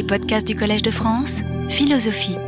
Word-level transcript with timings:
Les 0.00 0.06
podcasts 0.06 0.46
du 0.46 0.56
Collège 0.56 0.80
de 0.80 0.90
France, 0.90 1.40
philosophie. 1.68 2.38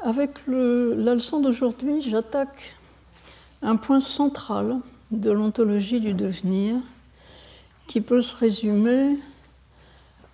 Avec 0.00 0.38
la 0.46 1.14
leçon 1.14 1.40
d'aujourd'hui, 1.40 2.00
j'attaque 2.02 2.76
un 3.62 3.74
point 3.74 3.98
central 3.98 4.76
de 5.10 5.32
l'ontologie 5.32 5.98
du 5.98 6.14
devenir 6.14 6.76
qui 7.88 8.00
peut 8.00 8.22
se 8.22 8.36
résumer 8.36 9.18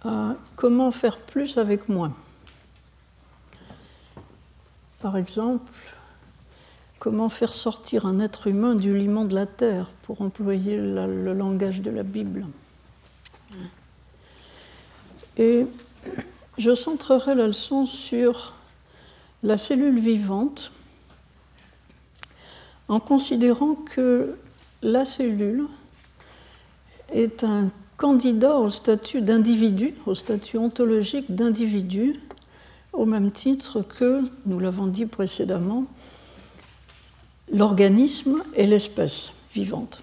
à 0.04 0.34
comment 0.54 0.90
faire 0.90 1.16
plus 1.16 1.56
avec 1.56 1.88
moins. 1.88 2.12
Par 5.01 5.17
exemple, 5.17 5.72
comment 6.99 7.30
faire 7.30 7.54
sortir 7.54 8.04
un 8.04 8.21
être 8.21 8.49
humain 8.49 8.74
du 8.74 8.94
liment 8.94 9.24
de 9.24 9.35
la 9.35 9.46
terre, 9.46 9.87
pour 10.03 10.21
employer 10.21 10.76
le 10.76 11.33
langage 11.33 11.80
de 11.80 11.90
la 11.90 12.03
Bible. 12.03 12.44
Et 15.38 15.66
je 16.59 16.74
centrerai 16.74 17.34
la 17.34 17.46
leçon 17.46 17.87
sur 17.87 18.55
la 19.42 19.56
cellule 19.56 20.01
vivante 20.01 20.73
en 22.88 23.01
considérant 23.01 23.74
que 23.74 24.37
la 24.82 25.05
cellule 25.05 25.66
est 27.12 27.45
un 27.45 27.70
candidat 27.96 28.56
au 28.56 28.69
statut 28.69 29.20
d'individu, 29.20 29.95
au 30.06 30.15
statut 30.15 30.59
ontologique 30.59 31.34
d'individu, 31.34 32.20
au 32.93 33.05
même 33.05 33.30
titre 33.30 33.82
que, 33.82 34.23
nous 34.46 34.59
l'avons 34.59 34.87
dit 34.87 35.07
précédemment, 35.07 35.84
l'organisme 37.52 38.43
et 38.55 38.66
l'espèce 38.66 39.32
vivante. 39.55 40.02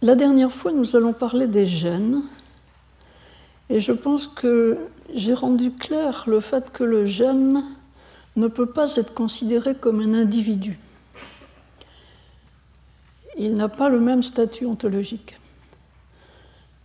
La 0.00 0.14
dernière 0.14 0.52
fois, 0.52 0.70
nous 0.70 0.94
allons 0.94 1.12
parler 1.12 1.48
des 1.48 1.66
gènes, 1.66 2.22
et 3.68 3.80
je 3.80 3.90
pense 3.90 4.28
que 4.28 4.78
j'ai 5.12 5.34
rendu 5.34 5.72
clair 5.72 6.22
le 6.28 6.38
fait 6.38 6.70
que 6.70 6.84
le 6.84 7.04
gène 7.04 7.64
ne 8.36 8.46
peut 8.46 8.66
pas 8.66 8.94
être 8.94 9.12
considéré 9.12 9.74
comme 9.74 10.00
un 10.00 10.14
individu. 10.14 10.78
Il 13.36 13.54
n'a 13.54 13.68
pas 13.68 13.88
le 13.88 13.98
même 13.98 14.22
statut 14.22 14.66
ontologique. 14.66 15.36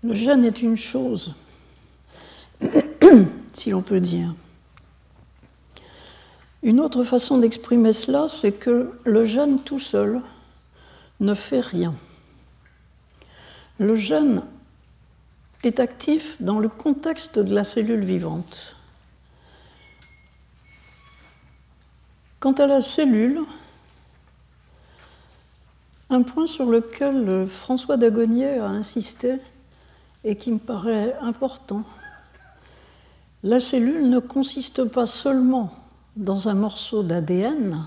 Le 0.04 0.16
gène 0.16 0.44
est 0.44 0.64
une 0.64 0.76
chose, 0.76 1.36
si 3.54 3.70
l'on 3.70 3.84
peut 3.84 4.00
dire. 4.00 4.34
Une 6.64 6.80
autre 6.80 7.04
façon 7.04 7.38
d'exprimer 7.38 7.94
cela, 7.94 8.28
c'est 8.28 8.54
que 8.54 8.92
le 9.04 9.24
gène 9.24 9.60
tout 9.60 9.80
seul 9.80 10.20
ne 11.20 11.36
fait 11.36 11.60
rien. 11.60 11.94
Le 13.80 13.96
gène 13.96 14.44
est 15.64 15.80
actif 15.80 16.36
dans 16.40 16.60
le 16.60 16.70
contexte 16.70 17.40
de 17.40 17.54
la 17.54 17.64
cellule 17.64 18.04
vivante. 18.04 18.76
Quant 22.40 22.52
à 22.54 22.68
la 22.68 22.82
cellule, 22.82 23.42
un 26.10 26.22
point 26.22 26.46
sur 26.46 26.66
lequel 26.66 27.48
François 27.48 27.98
Dagonier 27.98 28.60
a 28.60 28.68
insisté 28.68 29.36
et 30.24 30.36
qui 30.36 30.52
me 30.52 30.60
paraît 30.60 31.16
important, 31.22 31.84
la 33.44 33.60
cellule 33.60 34.10
ne 34.10 34.20
consiste 34.20 34.84
pas 34.84 35.06
seulement 35.06 35.74
dans 36.16 36.48
un 36.48 36.54
morceau 36.54 37.02
d'ADN, 37.02 37.86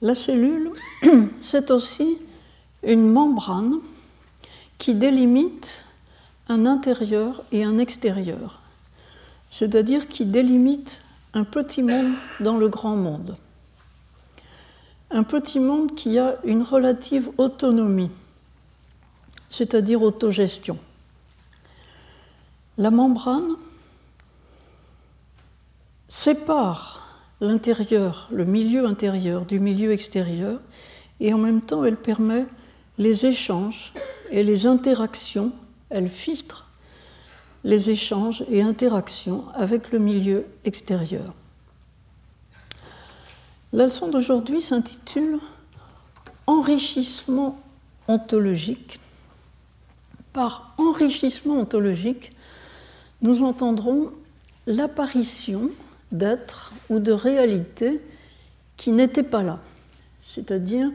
la 0.00 0.14
cellule, 0.14 0.70
c'est 1.40 1.70
aussi 1.70 2.18
une 2.82 3.10
membrane 3.10 3.80
qui 4.78 4.94
délimite 4.94 5.84
un 6.48 6.66
intérieur 6.66 7.42
et 7.52 7.64
un 7.64 7.78
extérieur, 7.78 8.60
c'est-à-dire 9.50 10.08
qui 10.08 10.24
délimite 10.24 11.02
un 11.34 11.44
petit 11.44 11.82
monde 11.82 12.14
dans 12.40 12.56
le 12.56 12.68
grand 12.68 12.96
monde. 12.96 13.36
Un 15.10 15.22
petit 15.22 15.60
monde 15.60 15.94
qui 15.94 16.18
a 16.18 16.36
une 16.44 16.62
relative 16.62 17.30
autonomie, 17.38 18.10
c'est-à-dire 19.48 20.02
autogestion. 20.02 20.78
La 22.76 22.90
membrane 22.90 23.56
sépare 26.08 27.24
l'intérieur, 27.40 28.28
le 28.30 28.44
milieu 28.44 28.86
intérieur 28.86 29.44
du 29.44 29.60
milieu 29.60 29.92
extérieur, 29.92 30.60
et 31.20 31.32
en 31.32 31.38
même 31.38 31.60
temps 31.60 31.84
elle 31.84 31.96
permet 31.96 32.46
les 32.98 33.26
échanges 33.26 33.92
et 34.30 34.42
les 34.42 34.66
interactions, 34.66 35.52
elle 35.90 36.08
filtre 36.08 36.66
les 37.64 37.90
échanges 37.90 38.44
et 38.50 38.62
interactions 38.62 39.44
avec 39.54 39.90
le 39.90 39.98
milieu 39.98 40.46
extérieur. 40.64 41.34
La 43.72 43.84
leçon 43.84 44.08
d'aujourd'hui 44.08 44.62
s'intitule 44.62 45.38
Enrichissement 46.46 47.58
ontologique. 48.06 49.00
Par 50.32 50.72
enrichissement 50.78 51.56
ontologique, 51.58 52.32
nous 53.20 53.42
entendrons 53.42 54.12
l'apparition 54.66 55.70
d'êtres 56.10 56.72
ou 56.88 57.00
de 57.00 57.12
réalités 57.12 58.00
qui 58.78 58.92
n'étaient 58.92 59.22
pas 59.22 59.42
là, 59.42 59.58
c'est-à-dire 60.22 60.90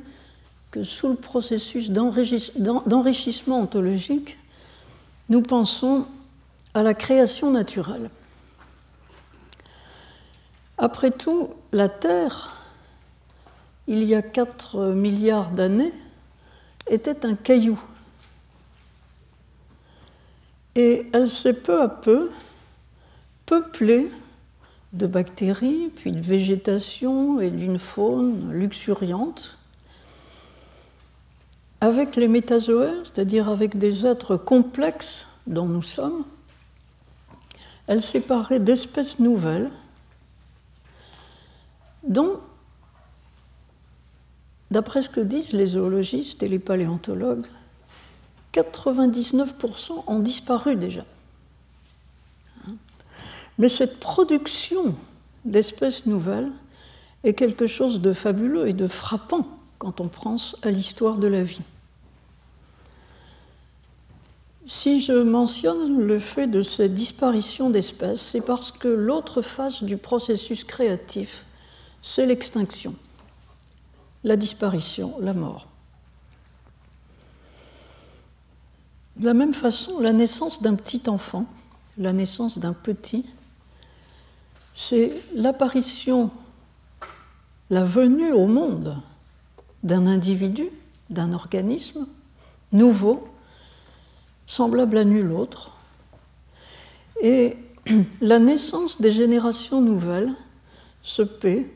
que 0.74 0.84
sous 0.84 1.08
le 1.08 1.16
processus 1.16 1.92
d'enrichissement 1.92 3.60
ontologique, 3.60 4.40
nous 5.30 5.44
pensons 5.44 6.08
à 6.74 6.82
la 6.82 6.96
création 6.96 7.52
naturelle. 7.52 8.10
Après 10.80 11.12
tout, 11.12 11.52
la 11.74 11.90
Terre, 11.90 12.58
il 13.86 14.04
y 14.04 14.16
a 14.16 14.24
4 14.24 14.94
milliards 14.94 15.52
d'années, 15.52 15.94
était 16.88 17.24
un 17.24 17.36
caillou. 17.36 17.80
Et 20.74 21.06
elle 21.14 21.30
s'est 21.30 21.62
peu 21.62 21.84
à 21.84 21.88
peu 21.88 22.32
peuplée 23.46 24.10
de 24.94 25.06
bactéries, 25.06 25.92
puis 25.96 26.12
de 26.12 26.20
végétation 26.20 27.40
et 27.40 27.52
d'une 27.52 27.78
faune 27.78 28.52
luxuriante 28.52 29.60
avec 31.84 32.16
les 32.16 32.30
métazoaires, 32.30 32.96
c'est-à-dire 33.04 33.50
avec 33.50 33.78
des 33.78 34.06
êtres 34.06 34.38
complexes 34.38 35.28
dont 35.48 35.66
nous 35.66 35.82
sommes, 35.82 36.24
elle 37.88 38.02
séparait 38.02 38.62
d'espèces 38.62 39.20
nouvelles 39.20 39.70
dont, 42.08 42.40
d'après 44.72 45.02
ce 45.02 45.10
que 45.10 45.20
disent 45.20 45.52
les 45.52 45.66
zoologistes 45.66 46.42
et 46.42 46.48
les 46.48 46.58
paléontologues, 46.58 47.48
99% 48.54 50.06
ont 50.08 50.20
disparu 50.20 50.78
déjà. 50.78 51.04
Mais 53.58 53.68
cette 53.68 54.00
production 54.00 54.96
d'espèces 55.44 56.06
nouvelles 56.06 56.54
est 57.26 57.34
quelque 57.34 57.68
chose 57.68 58.00
de 58.00 58.14
fabuleux 58.14 58.70
et 58.70 58.74
de 58.74 58.88
frappant 58.88 59.46
quand 59.80 60.00
on 60.00 60.08
pense 60.08 60.56
à 60.62 60.72
l'histoire 60.72 61.18
de 61.18 61.28
la 61.28 61.44
vie. 61.44 61.60
Si 64.66 65.02
je 65.02 65.14
mentionne 65.14 66.00
le 66.00 66.20
fait 66.20 66.48
de 66.48 66.62
cette 66.62 66.94
disparition 66.94 67.70
d'espèces, 67.70 68.22
c'est 68.22 68.42
parce 68.42 68.72
que 68.72 68.88
l'autre 68.88 69.42
face 69.42 69.84
du 69.84 69.98
processus 69.98 70.64
créatif, 70.64 71.46
c'est 72.02 72.26
l'extinction, 72.26 72.96
la 74.24 74.38
disparition, 74.38 75.16
la 75.20 75.34
mort. 75.34 75.68
De 79.18 79.26
la 79.26 79.34
même 79.34 79.54
façon, 79.54 80.00
la 80.00 80.14
naissance 80.14 80.62
d'un 80.62 80.76
petit 80.76 81.04
enfant, 81.08 81.46
la 81.98 82.14
naissance 82.14 82.58
d'un 82.58 82.74
petit, 82.74 83.26
c'est 84.74 85.22
l'apparition, 85.36 86.32
la 87.70 87.84
venue 87.84 88.32
au 88.32 88.48
monde 88.48 88.98
d'un 89.84 90.08
individu, 90.08 90.70
d'un 91.10 91.34
organisme 91.34 92.08
nouveau, 92.72 93.28
semblable 94.54 94.98
à 94.98 95.04
nul 95.04 95.32
autre. 95.32 95.72
Et 97.22 97.58
la 98.22 98.40
naissance 98.40 99.02
des 99.02 99.12
générations 99.12 99.82
nouvelles 99.82 100.34
se 101.02 101.24
paie 101.24 101.70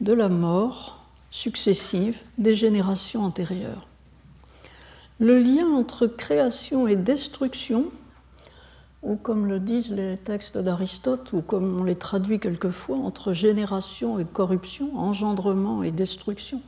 de 0.00 0.12
la 0.12 0.28
mort 0.28 1.04
successive 1.30 2.16
des 2.38 2.54
générations 2.54 3.24
antérieures. 3.24 3.86
Le 5.18 5.38
lien 5.38 5.66
entre 5.68 6.06
création 6.06 6.86
et 6.86 6.96
destruction, 6.96 7.86
ou 9.02 9.16
comme 9.16 9.46
le 9.46 9.58
disent 9.58 9.90
les 9.90 10.16
textes 10.16 10.58
d'Aristote, 10.58 11.32
ou 11.32 11.42
comme 11.42 11.80
on 11.80 11.84
les 11.84 11.96
traduit 11.96 12.38
quelquefois, 12.38 12.98
entre 12.98 13.32
génération 13.32 14.18
et 14.18 14.24
corruption, 14.24 14.96
engendrement 14.96 15.82
et 15.82 15.90
destruction. 15.90 16.60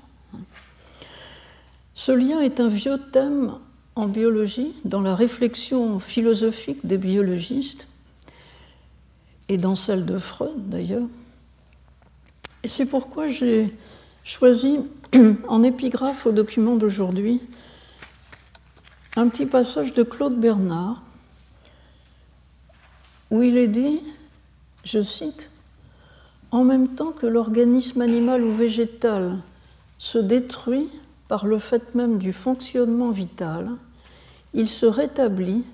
Ce 1.95 2.11
lien 2.11 2.41
est 2.41 2.59
un 2.59 2.69
vieux 2.69 2.99
thème 3.13 3.55
en 3.97 4.07
biologie, 4.07 4.75
dans 4.85 5.01
la 5.01 5.15
réflexion 5.15 5.99
philosophique 5.99 6.85
des 6.87 6.99
biologistes, 6.99 7.87
et 9.49 9.59
dans 9.59 9.77
celle 9.77 10.05
de 10.05 10.19
Freud 10.19 10.69
d'ailleurs. 10.69 11.07
Et 12.63 12.69
c'est 12.69 12.87
pourquoi 12.87 13.27
j'ai 13.27 13.73
choisi 14.25 14.79
en 15.49 15.63
épigraphe 15.63 16.27
au 16.27 16.33
document 16.33 16.77
d'aujourd'hui 16.77 17.41
un 19.17 19.29
petit 19.29 19.47
passage 19.47 19.95
de 19.95 20.03
Claude 20.03 20.41
Bernard 20.41 21.03
où 23.31 23.43
il 23.43 23.57
est 23.57 23.69
dit, 23.69 24.01
je 24.85 25.03
cite, 25.03 25.51
En 26.51 26.65
même 26.65 26.95
temps 26.95 27.13
que 27.13 27.27
l'organisme 27.27 28.01
animal 28.01 28.45
ou 28.45 28.53
végétal 28.53 29.39
se 29.99 30.19
détruit 30.19 30.89
par 31.35 31.47
le 31.47 31.59
fait 31.59 31.97
même 31.97 32.19
du 32.19 32.33
fonctionnement 32.33 33.11
vital, 33.11 33.69
il 34.53 34.69
se 34.69 34.87
rétablit 34.87 35.65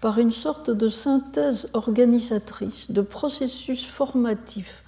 par 0.00 0.20
une 0.20 0.30
sorte 0.30 0.70
de 0.70 0.88
synthèse 0.88 1.68
organisatrice 1.72 2.88
de 2.88 3.00
processus 3.00 3.84
formatifs 3.84 4.84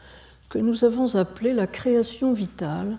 que 0.50 0.58
nous 0.58 0.84
avons 0.84 1.16
appelé 1.16 1.52
la 1.52 1.66
création 1.66 2.32
vitale 2.32 2.96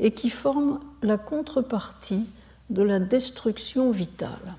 et 0.00 0.10
qui 0.10 0.28
forme 0.28 0.80
la 1.02 1.18
contrepartie 1.18 2.26
de 2.68 2.82
la 2.82 2.98
destruction 2.98 3.92
vitale. 3.92 4.56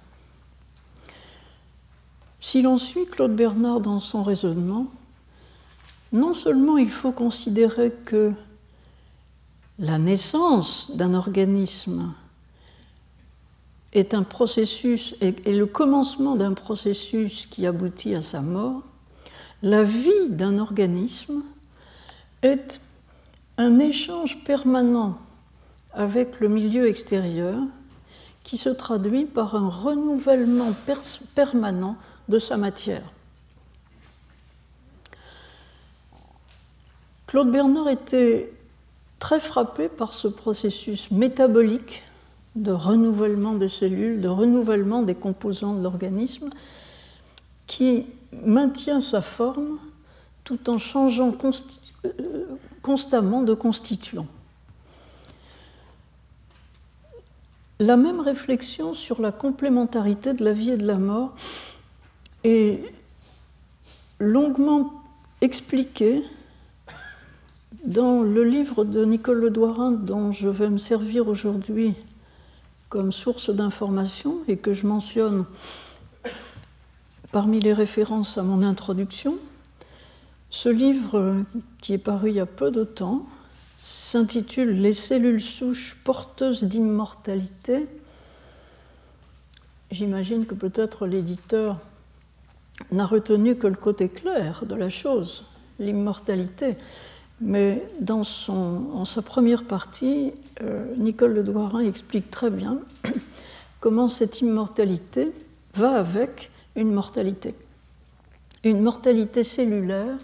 Si 2.40 2.62
l'on 2.62 2.78
suit 2.78 3.06
Claude 3.06 3.36
Bernard 3.36 3.82
dans 3.82 4.00
son 4.00 4.24
raisonnement, 4.24 4.88
non 6.14 6.34
seulement 6.34 6.78
il 6.78 6.90
faut 6.90 7.12
considérer 7.12 7.92
que 8.06 8.32
la 9.82 9.98
naissance 9.98 10.92
d'un 10.96 11.16
organisme 11.16 12.14
est 13.94 14.14
un 14.14 14.22
processus 14.22 15.16
et 15.22 15.32
le 15.52 15.66
commencement 15.66 16.36
d'un 16.36 16.54
processus 16.54 17.48
qui 17.48 17.66
aboutit 17.66 18.14
à 18.14 18.22
sa 18.22 18.42
mort, 18.42 18.84
la 19.64 19.84
vie 19.84 20.30
d'un 20.30 20.60
organisme 20.60 21.42
est 22.44 22.80
un 23.58 23.80
échange 23.80 24.44
permanent 24.44 25.18
avec 25.94 26.40
le 26.40 26.48
milieu 26.48 26.88
extérieur 26.88 27.58
qui 28.44 28.58
se 28.58 28.70
traduit 28.70 29.26
par 29.26 29.56
un 29.56 29.68
renouvellement 29.68 30.74
permanent 31.34 31.98
de 32.30 32.38
sa 32.38 32.56
matière. 32.56 33.12
Claude 37.26 37.52
Bernard 37.52 37.90
était 37.90 38.54
très 39.22 39.40
frappé 39.40 39.88
par 39.88 40.14
ce 40.14 40.28
processus 40.28 41.12
métabolique 41.12 42.04
de 42.56 42.72
renouvellement 42.72 43.54
des 43.54 43.70
cellules, 43.70 44.20
de 44.20 44.28
renouvellement 44.28 45.04
des 45.04 45.14
composants 45.16 45.76
de 45.76 45.82
l'organisme, 45.82 46.50
qui 47.68 48.08
maintient 48.44 49.00
sa 49.00 49.22
forme 49.22 49.78
tout 50.44 50.70
en 50.70 50.80
changeant 50.80 51.32
euh, 52.04 52.46
constamment 52.82 53.44
de 53.44 53.54
constituant. 53.54 54.26
La 57.80 57.98
même 57.98 58.22
réflexion 58.22 58.96
sur 58.96 59.22
la 59.22 59.32
complémentarité 59.32 60.34
de 60.34 60.44
la 60.44 60.52
vie 60.52 60.72
et 60.72 60.78
de 60.78 60.88
la 60.88 60.98
mort 60.98 61.36
est 62.44 62.80
longuement 64.20 64.92
expliquée 65.42 66.24
dans 67.86 68.22
le 68.22 68.44
livre 68.44 68.84
de 68.84 69.04
Nicole 69.06 69.40
Ledouarin 69.40 69.92
dont 69.92 70.32
je 70.32 70.50
vais 70.50 70.70
me 70.70 70.78
servir 70.78 71.28
aujourd'hui 71.28 71.96
comme 72.90 73.12
source 73.12 73.50
d'information 73.50 74.40
et 74.48 74.58
que 74.58 74.74
je 74.74 74.86
mentionne 74.86 75.46
parmi 77.32 77.60
les 77.60 77.74
références 77.74 78.38
à 78.38 78.44
mon 78.44 78.62
introduction, 78.62 79.38
ce 80.50 80.70
livre 80.70 81.38
qui 81.82 81.94
est 81.94 81.98
paru 81.98 82.30
il 82.30 82.36
y 82.36 82.40
a 82.40 82.46
peu 82.46 82.72
de 82.72 82.84
temps 82.84 83.26
s'intitule 83.78 84.80
Les 84.80 84.94
cellules 84.94 85.42
souches 85.42 85.98
porteuses 86.04 86.66
d'immortalité. 86.66 87.88
J'imagine 89.90 90.46
que 90.46 90.54
peut-être 90.54 91.08
l'éditeur 91.08 91.80
n'a 92.92 93.06
retenu 93.08 93.56
que 93.56 93.66
le 93.66 93.76
côté 93.76 94.08
clair 94.08 94.66
de 94.68 94.76
la 94.76 94.90
chose, 94.90 95.46
l'immortalité. 95.80 96.78
Mais 97.42 97.84
dans 98.00 98.24
son, 98.24 99.04
sa 99.06 99.24
première 99.24 99.64
partie, 99.64 100.32
euh, 100.62 100.94
Nicole 100.98 101.34
Le 101.34 101.44
Douarin 101.44 101.80
explique 101.80 102.30
très 102.30 102.52
bien 102.52 102.80
comment 103.80 104.08
cette 104.08 104.42
immortalité 104.42 105.32
va 105.74 105.94
avec 105.94 106.52
une 106.76 106.92
mortalité. 106.92 107.56
Une 108.64 108.82
mortalité 108.82 109.44
cellulaire 109.44 110.18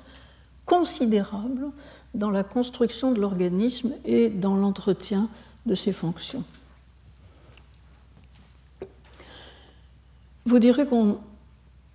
considérable 0.65 1.71
dans 2.13 2.29
la 2.29 2.43
construction 2.43 3.11
de 3.11 3.19
l'organisme 3.19 3.93
et 4.05 4.29
dans 4.29 4.55
l'entretien 4.55 5.27
de 5.65 5.73
ses 5.73 5.93
fonctions. 5.93 6.43
Vous 10.45 10.59
direz 10.59 10.85
qu'on 10.85 11.17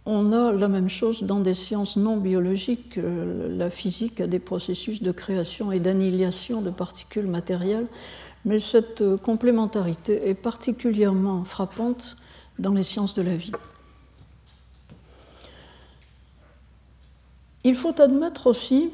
on 0.05 0.33
a 0.33 0.53
la 0.53 0.69
même 0.69 0.89
chose 0.89 1.23
dans 1.23 1.39
des 1.39 1.55
sciences 1.55 1.97
non 1.97 2.17
biologiques. 2.17 2.99
La 2.99 3.71
physique 3.71 4.21
a 4.21 4.27
des 4.27 4.41
processus 4.41 5.03
de 5.03 5.13
création 5.13 5.71
et 5.71 5.79
d'annihilation 5.79 6.61
de 6.61 6.71
particules 6.71 7.29
matérielles, 7.29 7.87
mais 8.45 8.59
cette 8.59 9.05
complémentarité 9.19 10.29
est 10.29 10.35
particulièrement 10.35 11.45
frappante 11.45 12.17
dans 12.59 12.73
les 12.73 12.83
sciences 12.83 13.15
de 13.15 13.23
la 13.23 13.37
vie. 13.37 13.53
Il 17.65 17.77
faut 17.77 18.01
admettre 18.01 18.49
aussi, 18.49 18.91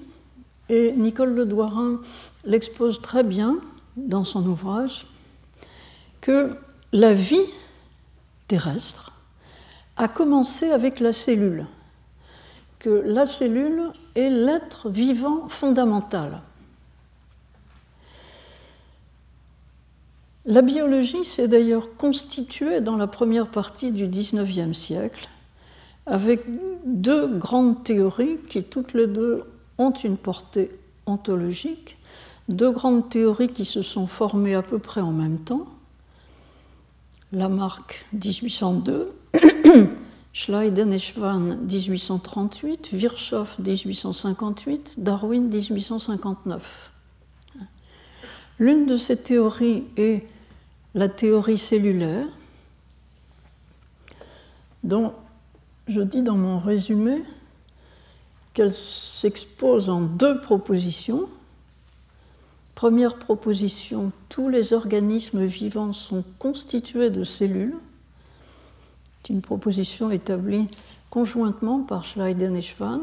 et 0.69 0.93
Nicole 0.93 1.35
Le 1.35 1.47
Douarin 1.47 2.01
l'expose 2.45 3.01
très 3.01 3.23
bien 3.23 3.57
dans 3.97 4.25
son 4.25 4.47
ouvrage, 4.47 5.07
que 6.21 6.55
la 6.93 7.15
vie 7.15 7.47
terrestre 8.47 9.08
a 9.99 10.09
commencé 10.09 10.71
avec 10.71 11.01
la 11.01 11.13
cellule, 11.13 11.67
que 12.79 12.89
la 12.89 13.27
cellule 13.27 13.91
est 14.15 14.31
l'être 14.31 14.89
vivant 14.89 15.49
fondamental. 15.49 16.41
La 20.47 20.63
biologie 20.63 21.25
s'est 21.25 21.49
d'ailleurs 21.49 21.97
constituée 21.97 22.81
dans 22.81 22.97
la 22.97 23.07
première 23.07 23.49
partie 23.49 23.93
du 23.93 24.07
XIXe 24.07 24.77
siècle 24.77 25.29
avec 26.07 26.41
deux 26.87 27.27
grandes 27.37 27.83
théories 27.83 28.39
qui 28.49 28.63
toutes 28.63 28.95
les 28.95 29.07
deux 29.07 29.45
ont 29.77 29.91
une 29.91 30.17
portée 30.17 30.71
ontologique, 31.05 31.99
deux 32.49 32.71
grandes 32.71 33.11
théories 33.11 33.51
qui 33.51 33.67
se 33.67 33.83
sont 33.83 34.07
formées 34.07 34.55
à 34.55 34.63
peu 34.63 34.79
près 34.79 35.03
en 35.03 35.13
même 35.13 35.39
temps. 35.39 35.67
Lamarck 37.33 38.07
1802 38.15 39.13
Schleiden 40.33 40.93
et 40.93 40.99
Schwann 40.99 41.59
1838, 41.63 42.91
Virchow 42.93 43.45
1858, 43.59 44.95
Darwin 44.99 45.49
1859. 45.49 46.93
L'une 48.59 48.87
de 48.87 48.97
ces 48.97 49.17
théories 49.17 49.85
est 49.97 50.27
la 50.95 51.09
théorie 51.09 51.59
cellulaire, 51.59 52.27
dont 54.83 55.13
je 55.87 56.01
dis 56.01 56.23
dans 56.23 56.37
mon 56.37 56.59
résumé 56.59 57.23
qu'elle 58.55 58.73
s'expose 58.73 59.91
en 59.91 60.01
deux 60.01 60.41
propositions. 60.41 61.29
Première 62.75 63.17
proposition, 63.17 64.13
tous 64.29 64.49
les 64.49 64.73
organismes 64.73 65.45
vivants 65.45 65.93
sont 65.93 66.25
constitués 66.39 67.11
de 67.11 67.25
cellules 67.25 67.77
une 69.29 69.43
proposition 69.43 70.11
établie 70.11 70.69
conjointement 71.11 71.81
par 71.83 72.05
Schleiden 72.05 72.57
et 72.57 72.63
Schwann, 72.63 73.03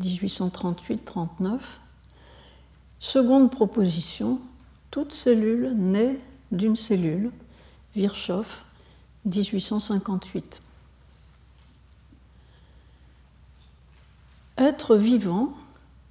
1838-39. 0.00 1.60
Seconde 3.00 3.50
proposition, 3.50 4.40
toute 4.90 5.12
cellule 5.12 5.72
naît 5.76 6.18
d'une 6.52 6.76
cellule, 6.76 7.30
Virchow, 7.94 8.44
1858. 9.24 10.60
Être 14.56 14.96
vivant, 14.96 15.52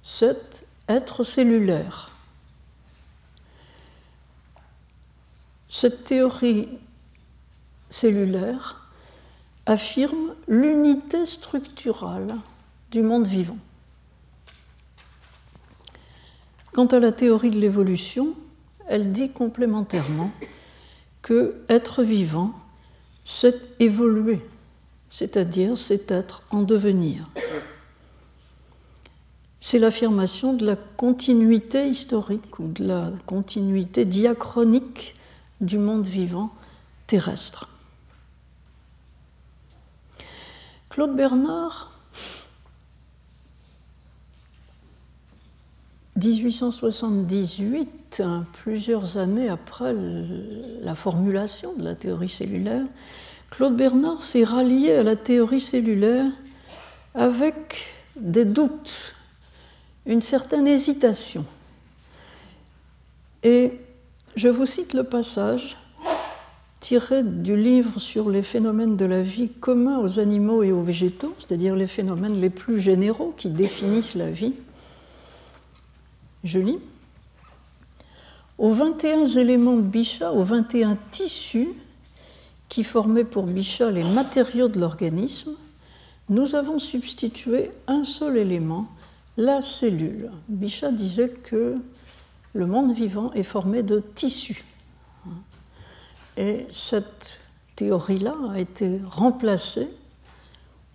c'est 0.02 0.64
être 0.88 1.24
cellulaire. 1.24 2.10
Cette 5.68 6.04
théorie 6.04 6.68
cellulaire 7.90 8.90
affirme 9.66 10.34
l'unité 10.46 11.26
structurale 11.26 12.34
du 12.90 13.02
monde 13.02 13.26
vivant. 13.26 13.58
Quant 16.72 16.86
à 16.86 16.98
la 17.00 17.12
théorie 17.12 17.50
de 17.50 17.58
l'évolution, 17.58 18.34
elle 18.86 19.12
dit 19.12 19.30
complémentairement 19.30 20.30
que 21.22 21.56
être 21.68 22.02
vivant, 22.02 22.52
c'est 23.24 23.78
évoluer, 23.80 24.40
c'est-à-dire 25.10 25.76
c'est 25.76 26.10
être 26.10 26.42
en 26.50 26.62
devenir. 26.62 27.28
C'est 29.60 29.78
l'affirmation 29.78 30.54
de 30.54 30.64
la 30.64 30.76
continuité 30.76 31.88
historique 31.88 32.58
ou 32.58 32.68
de 32.68 32.84
la 32.84 33.12
continuité 33.26 34.04
diachronique 34.04 35.14
du 35.60 35.78
monde 35.78 36.06
vivant 36.06 36.50
terrestre. 37.06 37.68
Claude 40.98 41.14
Bernard 41.14 41.92
1878, 46.16 48.20
plusieurs 48.52 49.16
années 49.16 49.48
après 49.48 49.94
la 50.82 50.96
formulation 50.96 51.74
de 51.74 51.84
la 51.84 51.94
théorie 51.94 52.28
cellulaire, 52.28 52.84
Claude 53.50 53.76
Bernard 53.76 54.22
s'est 54.22 54.42
rallié 54.42 54.94
à 54.94 55.04
la 55.04 55.14
théorie 55.14 55.60
cellulaire 55.60 56.32
avec 57.14 57.86
des 58.16 58.44
doutes, 58.44 59.14
une 60.04 60.20
certaine 60.20 60.66
hésitation. 60.66 61.44
Et 63.44 63.78
je 64.34 64.48
vous 64.48 64.66
cite 64.66 64.94
le 64.94 65.04
passage 65.04 65.77
tiré 66.80 67.22
du 67.22 67.56
livre 67.56 68.00
sur 68.00 68.30
les 68.30 68.42
phénomènes 68.42 68.96
de 68.96 69.04
la 69.04 69.22
vie 69.22 69.48
communs 69.48 69.98
aux 69.98 70.20
animaux 70.20 70.62
et 70.62 70.72
aux 70.72 70.82
végétaux, 70.82 71.34
c'est-à-dire 71.38 71.74
les 71.74 71.86
phénomènes 71.86 72.40
les 72.40 72.50
plus 72.50 72.80
généraux 72.80 73.34
qui 73.36 73.48
définissent 73.48 74.14
la 74.14 74.30
vie. 74.30 74.54
Je 76.44 76.60
lis. 76.60 76.78
Aux 78.58 78.70
21 78.70 79.24
éléments 79.24 79.76
de 79.76 79.82
Bichat, 79.82 80.32
aux 80.32 80.44
21 80.44 80.96
tissus 81.10 81.68
qui 82.68 82.84
formaient 82.84 83.24
pour 83.24 83.44
Bichat 83.44 83.90
les 83.90 84.04
matériaux 84.04 84.68
de 84.68 84.78
l'organisme, 84.78 85.52
nous 86.28 86.54
avons 86.54 86.78
substitué 86.78 87.70
un 87.86 88.04
seul 88.04 88.36
élément, 88.36 88.88
la 89.36 89.62
cellule. 89.62 90.30
Bichat 90.48 90.92
disait 90.92 91.30
que 91.30 91.76
le 92.52 92.66
monde 92.66 92.92
vivant 92.92 93.32
est 93.32 93.44
formé 93.44 93.82
de 93.82 94.02
tissus. 94.14 94.64
Et 96.38 96.66
cette 96.70 97.40
théorie-là 97.74 98.36
a 98.52 98.60
été 98.60 99.00
remplacée 99.10 99.88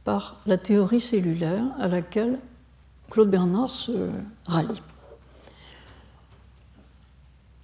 par 0.05 0.39
la 0.45 0.57
théorie 0.57 1.01
cellulaire 1.01 1.65
à 1.79 1.89
laquelle 1.89 2.39
Claude 3.09 3.29
Bernard 3.29 3.69
se 3.69 4.09
rallie. 4.45 4.81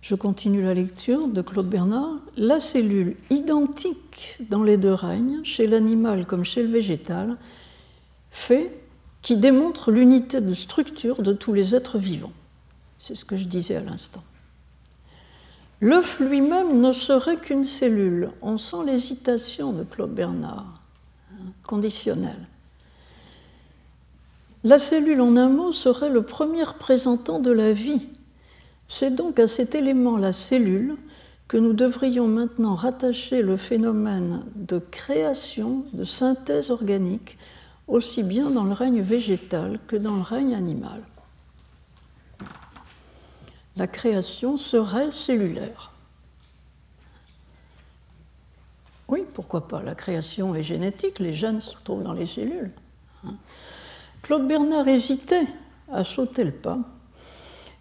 Je 0.01 0.13
continue 0.15 0.61
la 0.61 0.73
lecture 0.73 1.29
de 1.29 1.41
Claude 1.41 1.69
Bernard. 1.69 2.15
La 2.35 2.59
cellule 2.59 3.15
identique 3.29 4.41
dans 4.49 4.63
les 4.63 4.75
deux 4.75 4.93
règnes, 4.93 5.41
chez 5.45 5.65
l'animal 5.65 6.25
comme 6.25 6.43
chez 6.43 6.63
le 6.63 6.69
végétal, 6.69 7.37
fait 8.29 8.77
qui 9.21 9.37
démontre 9.37 9.89
l'unité 9.91 10.41
de 10.41 10.53
structure 10.53 11.21
de 11.21 11.31
tous 11.31 11.53
les 11.53 11.73
êtres 11.75 11.97
vivants. 11.97 12.33
C'est 12.97 13.15
ce 13.15 13.23
que 13.23 13.37
je 13.37 13.45
disais 13.45 13.77
à 13.77 13.81
l'instant. 13.81 14.23
L'œuf 15.81 16.19
lui-même 16.19 16.81
ne 16.81 16.91
serait 16.91 17.37
qu'une 17.37 17.63
cellule. 17.63 18.31
On 18.41 18.57
sent 18.57 18.83
l'hésitation 18.85 19.71
de 19.71 19.83
Claude 19.83 20.13
Bernard, 20.13 20.81
hein, 21.31 21.51
conditionnelle. 21.65 22.47
La 24.63 24.77
cellule, 24.77 25.21
en 25.21 25.37
un 25.37 25.49
mot, 25.49 25.71
serait 25.71 26.09
le 26.09 26.21
premier 26.21 26.63
représentant 26.63 27.39
de 27.39 27.51
la 27.51 27.71
vie 27.71 28.09
c'est 28.89 29.13
donc 29.13 29.39
à 29.39 29.47
cet 29.47 29.75
élément, 29.75 30.17
la 30.17 30.33
cellule, 30.33 30.97
que 31.47 31.57
nous 31.57 31.73
devrions 31.73 32.27
maintenant 32.27 32.73
rattacher 32.73 33.43
le 33.43 33.55
phénomène 33.55 34.43
de 34.55 34.79
création, 34.79 35.85
de 35.93 36.03
synthèse 36.03 36.71
organique, 36.71 37.37
aussi 37.87 38.23
bien 38.23 38.49
dans 38.49 38.63
le 38.63 38.73
règne 38.73 39.01
végétal 39.01 39.79
que 39.87 39.95
dans 39.95 40.15
le 40.15 40.23
règne 40.23 40.55
animal. 40.55 41.03
La 43.77 43.87
création 43.87 44.57
serait 44.57 45.11
cellulaire. 45.11 45.91
Oui, 49.07 49.23
pourquoi 49.33 49.67
pas 49.67 49.81
La 49.81 49.95
création 49.95 50.53
est 50.53 50.63
génétique, 50.63 51.19
les 51.19 51.33
gènes 51.33 51.61
se 51.61 51.75
trouvent 51.83 52.03
dans 52.03 52.13
les 52.13 52.25
cellules. 52.25 52.71
Claude 54.21 54.47
Bernard 54.47 54.87
hésitait 54.87 55.47
à 55.91 56.03
sauter 56.03 56.43
le 56.43 56.51
pas 56.51 56.77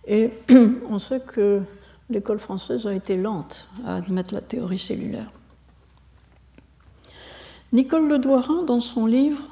et 0.07 0.33
on 0.89 0.99
sait 0.99 1.21
que 1.21 1.61
l'école 2.09 2.39
française 2.39 2.87
a 2.87 2.95
été 2.95 3.17
lente 3.17 3.69
à 3.85 3.97
admettre 3.97 4.33
la 4.33 4.41
théorie 4.41 4.79
cellulaire. 4.79 5.31
Nicole 7.73 8.09
Le 8.09 8.19
Douarin, 8.19 8.63
dans 8.63 8.81
son 8.81 9.05
livre, 9.05 9.43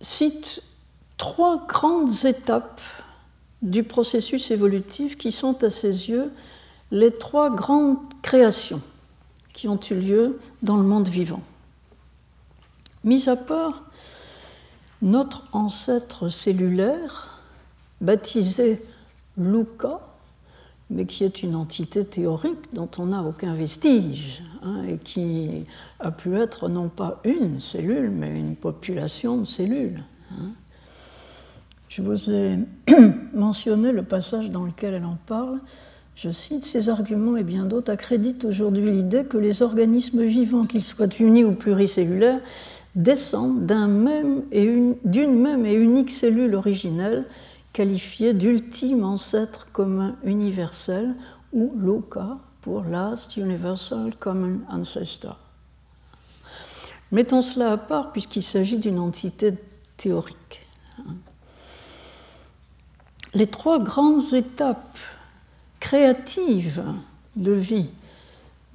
cite 0.00 0.62
trois 1.16 1.66
grandes 1.66 2.24
étapes 2.24 2.80
du 3.62 3.82
processus 3.82 4.50
évolutif 4.50 5.16
qui 5.16 5.32
sont 5.32 5.64
à 5.64 5.70
ses 5.70 6.10
yeux 6.10 6.30
les 6.90 7.10
trois 7.10 7.50
grandes 7.50 7.98
créations 8.22 8.82
qui 9.52 9.68
ont 9.68 9.80
eu 9.90 9.94
lieu 9.94 10.38
dans 10.62 10.76
le 10.76 10.82
monde 10.82 11.08
vivant. 11.08 11.42
Mis 13.04 13.28
à 13.28 13.36
part 13.36 13.84
notre 15.00 15.44
ancêtre 15.52 16.28
cellulaire, 16.28 17.42
baptisé 18.00 18.82
Luca, 19.36 20.00
mais 20.90 21.06
qui 21.06 21.24
est 21.24 21.42
une 21.42 21.54
entité 21.54 22.04
théorique 22.04 22.72
dont 22.72 22.88
on 22.98 23.06
n'a 23.06 23.22
aucun 23.22 23.54
vestige, 23.54 24.42
hein, 24.62 24.84
et 24.88 24.98
qui 24.98 25.66
a 26.00 26.10
pu 26.10 26.36
être 26.36 26.68
non 26.68 26.88
pas 26.88 27.20
une 27.24 27.60
cellule, 27.60 28.10
mais 28.10 28.38
une 28.38 28.56
population 28.56 29.38
de 29.38 29.44
cellules. 29.44 30.02
Hein. 30.32 30.50
Je 31.96 32.02
vous 32.02 32.28
ai 32.28 32.58
mentionné 33.34 33.92
le 33.92 34.02
passage 34.02 34.50
dans 34.50 34.64
lequel 34.64 34.94
elle 34.94 35.04
en 35.04 35.16
parle. 35.28 35.60
Je 36.16 36.32
cite 36.32 36.64
Ces 36.64 36.88
arguments 36.88 37.36
et 37.36 37.44
bien 37.44 37.66
d'autres 37.66 37.92
accréditent 37.92 38.44
aujourd'hui 38.44 38.90
l'idée 38.90 39.24
que 39.24 39.38
les 39.38 39.62
organismes 39.62 40.24
vivants, 40.24 40.64
qu'ils 40.64 40.82
soient 40.82 41.06
unis 41.20 41.44
ou 41.44 41.52
pluricellulaires, 41.52 42.40
descendent 42.96 43.64
d'une 43.66 43.86
même, 43.86 44.42
même, 44.50 45.66
et 45.66 45.74
unique 45.74 46.10
cellule 46.10 46.56
originelle 46.56 47.26
qualifiée 47.72 48.32
d'ultime 48.32 49.04
ancêtre 49.04 49.68
commun 49.70 50.16
universel 50.24 51.14
ou 51.52 51.72
LOCA 51.76 52.38
pour 52.60 52.82
Last 52.82 53.36
Universal 53.36 54.16
Common 54.18 54.58
Ancestor. 54.68 55.38
Mettons 57.12 57.42
cela 57.42 57.70
à 57.70 57.76
part 57.76 58.10
puisqu'il 58.10 58.42
s'agit 58.42 58.78
d'une 58.78 58.98
entité 58.98 59.54
théorique. 59.96 60.63
Les 63.34 63.48
trois 63.48 63.80
grandes 63.80 64.32
étapes 64.32 64.96
créatives 65.80 66.84
de 67.34 67.50
vie 67.50 67.88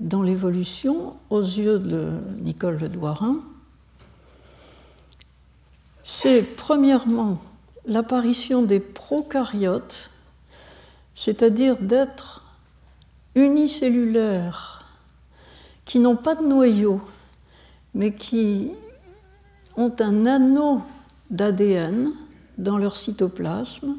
dans 0.02 0.22
l'évolution, 0.22 1.16
aux 1.30 1.42
yeux 1.42 1.80
de 1.80 2.10
Nicole 2.42 2.78
Le 2.78 2.90
Douarin, 2.90 3.38
c'est 6.04 6.42
premièrement 6.42 7.40
l'apparition 7.86 8.62
des 8.62 8.82
prokaryotes, 8.82 10.10
c'est-à-dire 11.16 11.78
d'êtres 11.78 12.44
unicellulaires 13.36 14.86
qui 15.86 16.00
n'ont 16.00 16.18
pas 16.18 16.36
de 16.36 16.46
noyau, 16.46 17.02
mais 17.94 18.14
qui 18.14 18.72
ont 19.78 19.94
un 20.00 20.26
anneau 20.26 20.82
d'ADN 21.30 22.12
dans 22.58 22.78
leur 22.78 22.98
cytoplasme. 22.98 23.96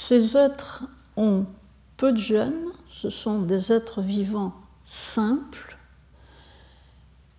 Ces 0.00 0.36
êtres 0.36 0.84
ont 1.16 1.44
peu 1.96 2.12
de 2.12 2.18
gènes, 2.18 2.68
ce 2.88 3.10
sont 3.10 3.42
des 3.42 3.72
êtres 3.72 4.00
vivants 4.00 4.52
simples, 4.84 5.76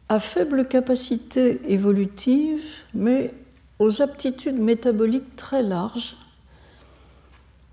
à 0.10 0.20
faible 0.20 0.68
capacité 0.68 1.62
évolutive, 1.72 2.62
mais 2.94 3.34
aux 3.80 4.02
aptitudes 4.02 4.60
métaboliques 4.60 5.38
très 5.38 5.64
larges, 5.64 6.18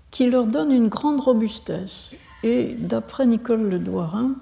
qui 0.09 0.29
leur 0.29 0.47
donnent 0.47 0.71
une 0.71 0.87
grande 0.87 1.19
robustesse. 1.19 2.15
Et 2.41 2.73
d'après 2.75 3.25
Nicole 3.25 3.69
Le 3.69 3.79
Douarin, 3.79 4.35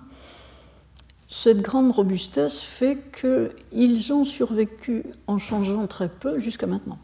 cette 1.28 1.64
grande 1.64 1.92
robustesse 1.92 2.62
fait 2.62 3.00
qu'ils 3.12 4.14
ont 4.14 4.26
survécu 4.26 5.06
en 5.26 5.40
changeant 5.40 5.88
très 5.88 6.08
peu 6.08 6.40
jusqu'à 6.40 6.68
maintenant. 6.68 7.00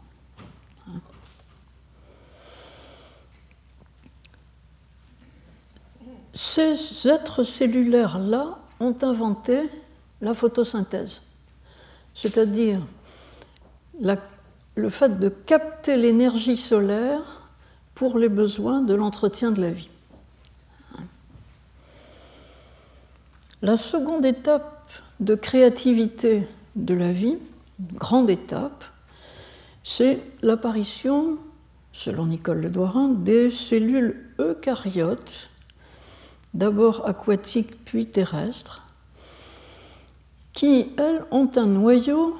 Ces 6.34 7.08
êtres 7.08 7.44
cellulaires-là 7.44 8.58
ont 8.80 8.96
inventé 9.02 9.68
la 10.20 10.34
photosynthèse, 10.34 11.22
c'est-à-dire 12.14 12.80
le 14.74 14.88
fait 14.88 15.18
de 15.18 15.28
capter 15.28 15.96
l'énergie 15.96 16.56
solaire 16.56 17.50
pour 17.94 18.18
les 18.18 18.30
besoins 18.30 18.80
de 18.80 18.94
l'entretien 18.94 19.50
de 19.50 19.60
la 19.60 19.70
vie. 19.70 19.90
La 23.60 23.76
seconde 23.76 24.24
étape 24.24 24.90
de 25.20 25.34
créativité 25.34 26.48
de 26.74 26.94
la 26.94 27.12
vie, 27.12 27.36
grande 27.94 28.30
étape, 28.30 28.84
c'est 29.84 30.20
l'apparition, 30.40 31.36
selon 31.92 32.26
Nicole 32.26 32.62
Le 32.62 32.70
Doirin, 32.70 33.08
des 33.08 33.50
cellules 33.50 34.30
eucaryotes, 34.40 35.50
d'abord 36.54 37.08
aquatiques 37.08 37.84
puis 37.84 38.06
terrestres, 38.06 38.86
qui, 40.52 40.92
elles, 40.98 41.24
ont 41.30 41.50
un 41.56 41.66
noyau 41.66 42.36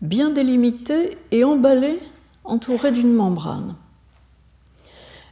bien 0.00 0.30
délimité 0.30 1.18
et 1.30 1.44
emballé, 1.44 2.00
entouré 2.44 2.90
d'une 2.90 3.12
membrane. 3.12 3.76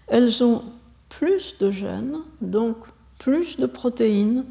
Elles 0.07 0.43
ont 0.45 0.63
plus 1.09 1.57
de 1.59 1.71
gènes, 1.71 2.19
donc 2.41 2.77
plus 3.19 3.57
de 3.57 3.67
protéines, 3.67 4.45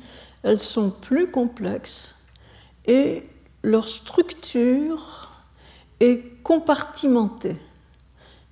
elles 0.44 0.60
sont 0.60 0.90
plus 0.90 1.32
complexes 1.32 2.16
et 2.86 3.24
leur 3.64 3.88
structure 3.88 5.32
est 6.00 6.42
compartimentée. 6.44 7.58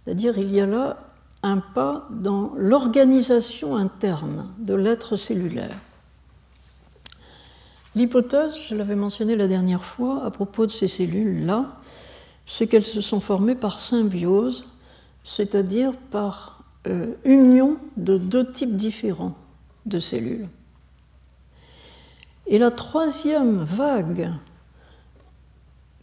C'est-à-dire 0.04 0.38
il 0.38 0.54
y 0.54 0.62
a 0.62 0.66
là 0.66 1.05
un 1.46 1.60
pas 1.60 2.08
dans 2.10 2.54
l'organisation 2.58 3.76
interne 3.76 4.50
de 4.58 4.74
l'être 4.74 5.16
cellulaire. 5.16 5.78
L'hypothèse, 7.94 8.58
je 8.68 8.76
l'avais 8.76 8.96
mentionné 8.96 9.36
la 9.36 9.48
dernière 9.48 9.86
fois 9.86 10.26
à 10.26 10.32
propos 10.32 10.66
de 10.66 10.72
ces 10.72 10.88
cellules-là, 10.88 11.78
c'est 12.48 12.66
qu'elles 12.66 12.84
se 12.84 13.00
sont 13.00 13.20
formées 13.20 13.54
par 13.54 13.80
symbiose, 13.80 14.66
c'est-à-dire 15.24 15.94
par 16.10 16.64
euh, 16.88 17.14
union 17.24 17.78
de 17.96 18.18
deux 18.18 18.52
types 18.52 18.76
différents 18.76 19.36
de 19.86 20.00
cellules. 20.00 20.48
Et 22.48 22.58
la 22.58 22.72
troisième 22.72 23.64
vague 23.64 24.32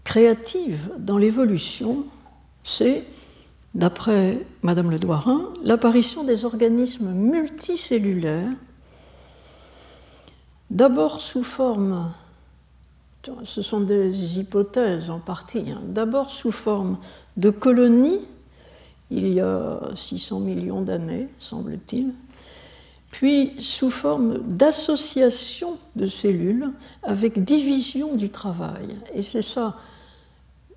créative 0.05 0.93
dans 0.99 1.19
l'évolution, 1.19 2.05
c'est, 2.63 3.05
d'après 3.75 4.45
Madame 4.63 4.91
Le 4.91 4.99
Doirin, 4.99 5.49
l'apparition 5.63 6.25
des 6.25 6.45
organismes 6.45 7.13
multicellulaires, 7.13 8.51
d'abord 10.71 11.21
sous 11.21 11.43
forme, 11.43 12.13
ce 13.45 13.63
sont 13.63 13.81
des 13.81 14.39
hypothèses 14.39 15.11
en 15.11 15.21
partie, 15.21 15.71
hein, 15.71 15.81
d'abord 15.87 16.31
sous 16.31 16.53
forme 16.53 16.99
de 17.37 17.51
colonies, 17.51 18.21
il 19.11 19.29
y 19.29 19.41
a 19.41 19.81
600 19.95 20.41
millions 20.41 20.81
d'années, 20.81 21.29
semble-t-il, 21.39 22.13
puis 23.11 23.53
sous 23.59 23.91
forme 23.91 24.39
d'association 24.39 25.77
de 25.97 26.07
cellules 26.07 26.71
avec 27.03 27.45
division 27.45 28.17
du 28.17 28.31
travail. 28.31 28.97
Et 29.15 29.21
c'est 29.21 29.43
ça 29.43 29.77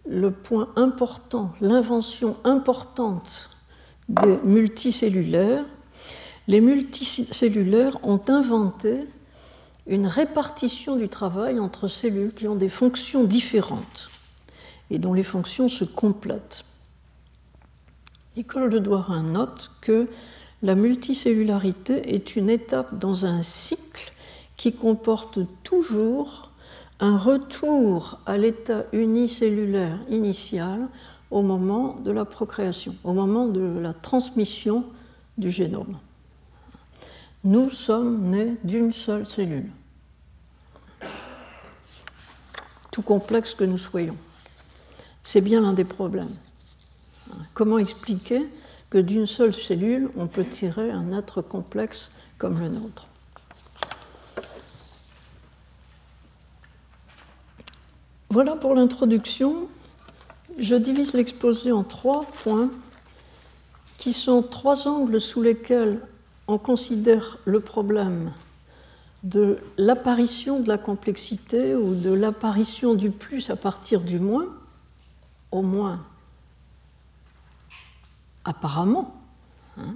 le 0.07 0.31
point 0.31 0.69
important, 0.75 1.53
l'invention 1.62 2.38
importante 2.43 3.50
des 4.09 4.38
multicellulaires. 4.43 5.65
Les 6.47 6.62
multicellulaires 6.62 7.97
ont 8.03 8.21
inventé 8.27 9.05
une 9.88 10.07
répartition 10.07 10.95
du 10.95 11.09
travail 11.09 11.59
entre 11.59 11.88
cellules 11.88 12.33
qui 12.33 12.47
ont 12.47 12.55
des 12.55 12.69
fonctions 12.69 13.24
différentes 13.24 14.09
et 14.89 15.00
dont 15.00 15.13
les 15.13 15.24
fonctions 15.24 15.67
se 15.67 15.83
complètent. 15.83 16.63
Nicole 18.38 18.69
de 18.69 18.79
Douarin 18.79 19.24
note 19.24 19.71
que 19.81 20.07
la 20.62 20.75
multicellularité 20.75 22.13
est 22.13 22.35
une 22.35 22.50
étape 22.50 22.97
dans 22.97 23.25
un 23.25 23.43
cycle 23.43 24.12
qui 24.57 24.74
comporte 24.74 25.39
toujours 25.63 26.44
un 26.99 27.17
retour 27.17 28.19
à 28.25 28.37
l'état 28.37 28.85
unicellulaire 28.93 29.99
initial 30.10 30.88
au 31.31 31.41
moment 31.41 31.95
de 31.95 32.12
la 32.12 32.25
procréation, 32.25 32.95
au 33.03 33.13
moment 33.13 33.47
de 33.47 33.79
la 33.79 33.93
transmission 33.93 34.86
du 35.38 35.51
génome. 35.51 35.97
Nous 37.43 37.69
sommes 37.69 38.29
nés 38.29 38.55
d'une 38.63 38.91
seule 38.91 39.25
cellule, 39.25 39.71
tout 42.91 43.01
complexe 43.01 43.53
que 43.53 43.65
nous 43.65 43.77
soyons. 43.77 44.17
C'est 45.21 45.41
bien 45.41 45.62
l'un 45.62 45.73
des 45.73 45.84
problèmes. 45.84 46.36
Comment 47.53 47.77
expliquer 47.77 48.47
que 48.89 48.97
d'une 48.97 49.25
seule 49.25 49.53
cellule, 49.53 50.10
on 50.15 50.27
peut 50.27 50.45
tirer 50.45 50.91
un 50.91 51.12
être 51.12 51.41
complexe 51.41 52.12
comme 52.38 52.60
le 52.60 52.69
nôtre? 52.69 53.08
Voilà 58.29 58.55
pour 58.55 58.73
l'introduction. 58.73 59.67
Je 60.57 60.75
divise 60.75 61.13
l'exposé 61.13 61.71
en 61.71 61.83
trois 61.83 62.23
points 62.43 62.69
qui 63.97 64.13
sont 64.13 64.41
trois 64.41 64.88
angles 64.88 65.21
sous 65.21 65.41
lesquels 65.41 66.01
on 66.47 66.57
considère 66.57 67.38
le 67.45 67.59
problème 67.59 68.31
de 69.23 69.57
l'apparition 69.77 70.59
de 70.59 70.67
la 70.67 70.77
complexité 70.77 71.75
ou 71.75 71.95
de 71.95 72.11
l'apparition 72.11 72.93
du 72.93 73.09
plus 73.09 73.49
à 73.49 73.55
partir 73.55 74.01
du 74.01 74.19
moins, 74.19 74.45
au 75.51 75.61
moins 75.61 76.05
apparemment. 78.43 79.15
Hein. 79.77 79.95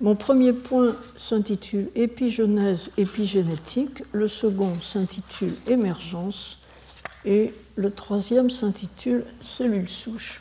Mon 0.00 0.14
premier 0.14 0.52
point 0.52 0.94
s'intitule 1.16 1.88
épigenèse 1.96 2.92
épigénétique, 2.96 4.04
le 4.12 4.28
second 4.28 4.74
s'intitule 4.80 5.54
émergence 5.66 6.60
et 7.24 7.52
le 7.74 7.90
troisième 7.90 8.48
s'intitule 8.48 9.24
cellules 9.40 9.88
souches. 9.88 10.40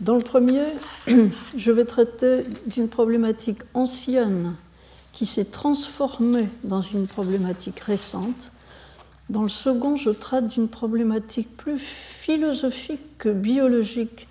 Dans 0.00 0.16
le 0.16 0.22
premier, 0.22 0.66
je 1.56 1.72
vais 1.72 1.86
traiter 1.86 2.44
d'une 2.66 2.88
problématique 2.88 3.62
ancienne 3.72 4.54
qui 5.12 5.24
s'est 5.24 5.46
transformée 5.46 6.48
dans 6.62 6.82
une 6.82 7.06
problématique 7.06 7.80
récente, 7.80 8.52
dans 9.30 9.42
le 9.42 9.48
second, 9.48 9.94
je 9.94 10.10
traite 10.10 10.48
d'une 10.48 10.66
problématique 10.66 11.56
plus 11.56 11.78
philosophique 11.78 13.16
que 13.16 13.28
biologique, 13.28 14.26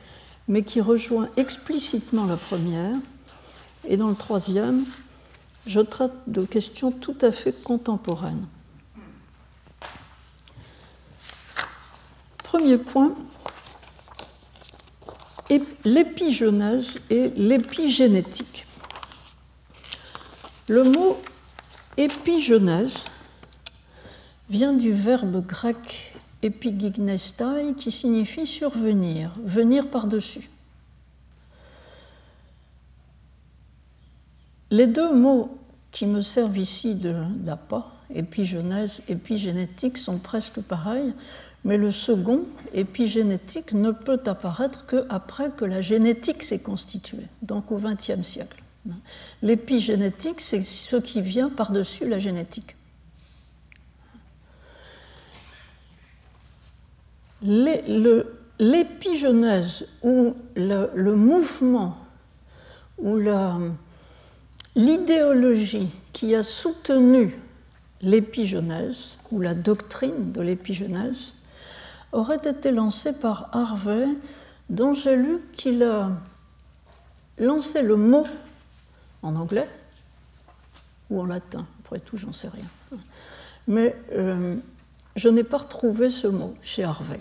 mais 0.50 0.62
qui 0.62 0.82
rejoint 0.82 1.30
explicitement 1.38 2.26
la 2.26 2.36
première. 2.36 2.98
Et 3.90 3.98
dans 3.98 4.08
le 4.08 4.16
troisième, 4.16 4.86
je 5.66 5.80
traite 5.80 6.14
de 6.28 6.46
questions 6.46 6.92
tout 6.92 7.18
à 7.22 7.32
fait 7.32 7.64
contemporaines. 7.64 8.46
Premier 12.44 12.78
point, 12.78 13.16
l'épigenèse 15.84 17.00
et 17.10 17.30
l'épigénétique. 17.30 18.68
Le 20.68 20.84
mot 20.84 21.20
épigenèse 21.98 23.06
vient 24.52 24.74
du 24.74 24.94
verbe 24.94 25.44
grec 25.46 26.14
epigignestai 26.44 27.74
qui 27.76 27.92
signifie 27.92 28.46
survenir, 28.46 29.32
venir 29.44 29.90
par-dessus. 29.90 30.48
Les 34.72 34.88
deux 34.88 35.14
mots 35.14 35.58
qui 35.92 36.06
me 36.06 36.22
servent 36.22 36.58
ici 36.58 36.96
d'appât, 36.96 37.88
épigenèse, 38.14 39.02
épigénétique, 39.08 39.98
sont 39.98 40.20
presque 40.20 40.62
pareils, 40.62 41.14
mais 41.66 41.78
le 41.78 41.92
second, 41.92 42.44
épigénétique, 42.74 43.74
ne 43.74 43.92
peut 43.92 44.22
apparaître 44.26 44.86
qu'après 44.86 45.50
que 45.52 45.66
la 45.66 45.82
génétique 45.82 46.44
s'est 46.44 46.60
constituée, 46.60 47.28
donc 47.42 47.72
au 47.72 47.78
XXe 47.78 48.22
siècle. 48.22 48.64
L'épigénétique, 49.42 50.42
c'est 50.42 50.62
ce 50.62 50.96
qui 50.96 51.22
vient 51.22 51.50
par-dessus 51.50 52.08
la 52.08 52.20
génétique. 52.20 52.76
l'épigenèse 58.60 59.88
ou 60.04 60.36
le, 60.56 61.14
mouvement 61.16 61.98
ou 62.98 63.16
l'idéologie 64.80 65.90
qui 66.14 66.34
a 66.36 66.42
soutenu 66.42 67.38
l'épigenèse 68.02 69.20
ou 69.30 69.42
la 69.42 69.54
doctrine 69.54 70.32
de 70.32 70.42
l'épigenèse 70.42 71.34
aurait 72.14 72.40
été 72.46 72.72
lancée 72.72 73.12
par 73.12 73.50
Harvey, 73.52 74.08
dont 74.70 74.94
j'ai 74.94 75.18
lu 75.18 75.40
qu'il 75.58 75.84
a 75.84 76.12
lancé 77.38 77.82
le 77.82 77.98
mot 77.98 78.26
en 79.22 79.36
anglais 79.36 79.68
ou 81.10 81.20
en 81.20 81.26
latin, 81.26 81.66
après 81.84 82.00
tout, 82.00 82.16
j'en 82.16 82.32
sais 82.32 82.48
rien. 82.48 83.00
Mais 83.68 83.98
euh, 84.14 84.56
je 85.18 85.28
n'ai 85.28 85.44
pas 85.44 85.58
retrouvé 85.58 86.10
ce 86.10 86.28
mot 86.28 86.56
chez 86.62 86.86
Harvey. 86.86 87.20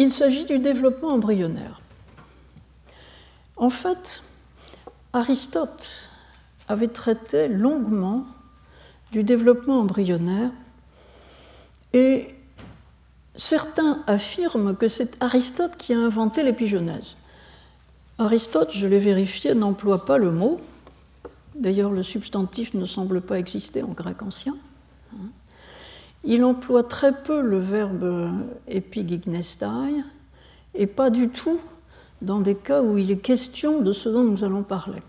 Il 0.00 0.10
s'agit 0.10 0.46
du 0.46 0.58
développement 0.58 1.10
embryonnaire. 1.10 1.82
En 3.58 3.68
fait, 3.68 4.22
Aristote 5.12 5.90
avait 6.68 6.88
traité 6.88 7.48
longuement 7.48 8.24
du 9.12 9.24
développement 9.24 9.80
embryonnaire 9.80 10.52
et 11.92 12.34
certains 13.34 14.02
affirment 14.06 14.74
que 14.74 14.88
c'est 14.88 15.22
Aristote 15.22 15.76
qui 15.76 15.92
a 15.92 15.98
inventé 15.98 16.42
l'épigenèse. 16.42 17.18
Aristote, 18.16 18.70
je 18.72 18.86
l'ai 18.86 19.00
vérifié, 19.00 19.54
n'emploie 19.54 20.06
pas 20.06 20.16
le 20.16 20.30
mot. 20.30 20.62
D'ailleurs, 21.54 21.90
le 21.90 22.02
substantif 22.02 22.72
ne 22.72 22.86
semble 22.86 23.20
pas 23.20 23.38
exister 23.38 23.82
en 23.82 23.88
grec 23.88 24.22
ancien. 24.22 24.56
Il 26.24 26.44
emploie 26.44 26.82
très 26.82 27.12
peu 27.22 27.40
le 27.40 27.58
verbe 27.58 28.32
epigignestai 28.68 30.02
et 30.74 30.86
pas 30.86 31.10
du 31.10 31.28
tout 31.30 31.60
dans 32.22 32.40
des 32.40 32.54
cas 32.54 32.82
où 32.82 32.98
il 32.98 33.10
est 33.10 33.18
question 33.18 33.80
de 33.80 33.92
ce 33.92 34.08
dont 34.08 34.24
nous 34.24 34.44
allons 34.44 34.62
parler. 34.62 35.02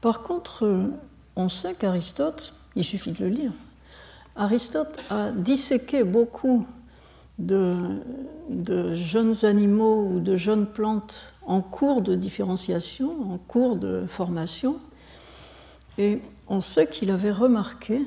Par 0.00 0.22
contre, 0.22 0.90
on 1.36 1.48
sait 1.48 1.74
qu'Aristote, 1.74 2.54
il 2.76 2.84
suffit 2.84 3.12
de 3.12 3.24
le 3.24 3.30
lire, 3.30 3.52
Aristote 4.36 4.98
a 5.10 5.30
disséqué 5.30 6.04
beaucoup 6.04 6.66
de, 7.38 8.94
jeunes 8.94 9.44
animaux 9.44 10.06
ou 10.06 10.20
de 10.20 10.36
jeunes 10.36 10.66
plantes 10.66 11.32
en 11.44 11.60
cours 11.60 12.02
de 12.02 12.14
différenciation, 12.14 13.32
en 13.32 13.38
cours 13.38 13.76
de 13.76 14.04
formation. 14.06 14.76
Et 15.98 16.20
on 16.48 16.60
sait 16.60 16.86
qu'il 16.86 17.10
avait 17.10 17.32
remarqué 17.32 18.00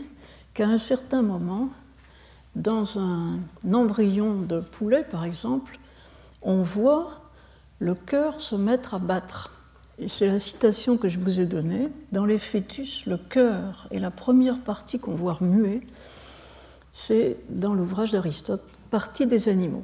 qu'à 0.53 0.67
un 0.67 0.77
certain 0.77 1.21
moment, 1.21 1.69
dans 2.55 2.99
un 2.99 3.39
embryon 3.71 4.41
de 4.41 4.59
poulet, 4.59 5.03
par 5.03 5.25
exemple, 5.25 5.77
on 6.41 6.61
voit 6.61 7.21
le 7.79 7.95
cœur 7.95 8.39
se 8.39 8.55
mettre 8.55 8.93
à 8.93 8.99
battre. 8.99 9.51
Et 9.97 10.07
c'est 10.07 10.27
la 10.27 10.39
citation 10.39 10.97
que 10.97 11.07
je 11.07 11.19
vous 11.19 11.39
ai 11.39 11.45
donnée. 11.45 11.89
Dans 12.11 12.25
les 12.25 12.37
fœtus, 12.37 13.05
le 13.05 13.17
cœur 13.17 13.87
est 13.91 13.99
la 13.99 14.11
première 14.11 14.59
partie 14.59 14.99
qu'on 14.99 15.15
voit 15.15 15.37
muer. 15.41 15.81
C'est 16.91 17.37
dans 17.49 17.73
l'ouvrage 17.73 18.11
d'Aristote, 18.11 18.63
Partie 18.91 19.25
des 19.25 19.49
animaux. 19.49 19.83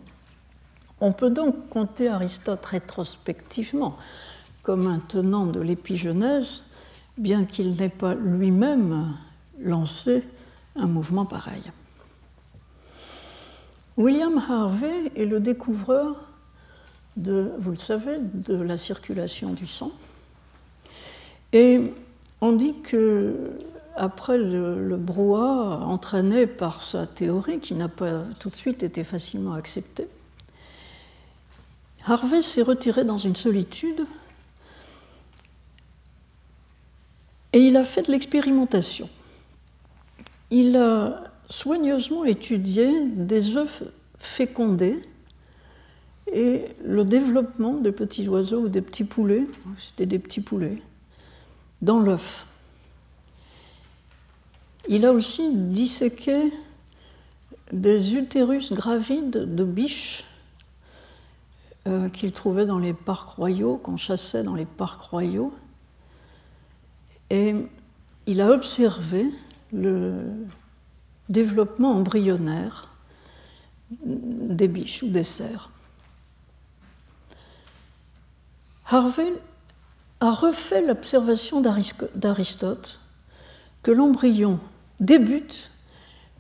On 1.02 1.12
peut 1.12 1.32
donc 1.32 1.70
compter 1.70 2.08
Aristote 2.08 2.64
rétrospectivement 2.66 3.98
comme 4.62 4.88
un 4.88 5.00
tenant 5.00 5.48
de 5.48 5.60
l'épigenèse, 5.60 6.64
bien 7.18 7.46
qu'il 7.46 7.76
n'ait 7.76 7.90
pas 7.90 8.14
lui-même 8.14 9.18
lancé 9.60 10.24
un 10.76 10.86
mouvement 10.86 11.26
pareil. 11.26 11.64
William 13.98 14.38
Harvey 14.38 15.12
est 15.16 15.26
le 15.26 15.40
découvreur 15.40 16.16
de, 17.18 17.52
vous 17.58 17.72
le 17.72 17.78
savez, 17.78 18.18
de 18.20 18.56
la 18.56 18.78
circulation 18.78 19.54
du 19.54 19.68
sang. 19.68 19.92
Et 21.54 21.94
on 22.40 22.54
dit 22.54 22.76
que 22.82 23.52
après 23.96 24.38
le, 24.38 24.88
le, 24.88 24.96
brouhaha 24.96 25.86
entraîné 25.86 26.48
par 26.48 26.82
sa 26.82 27.06
théorie, 27.06 27.60
qui 27.60 27.74
n'a 27.74 27.90
pas 27.90 28.24
tout 28.40 28.50
de 28.50 28.56
suite 28.56 28.84
été 28.84 29.04
facilement 29.04 29.54
acceptée, 29.54 30.08
Harvey 32.06 32.42
s'est 32.42 32.62
retiré 32.62 33.04
dans 33.04 33.18
une 33.18 33.36
solitude 33.36 34.06
et 37.54 37.60
il 37.60 37.76
a 37.78 37.84
fait 37.84 38.04
de 38.04 38.12
l'expérimentation. 38.12 39.10
Il 40.50 40.76
a 40.78 41.31
soigneusement 41.52 42.24
étudié 42.24 43.06
des 43.08 43.58
œufs 43.58 43.84
fécondés 44.18 45.02
et 46.32 46.66
le 46.84 47.04
développement 47.04 47.74
des 47.74 47.92
petits 47.92 48.28
oiseaux 48.30 48.62
ou 48.62 48.70
des 48.70 48.82
petits 48.82 49.04
poulets, 49.04 49.46
c'était 49.78 50.06
des 50.06 50.18
petits 50.18 50.40
poulets, 50.40 50.78
dans 51.82 52.00
l'œuf. 52.00 52.48
Il 54.88 55.06
a 55.06 55.12
aussi 55.12 55.54
disséqué 55.54 56.54
des 57.74 58.16
utérus 58.16 58.72
gravides 58.72 59.54
de 59.54 59.64
biches 59.64 60.24
euh, 61.88 62.10
qu'il 62.10 62.32
trouvait 62.32 62.66
dans 62.66 62.80
les 62.80 62.94
parcs 62.94 63.32
royaux, 63.32 63.76
qu'on 63.78 63.98
chassait 63.98 64.44
dans 64.44 64.56
les 64.56 64.66
parcs 64.66 65.02
royaux. 65.02 65.54
Et 67.30 67.56
il 68.26 68.40
a 68.40 68.52
observé 68.52 69.26
le 69.74 70.14
développement 71.30 71.92
embryonnaire 71.92 72.90
des 74.06 74.68
biches 74.68 75.04
ou 75.04 75.10
des 75.10 75.24
cerfs. 75.24 75.70
Harvey 78.86 79.34
a 80.20 80.32
refait 80.32 80.86
l'observation 80.86 81.62
d'Aristote 81.62 83.00
que 83.84 83.92
l'embryon 83.92 84.60
débute 85.00 85.72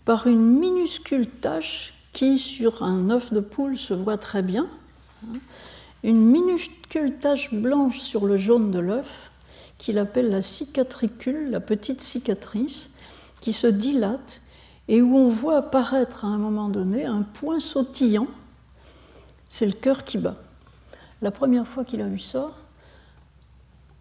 par 0.05 0.27
une 0.27 0.59
minuscule 0.59 1.27
tache 1.27 1.93
qui, 2.13 2.37
sur 2.39 2.83
un 2.83 3.09
œuf 3.09 3.31
de 3.33 3.39
poule, 3.39 3.77
se 3.77 3.93
voit 3.93 4.17
très 4.17 4.41
bien, 4.41 4.67
hein, 5.23 5.39
une 6.03 6.23
minuscule 6.25 7.17
tache 7.19 7.53
blanche 7.53 7.99
sur 7.99 8.25
le 8.25 8.37
jaune 8.37 8.71
de 8.71 8.79
l'œuf, 8.79 9.31
qu'il 9.77 9.97
appelle 9.97 10.29
la 10.29 10.41
cicatricule, 10.41 11.49
la 11.49 11.59
petite 11.59 12.01
cicatrice, 12.01 12.91
qui 13.39 13.53
se 13.53 13.67
dilate 13.67 14.40
et 14.91 15.01
où 15.01 15.15
on 15.15 15.29
voit 15.29 15.59
apparaître 15.59 16.25
à 16.25 16.27
un 16.27 16.37
moment 16.37 16.67
donné 16.67 17.05
un 17.05 17.21
point 17.21 17.61
sautillant, 17.61 18.27
c'est 19.47 19.65
le 19.65 19.71
cœur 19.71 20.03
qui 20.03 20.17
bat. 20.17 20.35
La 21.21 21.31
première 21.31 21.65
fois 21.65 21.85
qu'il 21.85 22.01
a 22.01 22.07
vu 22.07 22.19
ça, 22.19 22.51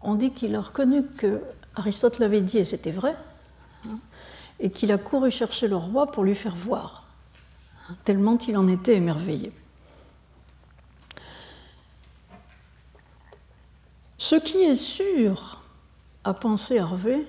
on 0.01 0.15
dit 0.15 0.31
qu'il 0.31 0.53
a 0.53 0.59
reconnu 0.59 1.05
que 1.05 1.41
Aristote 1.75 2.19
l'avait 2.19 2.41
dit 2.41 2.57
et 2.57 2.65
c'était 2.65 2.91
vrai, 2.91 3.15
hein, 3.85 3.99
et 4.59 4.69
qu'il 4.69 4.91
a 4.91 4.97
couru 4.97 5.31
chercher 5.31 5.69
le 5.69 5.77
roi 5.77 6.11
pour 6.11 6.25
lui 6.25 6.35
faire 6.35 6.57
voir, 6.57 7.05
hein, 7.87 7.95
tellement 8.03 8.37
il 8.39 8.57
en 8.57 8.67
était 8.67 8.95
émerveillé. 8.95 9.53
Ce 14.17 14.35
qui 14.35 14.57
est 14.57 14.75
sûr, 14.75 15.61
a 16.25 16.33
pensé 16.33 16.79
Harvey, 16.79 17.25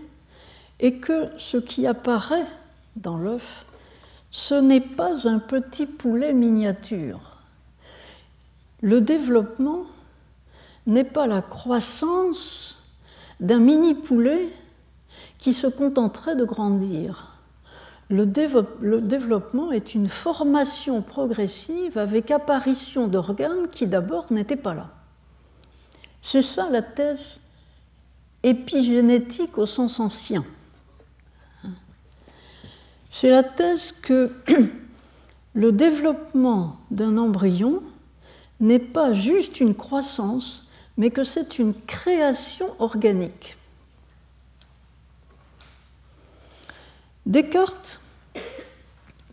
est 0.81 0.95
que 0.95 1.29
ce 1.37 1.59
qui 1.59 1.87
apparaît 1.87 2.49
dans 2.97 3.17
l'œuf, 3.17 3.65
ce 4.31 4.55
n'est 4.55 4.81
pas 4.81 5.29
un 5.29 5.39
petit 5.39 5.87
poulet 5.87 6.33
miniature. 6.33 7.39
Le 8.81 9.01
développement 9.01 9.85
n'est 10.87 11.05
pas 11.05 11.27
la 11.27 11.43
croissance 11.43 12.79
d'un 13.41 13.59
mini 13.59 13.95
poulet 13.95 14.49
qui 15.39 15.53
se 15.53 15.67
contenterait 15.67 16.37
de 16.37 16.45
grandir. 16.45 17.33
Le, 18.09 18.27
développement 18.27 19.73
est 19.73 19.95
une 19.95 20.09
formation 20.09 21.01
progressive 21.03 21.97
avec 21.97 22.31
apparition 22.31 23.09
d'organes 23.09 23.69
qui 23.71 23.87
d'abord 23.87 24.31
n'étaient 24.31 24.57
pas 24.57 24.75
là. 24.75 24.91
C'est 26.21 26.43
ça 26.43 26.69
la 26.71 26.83
thèse 26.83 27.41
épigénétique 28.43 29.57
au 29.57 29.67
sens 29.67 29.99
ancien. 29.99 30.45
C'est 33.15 33.29
la 33.29 33.43
thèse 33.43 33.93
que 33.93 34.33
le 35.55 35.71
développement 35.71 36.79
d'un 36.91 37.19
embryon 37.19 37.83
n'est 38.59 38.79
pas 38.79 39.13
juste 39.13 39.61
une 39.61 39.75
croissance, 39.75 40.67
mais 40.97 41.11
que 41.11 41.23
c'est 41.23 41.59
une 41.59 41.75
création 41.75 42.75
organique. 42.79 43.59
Descartes, 47.27 48.01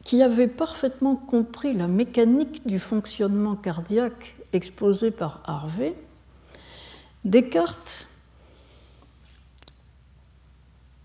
qui 0.03 0.21
avait 0.23 0.49
parfaitement 0.49 1.15
compris 1.15 1.73
la 1.73 1.87
mécanique 1.87 2.67
du 2.67 2.79
fonctionnement 2.79 3.55
cardiaque 3.55 4.35
exposée 4.51 5.09
par 5.09 5.41
Harvey, 5.45 5.95
Descartes 7.23 8.09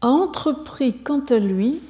a 0.01 0.09
entrepris 0.09 0.99
quant 0.99 1.25
à 1.27 1.39
lui 1.39 1.81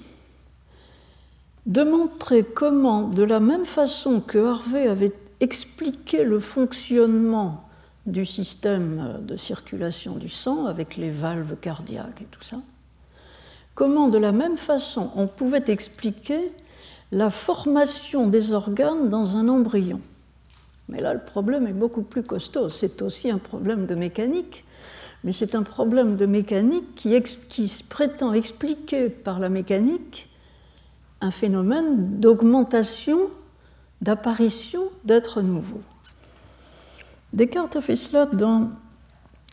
de 1.67 1.83
montrer 1.83 2.45
comment, 2.45 3.09
de 3.09 3.23
la 3.23 3.41
même 3.41 3.65
façon 3.65 4.21
que 4.21 4.39
Harvey 4.39 4.87
avait 4.87 5.13
expliqué 5.41 6.25
le 6.25 6.41
fonctionnement 6.41 7.65
du 8.07 8.27
système 8.27 9.21
de 9.23 9.37
circulation 9.37 10.17
du 10.17 10.29
sang 10.29 10.67
avec 10.67 10.97
les 10.97 11.11
valves 11.11 11.57
cardiaques 11.57 12.21
et 12.21 12.27
tout 12.31 12.43
ça, 12.43 12.59
comment 13.75 14.09
de 14.09 14.19
la 14.19 14.33
même 14.33 14.59
façon 14.59 15.11
on 15.17 15.27
pouvait 15.27 15.65
expliquer 15.69 16.53
la 17.13 17.31
formation 17.31 18.27
des 18.29 18.53
organes 18.53 19.09
dans 19.09 19.37
un 19.37 19.49
embryon. 19.49 20.01
Mais 20.89 21.01
là, 21.01 21.15
le 21.15 21.21
problème 21.21 21.67
est 21.67 21.73
beaucoup 21.73 22.03
plus 22.03 22.23
costaud. 22.23 22.69
C'est 22.69 23.01
aussi 23.01 23.31
un 23.31 23.39
problème 23.39 23.87
de 23.87 23.95
mécanique, 23.95 24.65
mais 25.23 25.33
c'est 25.33 25.55
un 25.55 25.63
problème 25.63 26.17
de 26.17 26.27
mécanique 26.27 26.95
qui, 26.95 27.19
qui 27.49 27.85
prétend 27.89 28.35
expliquer 28.35 29.09
par 29.09 29.39
la 29.39 29.49
mécanique 29.49 30.29
un 31.25 31.31
phénomène 31.31 32.21
d'augmentation, 32.21 33.31
d'apparition 34.03 34.91
d'êtres 35.05 35.41
nouveaux. 35.41 35.81
Descartes 37.33 37.77
a 37.77 37.81
fait 37.81 37.97
cela 37.97 38.27
dans 38.27 38.69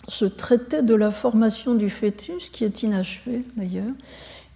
ce 0.10 0.26
traité 0.26 0.82
de 0.82 0.94
la 0.94 1.12
formation 1.12 1.74
du 1.74 1.90
fœtus, 1.90 2.50
qui 2.50 2.66
est 2.66 2.84
inachevé 2.84 3.46
d'ailleurs, 3.56 3.94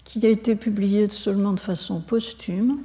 qui 0.04 0.25
a 0.25 0.30
été 0.30 0.56
publié 0.56 1.10
seulement 1.10 1.54
de 1.54 1.60
façon 1.62 2.01
posthume. 2.01 2.82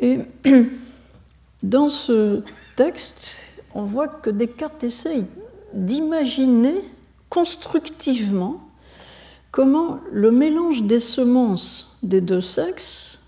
Et 0.00 0.18
dans 1.62 1.88
ce 1.88 2.42
texte, 2.76 3.38
on 3.72 3.84
voit 3.84 4.08
que 4.08 4.28
Descartes 4.28 4.84
essaye 4.84 5.24
d'imaginer 5.72 6.74
constructivement 7.30 8.68
comment 9.54 10.00
le 10.10 10.32
mélange 10.32 10.82
des 10.82 10.98
semences 10.98 11.96
des 12.02 12.20
deux 12.20 12.40
sexes 12.40 13.22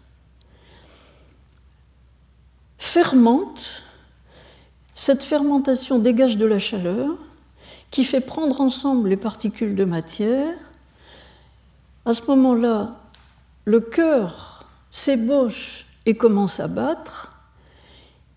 fermente, 2.78 3.84
cette 4.92 5.22
fermentation 5.22 6.00
dégage 6.00 6.36
de 6.36 6.44
la 6.44 6.58
chaleur 6.58 7.16
qui 7.92 8.02
fait 8.02 8.20
prendre 8.20 8.60
ensemble 8.60 9.08
les 9.08 9.16
particules 9.16 9.76
de 9.76 9.84
matière. 9.84 10.52
À 12.04 12.12
ce 12.12 12.22
moment-là, 12.26 12.96
le 13.64 13.78
cœur 13.78 14.66
s'ébauche 14.90 15.86
et 16.06 16.16
commence 16.16 16.58
à 16.58 16.66
battre. 16.66 17.38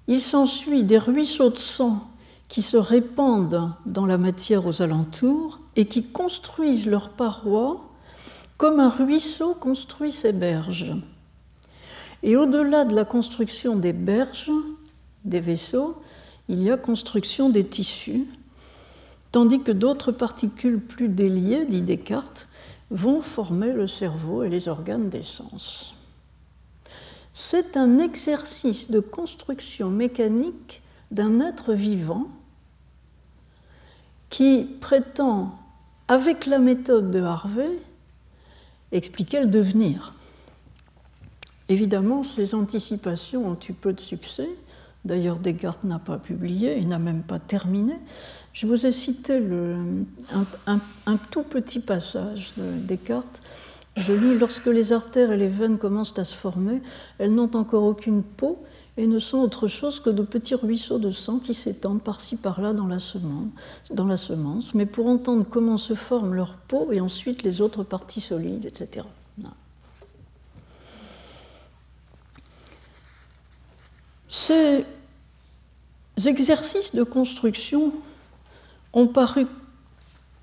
Il 0.05 0.21
s'ensuit 0.21 0.83
des 0.83 0.99
ruisseaux 0.99 1.49
de 1.49 1.57
sang 1.57 2.07
qui 2.49 2.63
se 2.63 2.77
répandent 2.77 3.73
dans 3.85 4.07
la 4.07 4.17
matière 4.17 4.65
aux 4.65 4.81
alentours 4.81 5.59
et 5.75 5.85
qui 5.85 6.03
construisent 6.03 6.87
leurs 6.87 7.11
parois 7.11 7.85
comme 8.57 8.79
un 8.79 8.89
ruisseau 8.89 9.53
construit 9.53 10.11
ses 10.11 10.33
berges. 10.33 10.93
Et 12.23 12.35
au-delà 12.35 12.83
de 12.83 12.93
la 12.93 13.05
construction 13.05 13.77
des 13.77 13.93
berges, 13.93 14.51
des 15.23 15.39
vaisseaux, 15.39 16.01
il 16.49 16.63
y 16.63 16.71
a 16.71 16.75
construction 16.75 17.49
des 17.49 17.63
tissus, 17.63 18.25
tandis 19.31 19.61
que 19.61 19.71
d'autres 19.71 20.11
particules 20.11 20.81
plus 20.81 21.07
déliées, 21.07 21.65
dit 21.65 21.83
Descartes, 21.83 22.49
vont 22.89 23.21
former 23.21 23.71
le 23.71 23.87
cerveau 23.87 24.43
et 24.43 24.49
les 24.49 24.67
organes 24.67 25.09
des 25.09 25.23
sens. 25.23 25.93
C'est 27.31 27.77
un 27.77 27.99
exercice 27.99 28.89
de 28.89 28.99
construction 28.99 29.91
mécanique 29.91 30.81
d'un 31.11 31.39
être 31.39 31.73
vivant 31.73 32.27
qui 34.29 34.67
prétend, 34.79 35.55
avec 36.07 36.45
la 36.45 36.59
méthode 36.59 37.11
de 37.11 37.21
Harvey, 37.21 37.69
expliquer 38.91 39.41
le 39.41 39.47
devenir. 39.47 40.13
Évidemment, 41.67 42.23
ces 42.23 42.55
anticipations 42.55 43.47
ont 43.47 43.57
eu 43.67 43.73
peu 43.73 43.93
de 43.93 43.99
succès. 43.99 44.49
D'ailleurs, 45.05 45.37
Descartes 45.37 45.83
n'a 45.83 45.99
pas 45.99 46.17
publié, 46.17 46.77
il 46.77 46.87
n'a 46.87 46.99
même 46.99 47.21
pas 47.21 47.39
terminé. 47.39 47.93
Je 48.53 48.67
vous 48.67 48.85
ai 48.85 48.91
cité 48.91 49.39
un, 50.65 51.17
tout 51.29 51.43
petit 51.43 51.79
passage 51.79 52.53
de 52.57 52.63
Descartes. 52.79 53.41
Je 53.95 54.13
lis 54.13 54.37
Lorsque 54.37 54.65
les 54.65 54.93
artères 54.93 55.31
et 55.31 55.37
les 55.37 55.47
veines 55.47 55.77
commencent 55.77 56.17
à 56.17 56.23
se 56.23 56.35
former, 56.35 56.81
elles 57.19 57.33
n'ont 57.33 57.55
encore 57.55 57.83
aucune 57.83 58.23
peau 58.23 58.63
et 58.99 59.07
ne 59.07 59.17
sont 59.17 59.37
autre 59.37 59.67
chose 59.67 60.01
que 60.01 60.09
de 60.09 60.23
petits 60.23 60.55
ruisseaux 60.55 60.99
de 60.99 61.09
sang 61.09 61.39
qui 61.39 61.53
s'étendent 61.53 62.01
par-ci 62.01 62.35
par-là 62.35 62.73
dans 62.73 62.85
la, 62.85 62.99
semence, 62.99 63.47
dans 63.91 64.05
la 64.05 64.17
semence. 64.17 64.73
Mais 64.73 64.85
pour 64.85 65.07
entendre 65.07 65.45
comment 65.49 65.77
se 65.77 65.93
forme 65.95 66.33
leur 66.33 66.55
peau 66.55 66.91
et 66.91 66.99
ensuite 66.99 67.43
les 67.43 67.61
autres 67.61 67.83
parties 67.83 68.19
solides, 68.19 68.65
etc. 68.65 69.05
Ces 74.27 74.85
exercices 76.25 76.93
de 76.93 77.03
construction 77.03 77.93
ont 78.91 79.07
paru 79.07 79.47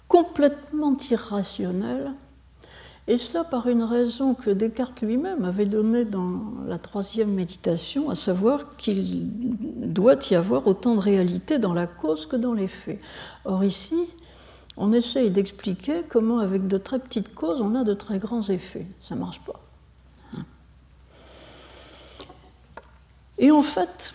complètement 0.08 0.96
irrationnels 1.10 2.10
et 3.08 3.18
cela 3.18 3.44
par 3.44 3.68
une 3.68 3.84
raison 3.84 4.34
que 4.34 4.50
Descartes 4.50 5.00
lui-même 5.00 5.44
avait 5.44 5.66
donnée 5.66 6.04
dans 6.04 6.40
la 6.66 6.78
troisième 6.78 7.32
méditation, 7.32 8.10
à 8.10 8.16
savoir 8.16 8.76
qu'il 8.76 9.28
doit 9.92 10.16
y 10.30 10.34
avoir 10.34 10.66
autant 10.66 10.94
de 10.94 11.00
réalité 11.00 11.58
dans 11.58 11.72
la 11.72 11.86
cause 11.86 12.26
que 12.26 12.36
dans 12.36 12.52
les 12.52 12.66
faits. 12.66 13.00
Or 13.44 13.62
ici, 13.62 13.96
on 14.76 14.92
essaye 14.92 15.30
d'expliquer 15.30 16.02
comment 16.08 16.40
avec 16.40 16.66
de 16.66 16.78
très 16.78 16.98
petites 16.98 17.32
causes, 17.34 17.60
on 17.60 17.74
a 17.76 17.84
de 17.84 17.94
très 17.94 18.18
grands 18.18 18.48
effets. 18.48 18.86
Ça 19.02 19.14
ne 19.14 19.20
marche 19.20 19.40
pas. 19.40 19.60
Et 23.38 23.50
en 23.50 23.62
fait, 23.62 24.14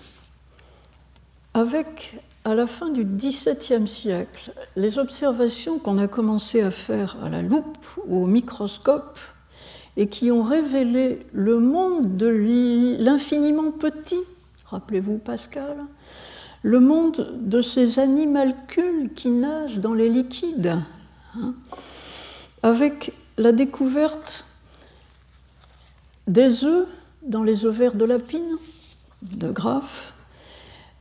avec 1.53 2.19
à 2.43 2.55
la 2.55 2.65
fin 2.65 2.89
du 2.89 3.05
XVIIe 3.05 3.87
siècle, 3.87 4.51
les 4.75 4.97
observations 4.97 5.77
qu'on 5.77 5.97
a 5.97 6.07
commencé 6.07 6.61
à 6.61 6.71
faire 6.71 7.17
à 7.23 7.29
la 7.29 7.41
loupe 7.41 7.85
ou 8.07 8.23
au 8.23 8.25
microscope 8.25 9.19
et 9.95 10.07
qui 10.07 10.31
ont 10.31 10.43
révélé 10.43 11.25
le 11.33 11.59
monde 11.59 12.17
de 12.17 12.27
l'infiniment 12.99 13.71
petit, 13.71 14.19
rappelez-vous 14.65 15.17
Pascal, 15.17 15.77
le 16.63 16.79
monde 16.79 17.39
de 17.41 17.61
ces 17.61 17.99
animalcules 17.99 19.11
qui 19.15 19.29
nagent 19.29 19.79
dans 19.79 19.93
les 19.93 20.09
liquides, 20.09 20.77
hein, 21.35 21.53
avec 22.63 23.13
la 23.37 23.51
découverte 23.51 24.45
des 26.27 26.63
œufs 26.63 26.87
dans 27.23 27.43
les 27.43 27.65
ovaires 27.65 27.95
de 27.95 28.05
lapine, 28.05 28.57
de 29.21 29.51
Graff, 29.51 30.13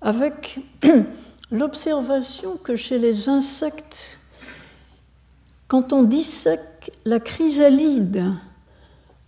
avec 0.02 0.60
l'observation 1.50 2.56
que 2.56 2.76
chez 2.76 2.98
les 2.98 3.28
insectes, 3.28 4.18
quand 5.68 5.92
on 5.92 6.02
dissèque 6.02 6.92
la 7.04 7.20
chrysalide, 7.20 8.24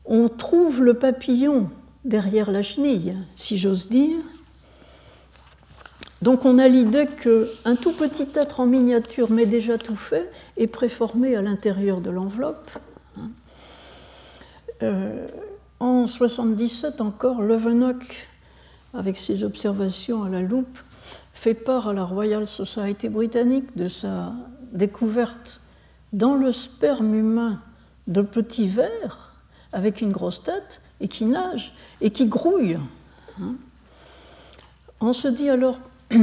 on 0.05 0.29
trouve 0.29 0.83
le 0.83 0.95
papillon 0.95 1.71
derrière 2.05 2.51
la 2.51 2.63
chenille, 2.63 3.17
si 3.37 3.59
j'ose 3.59 3.89
dire. 3.89 4.19
Donc 6.21 6.45
on 6.45 6.59
a 6.59 6.69
l'idée 6.69 7.07
qu'un 7.07 7.77
tout 7.77 7.93
petit 7.93 8.29
être 8.35 8.61
en 8.61 8.67
miniature, 8.67 9.31
mais 9.31 9.47
déjà 9.47 9.79
tout 9.79 9.97
fait, 9.97 10.31
est 10.57 10.69
préformé 10.69 11.37
à 11.37 11.43
l'intérieur 11.43 12.01
de 12.01 12.11
l'enveloppe. 12.11 12.71
Euh, 14.83 15.27
en 15.81 16.07
77 16.07 17.01
encore, 17.01 17.43
Leeuwenhoek, 17.43 18.29
avec 18.95 19.17
ses 19.17 19.43
observations 19.45 20.25
à 20.25 20.29
la 20.29 20.41
loupe, 20.41 20.79
fait 21.43 21.55
part 21.55 21.89
à 21.89 21.93
la 21.93 22.05
Royal 22.05 22.47
Society 22.47 23.09
britannique 23.09 23.77
de 23.77 23.89
sa 23.89 24.33
découverte 24.71 25.61
dans 26.13 26.37
le 26.37 26.53
sperme 26.53 27.17
humain 27.17 27.61
de 28.07 28.23
petits 28.23 28.69
vers 28.69 29.35
avec 29.73 30.03
une 30.03 30.13
grosse 30.13 30.45
tête 30.45 30.81
et 31.01 31.09
qui 31.09 31.25
nagent 31.25 31.75
et 32.01 32.11
qui 32.11 32.27
grouillent. 32.27 32.79
Hein. 33.41 33.57
On 35.01 35.13
se 35.13 35.27
dit 35.27 35.51
alors, 35.51 35.81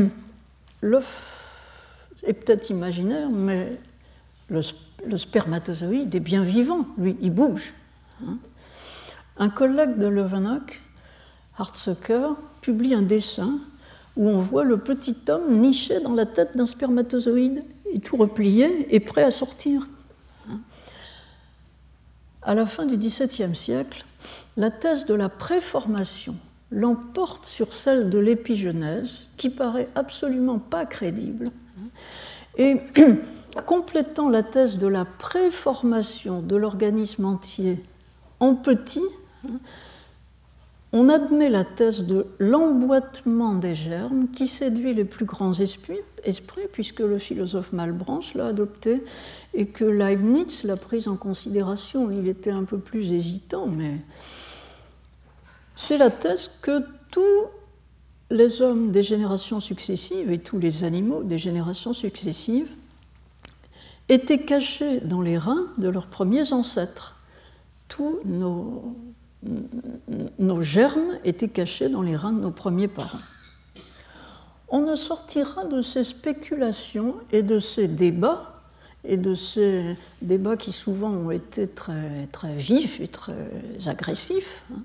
l'œuf 0.82 2.08
est 2.24 2.32
peut-être 2.32 2.70
imaginaire, 2.70 3.30
mais 3.30 3.78
le, 4.48 4.62
spermatozoïde 5.18 6.16
est 6.16 6.22
bien 6.22 6.46
vivant, 6.46 6.86
lui, 6.98 7.18
il 7.20 7.32
bouge. 7.32 7.74
Hein. 8.26 8.38
Un 9.36 9.50
collègue 9.50 9.98
de 9.98 10.08
Leeuwenhoek, 10.08 10.82
Hartzucker, 11.58 12.38
publie 12.62 12.94
un 12.94 13.02
dessin 13.02 13.60
où 14.16 14.28
on 14.28 14.40
voit 14.40 14.64
le 14.64 14.78
petit 14.78 15.16
homme 15.28 15.60
niché 15.60 16.00
dans 16.00 16.14
la 16.14 16.26
tête 16.26 16.56
d'un 16.56 16.66
spermatozoïde 16.66 17.64
et 17.92 18.00
tout 18.00 18.18
replié 18.18 18.94
et 18.94 19.00
prêt 19.00 19.24
à 19.24 19.32
sortir. 19.32 19.88
À 22.42 22.56
la 22.56 22.66
fin 22.66 22.86
du 22.86 22.98
XVIIe 22.98 23.56
siècle, 23.56 24.06
la 24.58 24.72
thèse 24.72 25.06
de 25.06 25.14
la 25.14 25.30
préformation 25.30 26.36
l'emporte 26.72 27.46
sur 27.46 27.74
celle 27.74 28.10
de 28.10 28.20
l'épigenèse, 28.20 29.30
qui 29.38 29.50
paraît 29.50 29.90
absolument 29.96 30.60
pas 30.60 30.86
crédible, 30.86 31.50
et 32.58 32.82
complétant 33.66 34.30
la 34.30 34.44
thèse 34.44 34.78
de 34.78 34.88
la 34.88 35.06
préformation 35.06 36.42
de 36.42 36.56
l'organisme 36.56 37.26
entier 37.26 37.84
en 38.40 38.56
petit, 38.56 39.04
on 40.92 41.08
admet 41.08 41.50
la 41.50 41.64
thèse 41.64 42.04
de 42.04 42.26
l'emboîtement 42.40 43.54
des 43.54 43.76
germes 43.76 44.28
qui 44.30 44.48
séduit 44.48 44.96
les 44.96 45.06
plus 45.06 45.26
grands 45.26 45.54
esprits, 45.54 46.02
puisque 46.72 47.02
le 47.02 47.20
philosophe 47.20 47.72
Malebranche 47.74 48.34
l'a 48.34 48.48
adopté 48.48 49.04
et 49.54 49.68
que 49.68 49.86
Leibniz 49.86 50.64
l'a 50.64 50.78
prise 50.78 51.08
en 51.08 51.16
considération. 51.16 52.10
Il 52.10 52.28
était 52.28 52.50
un 52.50 52.64
peu 52.64 52.80
plus 52.80 53.12
hésitant, 53.12 53.68
mais 53.68 53.98
c'est 55.76 56.00
la 56.00 56.10
thèse 56.10 56.50
que 56.62 56.84
tous 57.12 57.46
les 58.32 58.62
hommes 58.62 58.92
des 58.92 59.04
générations 59.04 59.60
successives 59.60 60.32
et 60.32 60.40
tous 60.40 60.58
les 60.58 60.84
animaux 60.84 61.24
des 61.24 61.38
générations 61.38 61.94
successives 61.94 62.70
étaient 64.08 64.44
cachés 64.44 65.02
dans 65.02 65.22
les 65.22 65.38
reins 65.38 65.68
de 65.78 65.88
leurs 65.88 66.08
premiers 66.08 66.52
ancêtres. 66.52 67.16
Tous 67.88 68.20
nos 68.26 68.96
nos 70.40 70.62
germes 70.62 71.18
étaient 71.24 71.48
cachés 71.48 71.90
dans 71.90 72.02
les 72.02 72.16
reins 72.16 72.34
de 72.34 72.42
nos 72.42 72.52
premiers 72.52 72.88
parents. 72.88 73.20
On 74.68 74.82
ne 74.82 74.96
sortira 74.96 75.66
de 75.66 75.82
ces 75.82 76.04
spéculations 76.04 77.16
et 77.32 77.42
de 77.42 77.60
ces 77.60 77.88
débats 77.88 78.60
et 79.06 79.18
de 79.18 79.34
ces 79.34 79.98
débats 80.22 80.58
qui 80.58 80.74
souvent 80.74 81.10
ont 81.10 81.32
été 81.32 81.68
très, 81.68 82.28
très 82.32 82.56
vifs 82.56 83.00
et 83.00 83.08
très 83.08 83.48
agressifs, 83.86 84.64
hein, 84.74 84.82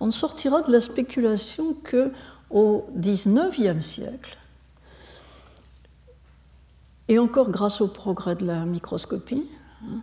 on 0.00 0.06
ne 0.06 0.10
sortira 0.10 0.62
de 0.62 0.72
la 0.72 0.80
spéculation 0.80 1.74
que 1.84 2.10
au 2.48 2.86
XIXe 2.96 3.84
siècle, 3.84 4.38
et 7.08 7.18
encore 7.18 7.50
grâce 7.50 7.80
au 7.80 7.88
progrès 7.88 8.34
de 8.34 8.46
la 8.46 8.64
microscopie, 8.64 9.46
hein, 9.84 10.00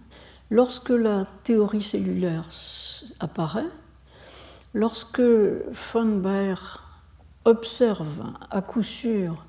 lorsque 0.51 0.89
la 0.89 1.25
théorie 1.43 1.81
cellulaire 1.81 2.47
apparaît, 3.19 3.65
lorsque 4.77 5.21
von 5.21 6.17
Baer 6.17 6.83
observe 7.45 8.31
à 8.51 8.61
coup 8.61 8.83
sûr 8.83 9.43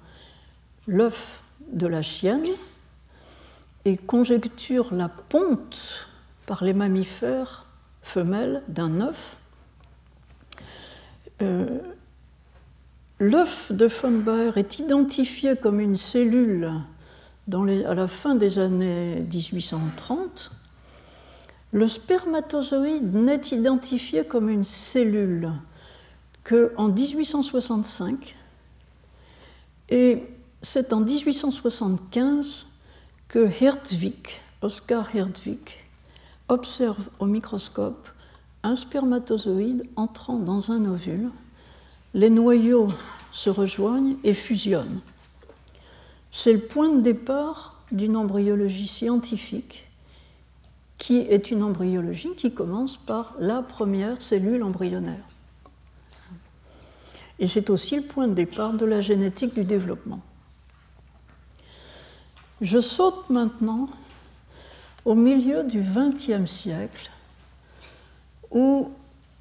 l'œuf 0.87 1.43
de 1.71 1.87
la 1.87 2.01
chienne 2.01 2.47
et 3.85 3.99
conjecture 3.99 4.95
la 4.95 5.11
ponte 5.11 6.09
par 6.47 6.65
les 6.65 6.73
mammifères 6.73 7.67
femelles 8.01 8.63
d'un 8.69 9.03
œuf, 9.03 9.37
euh, 11.43 11.79
l'œuf 13.19 13.71
de 13.71 13.87
von 13.87 14.19
Baer 14.21 14.57
est 14.57 14.79
identifié 14.79 15.57
comme 15.57 15.79
une 15.79 15.99
cellule 15.99 16.71
à 17.53 17.95
la 17.95 18.09
fin 18.09 18.35
des 18.35 18.59
années 18.59 19.27
1830. 19.31 20.53
Le 21.73 21.87
spermatozoïde 21.87 23.15
n'est 23.15 23.49
identifié 23.53 24.25
comme 24.25 24.49
une 24.49 24.65
cellule 24.65 25.53
qu'en 26.45 26.89
1865 26.89 28.37
et 29.91 30.23
c'est 30.63 30.93
en 30.93 31.01
1875 31.01 32.67
que 33.29 33.51
Hertwig, 33.63 34.41
Oscar 34.63 35.15
Hertwig, 35.15 35.59
observe 36.49 37.09
au 37.19 37.27
microscope 37.27 38.09
un 38.63 38.75
spermatozoïde 38.75 39.85
entrant 39.97 40.39
dans 40.39 40.73
un 40.73 40.85
ovule. 40.87 41.31
Les 42.15 42.31
noyaux 42.31 42.89
se 43.33 43.51
rejoignent 43.51 44.17
et 44.25 44.35
fusionnent. 44.35 45.01
C'est 46.31 46.53
le 46.53 46.61
point 46.61 46.89
de 46.89 47.01
départ 47.01 47.83
d'une 47.93 48.17
embryologie 48.17 48.89
scientifique 48.89 49.88
qui 50.99 51.19
est 51.19 51.51
une 51.51 51.63
embryologie 51.63 52.35
qui 52.37 52.53
commence 52.53 52.97
par 52.97 53.35
la 53.39 53.63
première 53.63 54.21
cellule 54.21 54.63
embryonnaire. 54.63 55.25
Et 57.39 57.47
c'est 57.47 57.71
aussi 57.71 57.97
le 57.97 58.03
point 58.03 58.27
de 58.27 58.35
départ 58.35 58.73
de 58.73 58.85
la 58.85 59.01
génétique 59.01 59.55
du 59.55 59.65
développement. 59.65 60.21
Je 62.61 62.81
saute 62.81 63.31
maintenant 63.31 63.89
au 65.05 65.15
milieu 65.15 65.63
du 65.63 65.81
XXe 65.81 66.51
siècle 66.51 67.11
où 68.51 68.91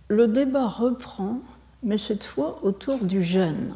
le 0.07 0.27
débat 0.27 0.67
reprend, 0.67 1.41
mais 1.81 1.97
cette 1.97 2.23
fois 2.23 2.59
autour 2.61 3.03
du 3.03 3.23
gène. 3.23 3.75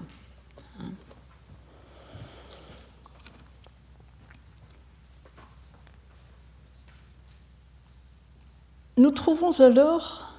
Nous 8.98 9.12
trouvons 9.12 9.60
alors 9.62 10.34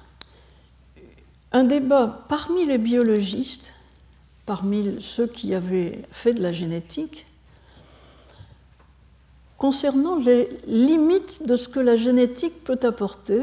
un 1.51 1.63
débat 1.63 2.25
parmi 2.29 2.65
les 2.65 2.77
biologistes, 2.77 3.71
parmi 4.45 4.97
ceux 5.01 5.27
qui 5.27 5.53
avaient 5.53 6.03
fait 6.11 6.33
de 6.33 6.41
la 6.41 6.51
génétique, 6.51 7.25
concernant 9.57 10.17
les 10.17 10.49
limites 10.67 11.45
de 11.45 11.55
ce 11.55 11.69
que 11.69 11.79
la 11.79 11.95
génétique 11.95 12.63
peut 12.63 12.79
apporter 12.83 13.41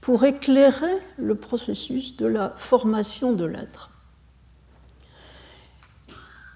pour 0.00 0.24
éclairer 0.24 0.98
le 1.16 1.34
processus 1.34 2.16
de 2.16 2.26
la 2.26 2.54
formation 2.56 3.32
de 3.32 3.44
l'être. 3.44 3.90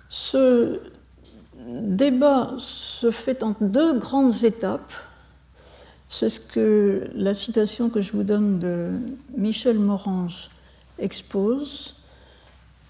Ce 0.09 0.81
débat 1.67 2.55
se 2.59 3.11
fait 3.11 3.43
en 3.43 3.55
deux 3.61 3.99
grandes 3.99 4.45
étapes. 4.45 4.93
C'est 6.09 6.31
ce 6.31 6.40
que 6.40 7.11
la 7.14 7.35
citation 7.35 7.90
que 7.90 8.01
je 8.01 8.12
vous 8.12 8.23
donne 8.23 8.59
de 8.59 8.92
Michel 9.37 9.79
Morange 9.79 10.51
expose. 10.99 11.94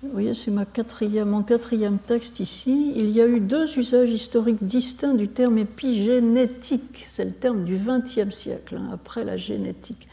Vous 0.03 0.11
voyez, 0.13 0.35
c'est 0.35 0.53
mon 0.53 0.65
quatrième 0.65 1.99
texte 1.99 2.39
ici. 2.39 2.93
Il 2.95 3.11
y 3.11 3.21
a 3.21 3.27
eu 3.27 3.41
deux 3.41 3.77
usages 3.77 4.11
historiques 4.11 4.63
distincts 4.63 5.15
du 5.15 5.27
terme 5.27 5.59
épigénétique. 5.59 7.03
C'est 7.05 7.25
le 7.25 7.33
terme 7.33 7.65
du 7.65 7.77
XXe 7.77 8.35
siècle, 8.35 8.77
hein, 8.77 8.91
après 8.93 9.25
la 9.25 9.37
génétique. 9.37 10.07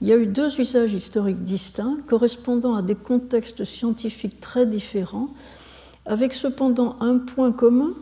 Il 0.00 0.08
y 0.08 0.12
a 0.12 0.16
eu 0.16 0.26
deux 0.26 0.60
usages 0.60 0.94
historiques 0.94 1.44
distincts, 1.44 1.98
correspondant 2.08 2.74
à 2.74 2.82
des 2.82 2.96
contextes 2.96 3.64
scientifiques 3.64 4.40
très 4.40 4.66
différents, 4.66 5.28
avec 6.06 6.32
cependant 6.32 6.96
un 7.00 7.18
point 7.18 7.52
commun, 7.52 7.92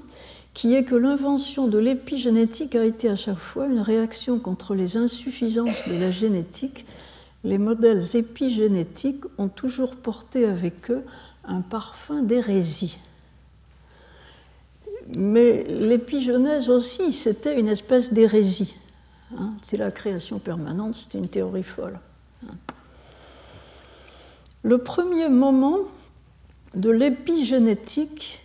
qui 0.54 0.74
est 0.74 0.84
que 0.84 0.94
l'invention 0.94 1.68
de 1.68 1.78
l'épigénétique 1.78 2.74
a 2.74 2.84
été 2.84 3.08
à 3.08 3.16
chaque 3.16 3.38
fois 3.38 3.66
une 3.66 3.80
réaction 3.80 4.38
contre 4.38 4.74
les 4.74 4.96
insuffisances 4.96 5.88
de 5.88 5.98
la 5.98 6.10
génétique 6.10 6.84
les 7.44 7.58
modèles 7.58 8.16
épigénétiques 8.16 9.24
ont 9.38 9.48
toujours 9.48 9.96
porté 9.96 10.44
avec 10.44 10.90
eux 10.90 11.04
un 11.44 11.60
parfum 11.60 12.22
d'hérésie. 12.22 12.98
Mais 15.16 15.64
l'épigenèse 15.64 16.68
aussi, 16.68 17.12
c'était 17.12 17.58
une 17.58 17.68
espèce 17.68 18.12
d'hérésie. 18.12 18.76
Hein. 19.36 19.52
c'est 19.62 19.76
la 19.76 19.90
création 19.90 20.38
permanente, 20.38 20.94
c'était 20.94 21.18
une 21.18 21.28
théorie 21.28 21.62
folle. 21.62 21.98
Le 24.62 24.78
premier 24.78 25.28
moment 25.28 25.80
de 26.74 26.90
l'épigénétique, 26.90 28.42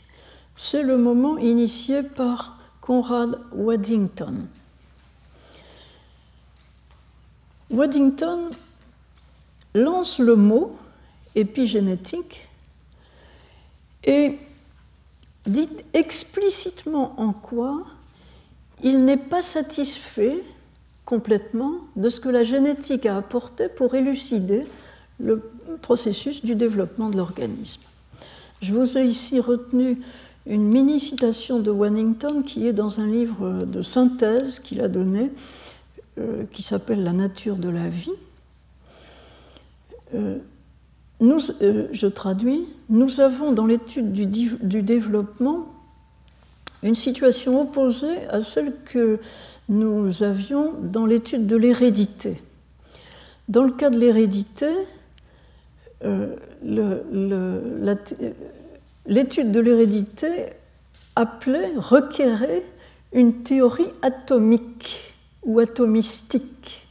c'est 0.56 0.84
le 0.84 0.98
moment 0.98 1.38
initié 1.38 2.04
par 2.04 2.58
Conrad 2.82 3.40
Waddington. 3.54 4.48
Waddington 7.70 8.52
lance 9.74 10.20
le 10.20 10.36
mot 10.36 10.78
épigénétique 11.36 12.48
et 14.04 14.38
dit 15.48 15.70
explicitement 15.94 17.20
en 17.20 17.34
quoi 17.34 17.84
il 18.84 19.06
n'est 19.06 19.18
pas 19.18 19.42
satisfait 19.42 20.44
complètement 21.06 21.76
de 21.96 22.10
ce 22.10 22.20
que 22.20 22.30
la 22.30 22.44
génétique 22.44 23.06
a 23.06 23.18
apporté 23.18 23.70
pour 23.70 23.96
élucider 23.96 24.66
le 25.20 25.52
processus 25.82 26.44
du 26.44 26.56
développement 26.56 27.10
de 27.10 27.18
l'organisme. 27.18 27.82
Je 28.62 28.74
vous 28.74 28.98
ai 28.98 29.06
ici 29.06 29.40
retenu 29.40 30.00
une 30.46 30.64
mini 30.64 31.00
citation 31.00 31.60
de 31.60 31.72
Wannington 31.72 32.44
qui 32.44 32.68
est 32.68 32.74
dans 32.74 33.00
un 33.00 33.08
livre 33.08 33.66
de 33.66 33.82
synthèse 33.82 34.60
qu'il 34.60 34.82
a 34.82 34.88
donné, 34.88 35.32
euh, 36.20 36.44
qui 36.52 36.62
s'appelle 36.64 37.04
La 37.04 37.14
nature 37.14 37.56
de 37.56 37.70
la 37.70 37.88
vie, 37.88 38.12
euh, 40.14 40.38
euh, 41.22 41.88
je 41.92 42.08
traduis, 42.08 42.68
nous 42.90 43.22
avons 43.22 43.54
dans 43.54 43.66
l'étude 43.66 44.12
du, 44.12 44.82
développement 44.84 45.68
une 46.84 46.96
situation 46.96 47.62
opposée 47.62 48.28
à 48.28 48.42
celle 48.42 48.74
que 48.86 49.20
nous 49.70 50.24
avions 50.24 50.74
dans 50.82 51.06
l'étude 51.06 51.48
de 51.48 51.56
l'hérédité. 51.56 52.42
Dans 53.48 53.64
le 53.64 53.72
cas 53.72 53.90
de 53.90 53.98
l'hérédité, 53.98 54.68
l'étude 59.06 59.52
de 59.52 59.60
l'hérédité 59.60 60.48
appelait, 61.16 61.72
requérait 61.76 62.64
une 63.12 63.44
théorie 63.44 63.92
atomique 64.02 65.16
ou 65.44 65.60
atomistique 65.60 66.84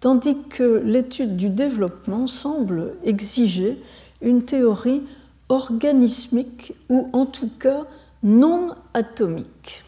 tandis 0.00 0.36
que 0.50 0.82
l'étude 0.84 1.36
du 1.36 1.50
développement 1.50 2.26
semble 2.26 2.94
exiger 3.04 3.82
une 4.20 4.44
théorie 4.44 5.02
organismique 5.48 6.74
ou 6.88 7.08
en 7.12 7.26
tout 7.26 7.50
cas 7.58 7.84
non 8.22 8.74
atomique. 8.94 9.84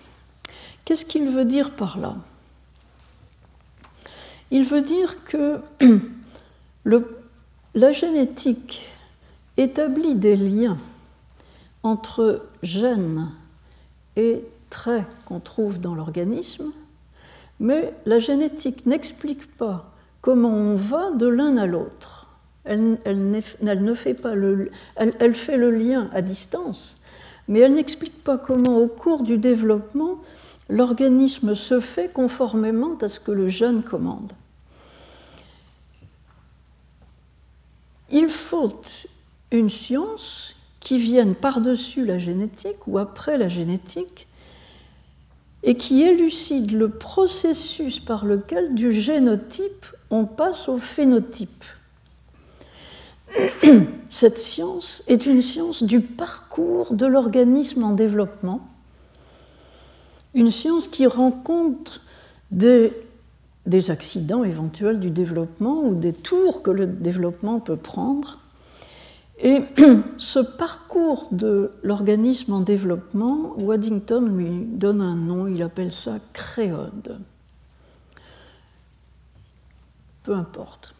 Qu'est-ce 0.84 1.04
qu'il 1.04 1.30
veut 1.30 1.44
dire 1.44 1.72
par 1.72 1.98
là? 1.98 2.16
Il 4.50 4.64
veut 4.64 4.82
dire 4.82 5.22
que 5.24 5.60
la 7.74 7.92
génétique 7.92 8.88
établit 9.56 10.14
des 10.14 10.36
liens 10.36 10.78
entre 11.82 12.46
gènes 12.62 13.30
et 14.16 14.44
traits 14.68 15.06
qu'on 15.24 15.40
trouve 15.40 15.80
dans 15.80 15.94
l'organisme, 15.94 16.72
mais 17.58 17.94
la 18.06 18.18
génétique 18.18 18.86
n'explique 18.86 19.56
pas 19.56 19.92
comment 20.20 20.52
on 20.52 20.76
va 20.76 21.10
de 21.12 21.26
l'un 21.26 21.56
à 21.56 21.66
l'autre. 21.66 22.26
Elle, 22.64 22.98
ne 23.04 23.94
fait 23.94 24.14
pas 24.14 24.34
le, 24.34 24.70
fait 25.32 25.56
le 25.56 25.70
lien 25.70 26.10
à 26.12 26.22
distance, 26.22 26.96
mais 27.48 27.60
elle 27.60 27.74
n'explique 27.74 28.22
pas 28.22 28.38
comment, 28.38 28.78
au 28.78 28.86
cours 28.86 29.22
du 29.22 29.38
développement, 29.38 30.18
l'organisme 30.68 31.54
se 31.54 31.80
fait 31.80 32.12
conformément 32.12 32.96
à 33.00 33.08
ce 33.08 33.18
que 33.18 33.32
le 33.32 33.48
gène 33.48 33.82
commande. 33.82 34.32
Il 38.10 38.28
faut 38.28 38.80
une 39.50 39.70
science 39.70 40.54
qui 40.80 40.98
vienne 40.98 41.34
par-dessus 41.34 42.04
la 42.04 42.18
génétique 42.18 42.86
ou 42.86 42.98
après 42.98 43.38
la 43.38 43.48
génétique 43.48 44.26
et 45.62 45.76
qui 45.76 46.02
élucide 46.02 46.72
le 46.72 46.88
processus 46.88 48.00
par 48.00 48.24
lequel 48.24 48.74
du 48.74 48.92
génotype 48.92 49.86
on 50.10 50.24
passe 50.24 50.68
au 50.68 50.78
phénotype. 50.78 51.64
Cette 54.08 54.38
science 54.38 55.02
est 55.06 55.26
une 55.26 55.42
science 55.42 55.82
du 55.82 56.00
parcours 56.00 56.94
de 56.94 57.06
l'organisme 57.06 57.84
en 57.84 57.92
développement, 57.92 58.66
une 60.34 60.50
science 60.50 60.88
qui 60.88 61.06
rencontre 61.06 62.02
des, 62.50 62.92
accidents 63.88 64.44
éventuels 64.44 64.98
du 64.98 65.10
développement 65.10 65.82
ou 65.82 65.94
des 65.94 66.12
tours 66.12 66.62
que 66.62 66.70
le 66.70 66.86
développement 66.86 67.60
peut 67.60 67.76
prendre. 67.76 68.40
Et 69.42 69.62
ce 70.18 70.38
parcours 70.38 71.28
de 71.32 71.72
l'organisme 71.82 72.52
en 72.52 72.60
développement, 72.60 73.54
Waddington 73.58 74.20
lui 74.20 74.66
donne 74.66 75.00
un 75.00 75.16
nom, 75.16 75.46
il 75.46 75.62
appelle 75.62 75.92
ça 75.92 76.18
créode. 76.32 77.20
Peu 80.24 80.34
importe. 80.34 80.94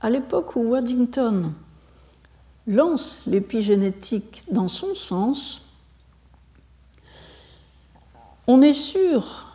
À 0.00 0.08
l'époque 0.08 0.54
où 0.54 0.60
Waddington 0.60 1.52
lance 2.66 3.22
l'épigénétique 3.26 4.44
dans 4.50 4.68
son 4.68 4.94
sens, 4.94 5.62
on 8.46 8.62
est 8.62 8.72
sûr 8.72 9.46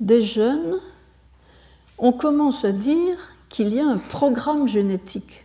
des 0.00 0.22
jeunes, 0.22 0.78
on 1.98 2.12
commence 2.12 2.64
à 2.64 2.72
dire 2.72 3.16
qu'il 3.48 3.72
y 3.74 3.80
a 3.80 3.86
un 3.86 3.98
programme 3.98 4.66
génétique. 4.66 5.44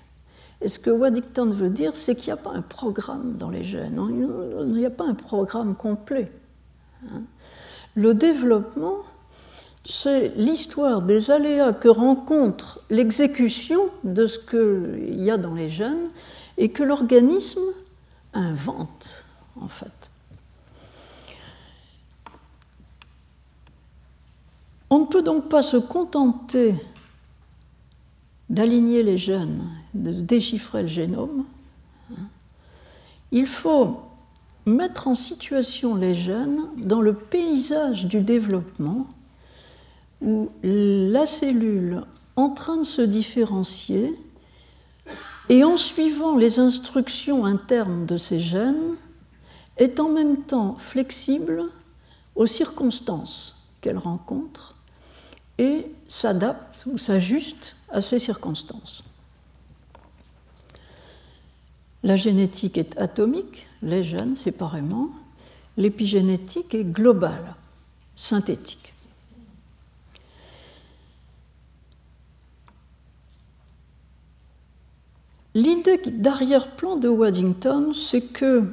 Et 0.63 0.69
ce 0.69 0.79
que 0.79 0.89
Waddington 0.89 1.51
veut 1.51 1.69
dire, 1.69 1.93
c'est 1.93 2.15
qu'il 2.15 2.33
n'y 2.33 2.39
a 2.39 2.41
pas 2.41 2.51
un 2.51 2.61
programme 2.61 3.35
dans 3.37 3.49
les 3.49 3.65
gènes, 3.65 3.99
il 4.61 4.73
n'y 4.73 4.85
a 4.85 4.89
pas 4.89 5.03
un 5.03 5.13
programme 5.13 5.75
complet. 5.75 6.31
Hein. 7.11 7.23
Le 7.95 8.13
développement, 8.13 8.99
c'est 9.83 10.29
l'histoire 10.37 11.01
des 11.01 11.31
aléas 11.31 11.73
que 11.73 11.89
rencontre 11.89 12.79
l'exécution 12.89 13.89
de 14.05 14.25
ce 14.25 14.39
qu'il 14.39 15.21
y 15.21 15.29
a 15.29 15.37
dans 15.37 15.53
les 15.53 15.67
gènes 15.67 16.09
et 16.57 16.69
que 16.69 16.81
l'organisme 16.81 17.59
invente, 18.33 19.25
en 19.59 19.67
fait. 19.67 19.91
On 24.89 24.99
ne 24.99 25.05
peut 25.07 25.23
donc 25.23 25.49
pas 25.49 25.61
se 25.61 25.75
contenter 25.75 26.75
d'aligner 28.49 29.03
les 29.03 29.17
gènes, 29.17 29.67
de 29.93 30.11
déchiffrer 30.11 30.83
le 30.83 30.87
génome. 30.87 31.45
Il 33.31 33.47
faut 33.47 34.01
mettre 34.65 35.07
en 35.07 35.15
situation 35.15 35.95
les 35.95 36.13
gènes 36.13 36.61
dans 36.77 37.01
le 37.01 37.13
paysage 37.13 38.05
du 38.05 38.21
développement 38.21 39.07
où 40.21 40.49
la 40.63 41.25
cellule 41.25 42.03
en 42.35 42.49
train 42.49 42.77
de 42.77 42.83
se 42.83 43.01
différencier 43.01 44.17
et 45.49 45.63
en 45.63 45.75
suivant 45.75 46.37
les 46.37 46.59
instructions 46.59 47.45
internes 47.45 48.05
de 48.05 48.17
ces 48.17 48.39
gènes 48.39 48.95
est 49.77 49.99
en 49.99 50.09
même 50.09 50.43
temps 50.43 50.75
flexible 50.79 51.65
aux 52.35 52.45
circonstances 52.45 53.55
qu'elle 53.81 53.97
rencontre 53.97 54.75
et 55.57 55.91
s'adapte 56.07 56.85
ou 56.85 56.97
s'ajuste 56.97 57.75
à 57.89 58.01
ces 58.01 58.19
circonstances. 58.19 59.03
La 62.03 62.17
génétique 62.17 62.77
est 62.77 62.97
atomique, 62.99 63.67
les 63.81 64.03
gènes 64.03 64.35
séparément, 64.35 65.09
l'épigénétique 65.77 66.75
est 66.75 66.83
globale, 66.83 67.55
synthétique. 68.15 68.93
L'idée 75.55 75.97
d'arrière-plan 76.07 76.97
de 76.97 77.07
Waddington, 77.07 77.93
c'est 77.93 78.33
que 78.33 78.63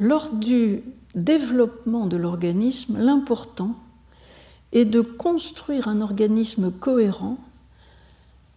lors 0.00 0.30
du 0.30 0.82
développement 1.14 2.06
de 2.06 2.16
l'organisme, 2.16 2.98
l'important 2.98 3.76
est 4.72 4.86
de 4.86 5.02
construire 5.02 5.86
un 5.86 6.00
organisme 6.00 6.72
cohérent, 6.72 7.38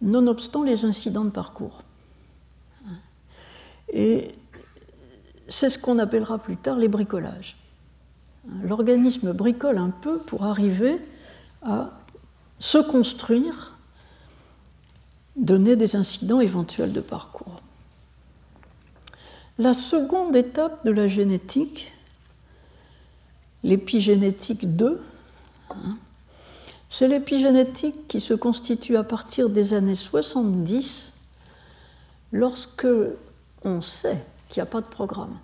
nonobstant 0.02 0.64
les 0.64 0.84
incidents 0.84 1.24
de 1.24 1.30
parcours. 1.30 1.82
Et 3.92 4.34
c'est 5.48 5.70
ce 5.70 5.78
qu'on 5.78 5.98
appellera 5.98 6.38
plus 6.38 6.56
tard 6.56 6.76
les 6.76 6.88
bricolages. 6.88 7.56
L'organisme 8.62 9.32
bricole 9.32 9.78
un 9.78 9.90
peu 9.90 10.18
pour 10.18 10.44
arriver 10.44 10.98
à 11.62 11.90
se 12.58 12.78
construire 12.78 13.74
donner 15.36 15.76
des 15.76 15.96
incidents 15.96 16.40
éventuels 16.40 16.92
de 16.92 17.00
parcours. 17.00 17.60
La 19.58 19.74
seconde 19.74 20.34
étape 20.36 20.84
de 20.84 20.90
la 20.90 21.08
génétique, 21.08 21.92
l'épigénétique 23.62 24.76
2, 24.76 25.00
hein, 25.70 25.96
c'est 26.88 27.08
l'épigénétique 27.08 28.08
qui 28.08 28.20
se 28.20 28.34
constitue 28.34 28.96
à 28.96 29.04
partir 29.04 29.50
des 29.50 29.74
années 29.74 29.94
70 29.94 31.12
lorsque 32.32 32.86
on 33.64 33.80
sait 33.80 34.22
qu'il 34.48 34.60
n'y 34.60 34.68
a 34.68 34.70
pas 34.70 34.80
de 34.80 34.86
programme. 34.86 35.38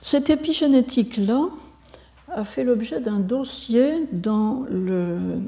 Cette 0.00 0.30
épigénétique-là, 0.30 1.48
a 2.34 2.44
fait 2.44 2.64
l'objet 2.64 3.00
d'un 3.00 3.18
dossier 3.18 4.06
dans 4.12 4.64
le, 4.70 5.38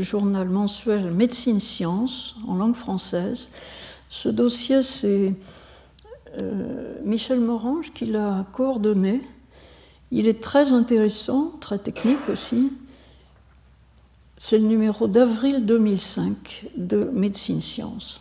journal 0.00 0.48
mensuel 0.48 1.10
Médecine 1.10 1.60
Science 1.60 2.36
en 2.46 2.56
langue 2.56 2.74
française. 2.74 3.48
Ce 4.10 4.28
dossier, 4.28 4.82
c'est 4.82 5.34
euh, 6.36 6.94
Michel 7.04 7.40
Morange 7.40 7.92
qui 7.94 8.04
l'a 8.06 8.44
coordonné. 8.52 9.22
Il 10.10 10.28
est 10.28 10.42
très 10.42 10.72
intéressant, 10.72 11.52
très 11.60 11.78
technique 11.78 12.28
aussi. 12.30 12.72
C'est 14.46 14.58
le 14.58 14.66
numéro 14.66 15.06
d'avril 15.06 15.64
2005 15.64 16.66
de 16.76 17.04
Médecine 17.14 17.62
Science. 17.62 18.20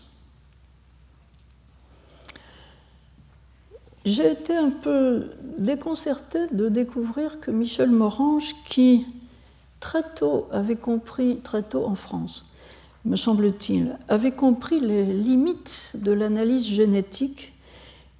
J'ai 4.05 4.31
été 4.31 4.55
un 4.55 4.69
peu 4.69 5.31
déconcertée 5.57 6.47
de 6.53 6.69
découvrir 6.69 7.41
que 7.41 7.51
Michel 7.51 7.91
Morange, 7.91 8.55
qui 8.69 9.05
très 9.81 10.03
tôt 10.15 10.47
avait 10.53 10.77
compris, 10.77 11.41
très 11.43 11.61
tôt 11.61 11.83
en 11.85 11.95
France, 11.95 12.45
me 13.03 13.17
semble-t-il, 13.17 13.97
avait 14.07 14.31
compris 14.31 14.79
les 14.79 15.03
limites 15.03 15.91
de 15.95 16.13
l'analyse 16.13 16.65
génétique 16.65 17.52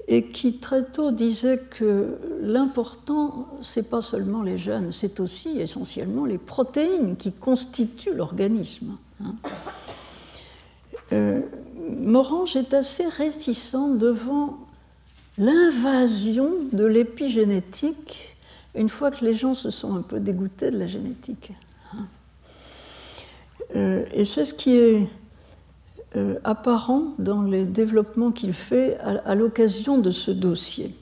et 0.07 0.23
qui 0.23 0.57
très 0.57 0.83
tôt 0.83 1.11
disait 1.11 1.59
que 1.69 2.17
l'important, 2.41 3.47
c'est 3.61 3.89
pas 3.89 4.01
seulement 4.01 4.41
les 4.41 4.57
gènes, 4.57 4.91
c'est 4.91 5.19
aussi 5.19 5.59
essentiellement 5.59 6.25
les 6.25 6.37
protéines 6.37 7.15
qui 7.15 7.31
constituent 7.31 8.13
l'organisme. 8.13 8.97
Hein. 9.23 9.35
Euh, 11.13 11.41
Morange 11.89 12.55
est 12.55 12.73
assez 12.73 13.05
réticent 13.05 13.75
devant 13.97 14.57
l'invasion 15.37 16.51
de 16.71 16.85
l'épigénétique 16.85 18.35
une 18.75 18.89
fois 18.89 19.11
que 19.11 19.23
les 19.23 19.33
gens 19.33 19.53
se 19.53 19.69
sont 19.69 19.95
un 19.95 20.01
peu 20.01 20.19
dégoûtés 20.19 20.71
de 20.71 20.79
la 20.79 20.87
génétique. 20.87 21.51
Euh, 23.75 24.05
et 24.13 24.25
c'est 24.25 24.45
ce 24.45 24.53
qui 24.53 24.75
est 24.75 25.07
euh, 26.16 26.36
apparent 26.43 27.14
dans 27.20 27.41
les 27.41 27.66
développements 27.66 28.32
qu'il 28.32 28.53
fait 28.53 28.97
à, 28.99 29.36
l'occasion 29.36 29.97
de 29.97 30.11
ce 30.11 30.32
dossier. 30.32 30.95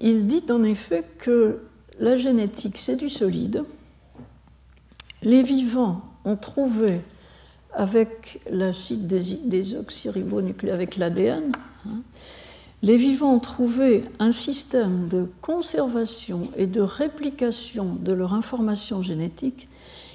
Il 0.00 0.26
dit 0.26 0.44
en 0.50 0.64
effet 0.64 1.04
que 1.18 1.60
la 2.00 2.16
génétique, 2.16 2.78
c'est 2.78 2.96
du 2.96 3.08
solide. 3.08 3.64
Les 5.22 5.42
vivants 5.42 6.02
ont 6.24 6.36
trouvé 6.36 7.00
avec 7.72 8.40
l'acide 8.50 9.06
désoxyribonucléique, 9.06 10.72
avec 10.72 10.96
l'ADN, 10.96 11.52
hein, 11.86 12.02
les 12.82 12.96
vivants 12.96 13.34
ont 13.34 13.40
trouvé 13.40 14.02
un 14.18 14.32
système 14.32 15.08
de 15.08 15.28
conservation 15.40 16.48
et 16.56 16.66
de 16.66 16.80
réplication 16.80 17.94
de 17.94 18.12
leur 18.12 18.34
information 18.34 19.02
génétique 19.02 19.68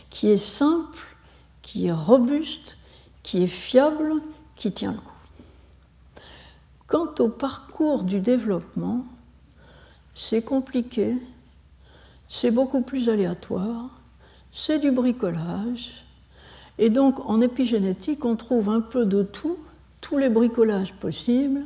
qui 0.09 0.29
est 0.29 0.37
simple, 0.37 1.15
qui 1.61 1.87
est 1.87 1.93
robuste, 1.93 2.76
qui 3.27 3.43
est 3.43 3.47
fiable, 3.47 4.13
qui 4.55 4.71
tient 4.71 4.93
le 4.93 4.99
coup. 4.99 6.23
Quant 6.87 7.13
au 7.19 7.27
parcours 7.27 8.03
du 8.03 8.21
développement, 8.21 9.05
c'est 10.15 10.41
compliqué, 10.41 11.17
c'est 12.29 12.51
beaucoup 12.51 12.79
plus 12.79 13.09
aléatoire, 13.09 13.89
c'est 14.53 14.79
du 14.79 14.91
bricolage. 14.91 16.05
Et 16.77 16.89
donc 16.89 17.19
en 17.29 17.41
épigénétique, 17.41 18.23
on 18.23 18.37
trouve 18.37 18.69
un 18.69 18.79
peu 18.79 19.05
de 19.05 19.23
tout, 19.23 19.57
tous 19.99 20.17
les 20.17 20.29
bricolages 20.29 20.93
possibles, 20.93 21.65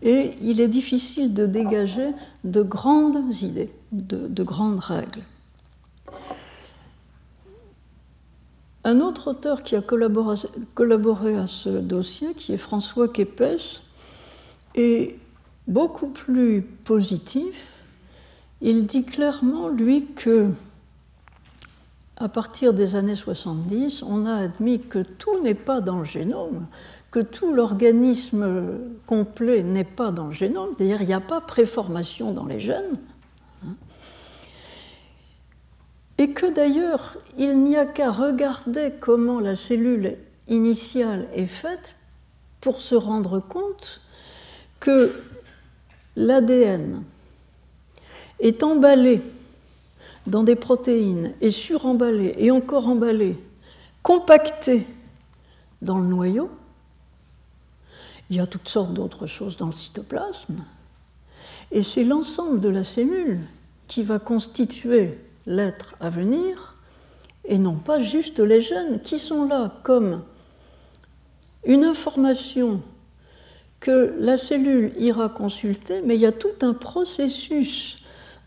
et 0.00 0.36
il 0.42 0.60
est 0.60 0.68
difficile 0.68 1.34
de 1.34 1.44
dégager 1.44 2.10
de 2.44 2.62
grandes 2.62 3.34
idées, 3.42 3.72
de, 3.90 4.44
grandes 4.44 4.78
règles. 4.78 5.22
Un 8.84 9.00
autre 9.00 9.30
auteur 9.30 9.62
qui 9.62 9.76
a 9.76 9.80
collaboré, 9.82 11.36
à 11.36 11.46
ce 11.46 11.70
dossier, 11.70 12.34
qui 12.34 12.52
est 12.52 12.58
François 12.58 13.08
Képès, 13.08 13.82
est 14.74 15.16
beaucoup 15.66 16.08
plus 16.08 16.62
positif. 16.62 17.66
Il 18.60 18.84
dit 18.86 19.04
clairement, 19.04 19.68
lui, 19.68 20.06
que 20.14 20.50
à 22.16 22.28
partir 22.28 22.74
des 22.74 22.94
années 22.94 23.16
70, 23.16 24.02
on 24.02 24.26
a 24.26 24.34
admis 24.34 24.80
que 24.80 25.00
tout 25.00 25.40
n'est 25.40 25.54
pas 25.54 25.80
dans 25.80 25.98
le 25.98 26.04
génome, 26.04 26.66
que 27.10 27.20
tout 27.20 27.52
l'organisme 27.52 28.78
complet 29.06 29.62
n'est 29.62 29.84
pas 29.84 30.10
dans 30.10 30.26
le 30.26 30.32
génome, 30.32 30.70
c'est-à-dire 30.76 31.02
il 31.02 31.08
n'y 31.08 31.14
a 31.14 31.20
pas 31.20 31.40
préformation 31.40 32.32
dans 32.32 32.44
les 32.44 32.60
gènes, 32.60 32.98
hein. 33.64 33.74
Et 36.18 36.30
que 36.30 36.46
d'ailleurs 36.46 37.16
il 37.38 37.62
n'y 37.62 37.76
a 37.76 37.86
qu'à 37.86 38.10
regarder 38.10 38.92
comment 39.00 39.40
la 39.40 39.56
cellule 39.56 40.16
initiale 40.48 41.28
est 41.34 41.46
faite 41.46 41.96
pour 42.60 42.80
se 42.80 42.94
rendre 42.94 43.40
compte 43.40 44.00
que 44.80 45.12
l'ADN 46.16 47.02
est 48.40 48.62
emballé 48.62 49.22
dans 50.26 50.42
des 50.42 50.56
protéines 50.56 51.34
et 51.40 51.50
suremballé 51.50 52.34
et 52.38 52.50
encore 52.50 52.88
emballé, 52.88 53.38
compacté 54.02 54.86
dans 55.82 55.98
le 55.98 56.06
noyau, 56.06 56.50
il 58.30 58.36
y 58.36 58.40
a 58.40 58.46
toutes 58.46 58.68
sortes 58.68 58.94
d'autres 58.94 59.26
choses 59.26 59.56
dans 59.56 59.66
le 59.66 59.72
cytoplasme. 59.72 60.64
Et 61.70 61.82
c'est 61.82 62.04
l'ensemble 62.04 62.60
de 62.60 62.68
la 62.68 62.84
cellule 62.84 63.40
qui 63.86 64.02
va 64.02 64.18
constituer 64.18 65.18
l'être 65.46 65.94
à 66.00 66.10
venir, 66.10 66.76
et 67.44 67.58
non 67.58 67.74
pas 67.74 68.00
juste 68.00 68.40
les 68.40 68.60
gènes 68.60 69.00
qui 69.02 69.18
sont 69.18 69.46
là 69.46 69.80
comme 69.82 70.22
une 71.64 71.84
information 71.84 72.80
que 73.80 74.14
la 74.18 74.36
cellule 74.36 74.92
ira 74.98 75.28
consulter, 75.28 76.00
mais 76.02 76.14
il 76.14 76.20
y 76.22 76.26
a 76.26 76.32
tout 76.32 76.48
un 76.62 76.72
processus 76.72 77.98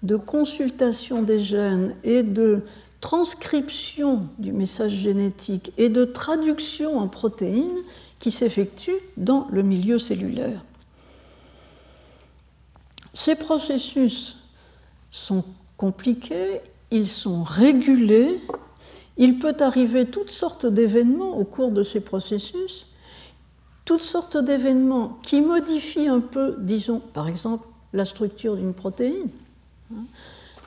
de 0.04 0.16
consultation 0.16 1.22
des 1.22 1.39
gènes 1.39 1.95
et 2.04 2.24
de 2.24 2.62
transcription 3.02 4.28
du 4.39 4.52
message 4.52 4.93
génétique 4.93 5.72
et 5.78 5.89
de 5.89 6.06
traduction 6.06 6.98
en 6.98 7.08
protéines 7.08 7.84
qui 8.20 8.32
s'effectue 8.32 8.95
dans 9.16 9.48
le 9.52 9.62
milieu 9.62 10.00
cellulaire. 10.00 10.66
Ces 13.14 13.36
processus 13.36 14.38
sont 15.12 15.43
compliqués, 15.78 16.62
ils 16.91 17.07
sont 17.07 17.43
régulés, 17.43 18.39
il 19.17 19.39
peut 19.39 19.55
arriver 19.59 20.05
toutes 20.05 20.29
sortes 20.29 20.65
d'événements 20.65 21.38
au 21.38 21.43
cours 21.43 21.71
de 21.71 21.83
ces 21.83 21.99
processus, 21.99 22.88
toutes 23.85 24.01
sortes 24.01 24.38
d'événements 24.38 25.17
qui 25.23 25.41
modifient 25.41 26.07
un 26.07 26.19
peu, 26.19 26.55
disons 26.59 26.99
par 26.99 27.27
exemple, 27.27 27.67
la 27.93 28.05
structure 28.05 28.55
d'une 28.55 28.73
protéine, 28.73 29.29
hein, 29.93 30.03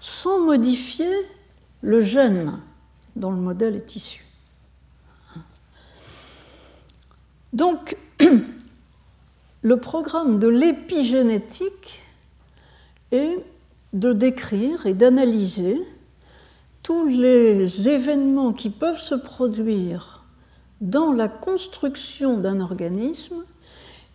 sans 0.01 0.41
modifier 0.41 1.13
le 1.83 2.01
gène 2.01 2.59
dont 3.17 3.31
le 3.31 3.37
modèle 3.37 3.77
est 3.77 3.97
issu. 3.97 4.25
Donc, 7.53 7.97
le 9.63 9.77
programme 9.77 10.39
de 10.39 10.49
l'épigénétique 10.49 12.01
est 13.13 13.39
de 13.93 14.13
décrire 14.13 14.87
et 14.87 14.95
d'analyser 14.95 15.81
tous 16.83 17.07
les 17.07 17.89
événements 17.89 18.53
qui 18.53 18.71
peuvent 18.71 19.01
se 19.01 19.15
produire 19.15 20.25
dans 20.81 21.13
la 21.13 21.29
construction 21.29 22.39
d'un 22.39 22.61
organisme 22.61 23.45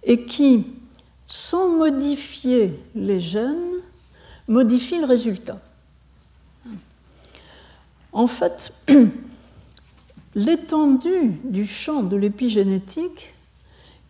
et 0.03 0.26
qui, 0.26 0.66
sans 1.28 1.70
modifier 1.70 2.80
les 2.95 3.20
gènes, 3.20 3.82
modifient 4.47 4.99
le 4.99 5.05
résultat. 5.05 5.59
En 8.11 8.28
fait, 8.28 8.74
L'étendue 10.36 11.39
du 11.45 11.66
champ 11.66 12.03
de 12.03 12.18
l'épigénétique 12.18 13.34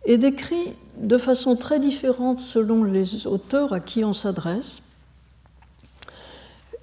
est 0.06 0.18
décrite 0.18 0.74
de 0.96 1.18
façon 1.18 1.54
très 1.54 1.78
différente 1.78 2.40
selon 2.40 2.82
les 2.82 3.28
auteurs 3.28 3.72
à 3.72 3.78
qui 3.78 4.04
on 4.04 4.12
s'adresse. 4.12 4.82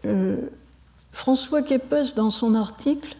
Euh, 0.05 0.37
François 1.13 1.61
Képès, 1.61 2.15
dans 2.15 2.31
son 2.31 2.55
article, 2.55 3.15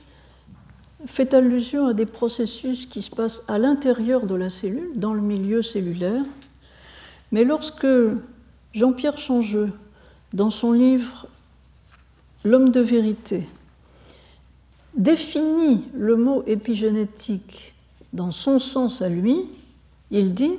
fait 1.05 1.33
allusion 1.33 1.87
à 1.87 1.93
des 1.93 2.05
processus 2.05 2.85
qui 2.85 3.01
se 3.01 3.09
passent 3.09 3.43
à 3.47 3.57
l'intérieur 3.57 4.25
de 4.25 4.35
la 4.35 4.49
cellule, 4.49 4.91
dans 4.95 5.13
le 5.13 5.21
milieu 5.21 5.61
cellulaire. 5.61 6.23
Mais 7.31 7.45
lorsque 7.45 7.87
Jean-Pierre 8.73 9.17
Changeux, 9.17 9.71
dans 10.33 10.49
son 10.49 10.73
livre 10.73 11.27
L'homme 12.45 12.71
de 12.71 12.81
vérité, 12.81 13.47
définit 14.97 15.83
le 15.93 16.17
mot 16.17 16.43
épigénétique 16.45 17.73
dans 18.11 18.31
son 18.31 18.59
sens 18.59 19.01
à 19.01 19.07
lui, 19.07 19.37
il 20.11 20.33
dit 20.33 20.55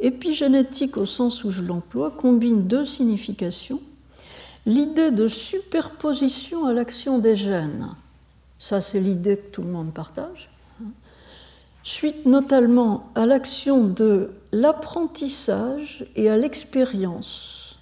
épigénétique 0.00 0.96
au 0.96 1.04
sens 1.04 1.44
où 1.44 1.50
je 1.50 1.62
l'emploie 1.62 2.10
combine 2.10 2.66
deux 2.66 2.84
significations. 2.84 3.80
L'idée 4.66 5.10
de 5.10 5.28
superposition 5.28 6.66
à 6.66 6.72
l'action 6.72 7.18
des 7.18 7.36
gènes, 7.36 7.94
ça 8.58 8.80
c'est 8.80 9.00
l'idée 9.00 9.36
que 9.36 9.50
tout 9.50 9.62
le 9.62 9.70
monde 9.70 9.92
partage, 9.92 10.50
suite 11.82 12.26
notamment 12.26 13.10
à 13.14 13.24
l'action 13.24 13.84
de 13.84 14.32
l'apprentissage 14.52 16.06
et 16.16 16.28
à 16.28 16.36
l'expérience. 16.36 17.78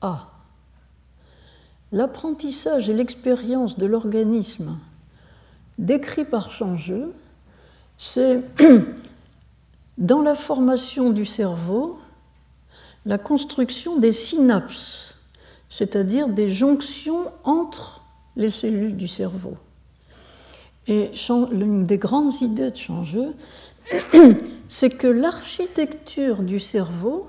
Ah, 0.00 0.28
l'apprentissage 1.92 2.88
et 2.88 2.94
l'expérience 2.94 3.78
de 3.78 3.84
l'organisme 3.84 4.78
décrit 5.78 6.24
par 6.24 6.50
Changeux, 6.50 7.12
c'est 7.98 8.42
dans 9.98 10.22
la 10.22 10.34
formation 10.34 11.10
du 11.10 11.26
cerveau 11.26 11.99
la 13.06 13.18
construction 13.18 13.98
des 13.98 14.12
synapses, 14.12 15.16
c'est-à-dire 15.68 16.28
des 16.28 16.48
jonctions 16.48 17.32
entre 17.44 18.02
les 18.36 18.50
cellules 18.50 18.96
du 18.96 19.08
cerveau. 19.08 19.56
Et 20.86 21.10
l'une 21.52 21.86
des 21.86 21.98
grandes 21.98 22.40
idées 22.40 22.70
de 22.70 22.76
Changeux, 22.76 23.34
c'est 24.68 24.90
que 24.90 25.06
l'architecture 25.06 26.42
du 26.42 26.60
cerveau, 26.60 27.28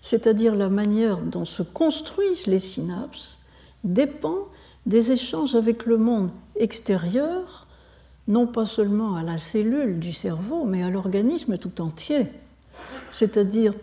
c'est-à-dire 0.00 0.54
la 0.54 0.68
manière 0.68 1.18
dont 1.18 1.44
se 1.44 1.62
construisent 1.62 2.46
les 2.46 2.58
synapses, 2.58 3.38
dépend 3.84 4.38
des 4.86 5.12
échanges 5.12 5.54
avec 5.54 5.86
le 5.86 5.98
monde 5.98 6.30
extérieur, 6.56 7.66
non 8.28 8.46
pas 8.46 8.66
seulement 8.66 9.16
à 9.16 9.22
la 9.22 9.38
cellule 9.38 9.98
du 9.98 10.12
cerveau, 10.12 10.64
mais 10.64 10.82
à 10.82 10.90
l'organisme 10.90 11.58
tout 11.58 11.80
entier. 11.80 12.26
C'est-à-dire, 13.10 13.74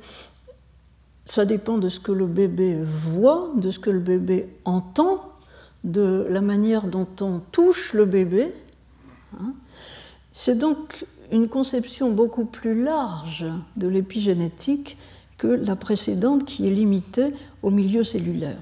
ça 1.28 1.44
dépend 1.44 1.78
de 1.78 1.90
ce 1.90 2.00
que 2.00 2.14
le 2.14 2.26
bébé 2.26 2.78
voit, 2.82 3.52
de 3.58 3.70
ce 3.70 3.80
que 3.80 3.90
le 3.90 4.00
bébé 4.00 4.48
entend, 4.64 5.34
de 5.84 6.26
la 6.30 6.40
manière 6.40 6.88
dont 6.88 7.08
on 7.20 7.42
touche 7.52 7.94
le 7.94 8.06
bébé. 8.06 8.54
Hein. 9.38 9.52
C'est 10.32 10.58
donc 10.58 11.06
une 11.34 11.50
conception 11.50 12.12
beaucoup 12.12 12.46
plus 12.46 12.82
large 12.82 13.46
de 13.76 13.90
l'épigénétique 13.90 14.98
que 15.38 15.48
la 15.48 15.76
précédente 15.76 16.46
qui 16.46 16.66
est 16.66 16.72
limitée 16.72 17.34
au 17.62 17.72
milieu 17.72 18.06
cellulaire. 18.06 18.62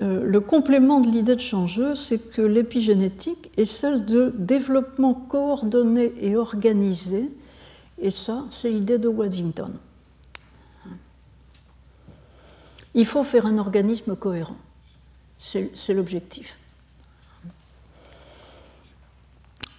Euh, 0.00 0.22
le 0.24 0.40
complément 0.40 1.00
de 1.00 1.10
l'idée 1.10 1.34
de 1.34 1.40
changeux, 1.40 1.96
c'est 1.96 2.18
que 2.18 2.40
l'épigénétique 2.40 3.50
est 3.56 3.64
celle 3.64 4.04
de 4.04 4.32
développement 4.38 5.14
coordonné 5.14 6.12
et 6.20 6.36
organisé, 6.36 7.28
et 8.00 8.12
ça, 8.12 8.44
c'est 8.52 8.70
l'idée 8.70 8.98
de 8.98 9.08
Waddington. 9.08 9.72
Il 12.94 13.06
faut 13.06 13.24
faire 13.24 13.46
un 13.46 13.58
organisme 13.58 14.16
cohérent, 14.16 14.56
c'est 15.38 15.94
l'objectif. 15.94 16.56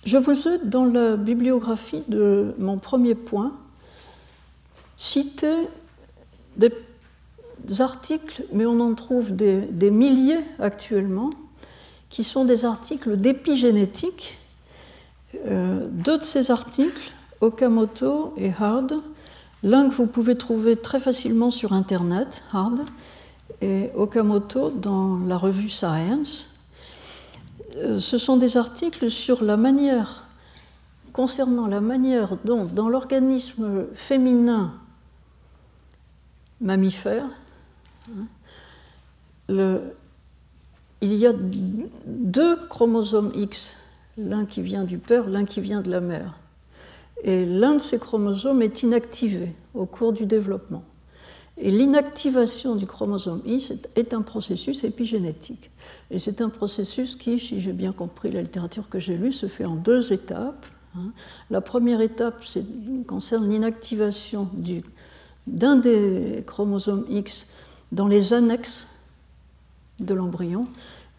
Je 0.06 0.18
vous 0.18 0.48
ai, 0.48 0.60
dans 0.64 0.86
la 0.86 1.18
bibliographie 1.18 2.04
de 2.08 2.56
mon 2.58 2.78
premier 2.78 3.16
point, 3.16 3.54
citer 4.96 5.68
des 6.56 6.72
articles, 7.80 8.44
mais 8.54 8.66
on 8.66 8.80
en 8.80 8.94
trouve 8.96 9.36
des, 9.36 9.92
milliers 9.92 10.44
actuellement, 10.60 11.30
qui 12.10 12.24
sont 12.24 12.46
des 12.46 12.66
articles 12.66 13.18
d'épigénétique. 13.18 14.40
Deux 15.46 16.18
de 16.18 16.24
ces 16.24 16.50
articles, 16.50 17.12
Okamoto 17.42 18.34
et 18.38 18.52
Hard, 18.58 19.02
l'un 19.64 19.90
que 19.90 19.96
vous 19.96 20.08
pouvez 20.08 20.36
trouver 20.36 20.76
très 20.76 21.00
facilement 21.00 21.52
sur 21.52 21.74
Internet, 21.74 22.44
Hard, 22.54 22.82
et 23.62 23.90
Okamoto 23.96 24.70
dans 24.70 25.18
la 25.18 25.38
revue 25.38 25.70
Science. 25.70 26.48
Euh, 27.76 28.00
ce 28.00 28.18
sont 28.18 28.38
des 28.38 28.58
articles 28.58 29.10
sur 29.10 29.44
la 29.44 29.58
manière, 29.58 30.26
concernant 31.14 31.68
la 31.68 31.82
manière 31.82 32.38
dont, 32.46 32.66
dans 32.66 32.90
l'organisme 32.90 33.86
féminin 33.94 34.74
mammifère, 36.62 37.26
hein, 38.10 38.26
il 41.02 41.14
y 41.14 41.26
a 41.26 41.34
deux 42.06 42.56
chromosomes 42.68 43.32
X, 43.34 43.78
l'un 44.18 44.46
qui 44.46 44.62
vient 44.62 44.84
du 44.84 44.98
père, 44.98 45.28
l'un 45.28 45.46
qui 45.46 45.62
vient 45.62 45.82
de 45.82 45.90
la 45.90 46.02
mère. 46.02 46.38
Et 47.24 47.46
l'un 47.46 47.76
de 47.76 47.82
ces 47.82 48.00
chromosomes 48.00 48.62
est 48.62 48.84
inactivé 48.84 49.54
au 49.74 49.86
cours 49.86 50.14
du 50.14 50.26
développement. 50.26 50.84
Et 51.62 51.72
l'inactivation 51.72 52.76
du 52.76 52.86
chromosome 52.86 53.42
X 53.46 53.74
est 53.98 54.14
un 54.14 54.22
processus 54.22 54.86
épigénétique. 54.86 55.72
Et 56.10 56.18
c'est 56.18 56.40
un 56.40 56.48
processus 56.48 57.18
qui, 57.18 57.38
si 57.38 57.60
j'ai 57.60 57.74
bien 57.74 57.92
compris 57.92 58.32
la 58.32 58.42
littérature 58.42 58.88
que 58.88 58.98
j'ai 58.98 59.18
lue, 59.18 59.34
se 59.34 59.48
fait 59.48 59.66
en 59.66 59.76
deux 59.76 60.14
étapes. 60.14 60.66
Hein. 60.96 61.12
La 61.50 61.60
première 61.60 62.00
étape 62.00 62.46
concerne 63.06 63.50
l'inactivation 63.50 64.50
d'un 65.48 65.76
des 65.76 66.44
chromosomes 66.48 67.06
X 67.10 67.46
dans 67.92 68.08
les 68.08 68.32
annexes 68.32 68.88
de 70.00 70.14
l'embryon. 70.14 70.66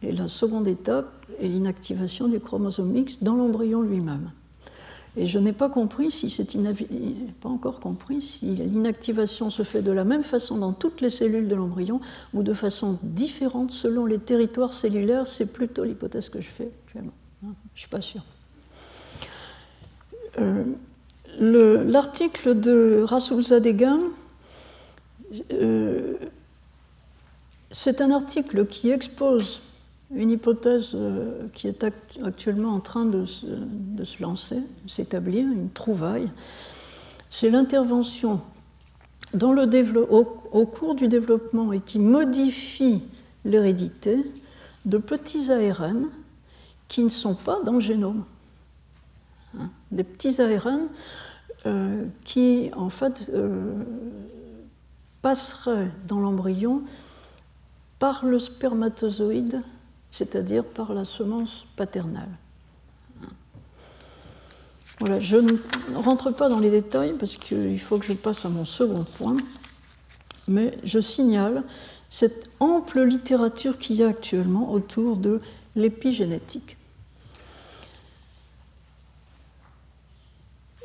Et 0.03 0.13
la 0.13 0.29
seconde 0.29 0.67
étape 0.67 1.13
est 1.39 1.49
l'inactivation 1.49 2.29
du 2.29 2.41
chromosome 2.41 2.97
X 2.97 3.23
dans 3.23 3.35
l'embryon 3.35 3.83
lui-même. 3.83 4.31
Et 5.17 5.27
je 5.27 5.39
n'ai 5.39 5.53
pas 5.53 5.69
compris 5.69 6.11
si 6.11 6.31
c'est 6.31 6.57
pas 7.41 7.49
encore 7.49 7.81
compris 7.81 8.21
si 8.23 8.47
l'inactivation 8.47 9.51
se 9.51 9.65
fait 9.65 9.83
de 9.83 9.91
la 9.91 10.05
même 10.05 10.23
façon 10.23 10.57
dans 10.57 10.73
toutes 10.73 11.01
les 11.01 11.11
cellules 11.11 11.49
de 11.49 11.55
l'embryon 11.57 12.01
ou 12.33 12.43
de 12.43 12.53
façon 12.53 12.99
différente 13.03 13.73
selon 13.73 14.07
les 14.07 14.19
territoires 14.19 14.73
cellulaires. 14.73 15.27
C'est 15.27 15.53
plutôt 15.53 15.83
l'hypothèse 15.83 16.29
que 16.29 16.41
je 16.41 16.49
fais 16.49 16.71
actuellement. 16.87 17.13
Hein, 17.45 17.55
je 17.75 17.77
ne 17.77 17.81
suis 17.81 17.89
pas 17.89 18.01
sûr. 18.01 18.23
Euh, 20.39 20.65
l'article 21.41 22.61
de 22.61 23.03
Rasoul 23.05 23.43
Zadegan, 23.43 24.01
euh, 25.53 26.15
c'est 27.73 28.01
un 28.01 28.13
article 28.13 28.67
qui 28.67 28.91
expose 28.91 29.63
une 30.15 30.31
hypothèse 30.31 30.93
euh, 30.95 31.47
qui 31.53 31.69
est 31.69 31.85
actuellement 31.85 32.73
en 32.73 32.81
train 32.81 33.05
de 33.05 33.25
se, 33.25 33.47
lancer, 34.21 34.57
de 34.57 34.91
s'établir, 34.91 35.45
une 35.45 35.71
trouvaille, 35.71 36.29
c'est 37.31 37.51
l'intervention 37.51 38.41
au, 39.33 40.67
cours 40.67 40.95
du 40.97 41.07
développement 41.07 41.73
et 41.73 41.81
qui 41.81 42.01
modifie 42.01 43.03
l'hérédité 43.45 44.19
de 44.85 44.99
petits 44.99 45.53
ARN 45.53 46.09
qui 46.89 47.05
ne 47.05 47.09
sont 47.09 47.37
pas 47.37 47.63
dans 47.63 47.75
le 47.75 47.81
génome. 47.81 48.25
Hein, 49.57 49.71
des 49.93 50.03
petits 50.03 50.41
ARN 50.41 50.89
euh, 51.67 52.07
qui, 52.25 52.71
en 52.75 52.89
fait, 52.89 53.31
euh, 53.33 53.85
passeraient 55.23 55.91
dans 56.09 56.19
l'embryon 56.19 56.83
par 58.01 58.25
le 58.25 58.39
spermatozoïde 58.41 59.63
c'est-à-dire 60.11 60.65
par 60.65 60.93
la 60.93 61.05
semence 61.05 61.67
paternelle. 61.77 62.29
Je 65.21 65.39
ne 65.39 65.57
rentre 65.95 66.31
pas 66.31 66.49
dans 66.49 66.61
les 66.61 66.71
détails 66.71 67.15
parce 67.19 67.37
qu'il 67.37 67.81
faut 67.81 67.99
que 67.99 68.05
je 68.05 68.13
passe 68.13 68.45
à 68.45 68.51
mon 68.51 68.67
second 68.67 69.05
point, 69.05 69.37
mais 70.47 70.77
je 70.85 71.01
signale 71.01 71.63
cette 72.11 72.51
ample 72.61 73.03
littérature 73.03 73.79
qu'il 73.79 73.97
y 73.97 74.03
a 74.03 74.09
actuellement 74.09 74.73
autour 74.73 75.17
de 75.17 75.41
l'épigénétique. 75.75 76.77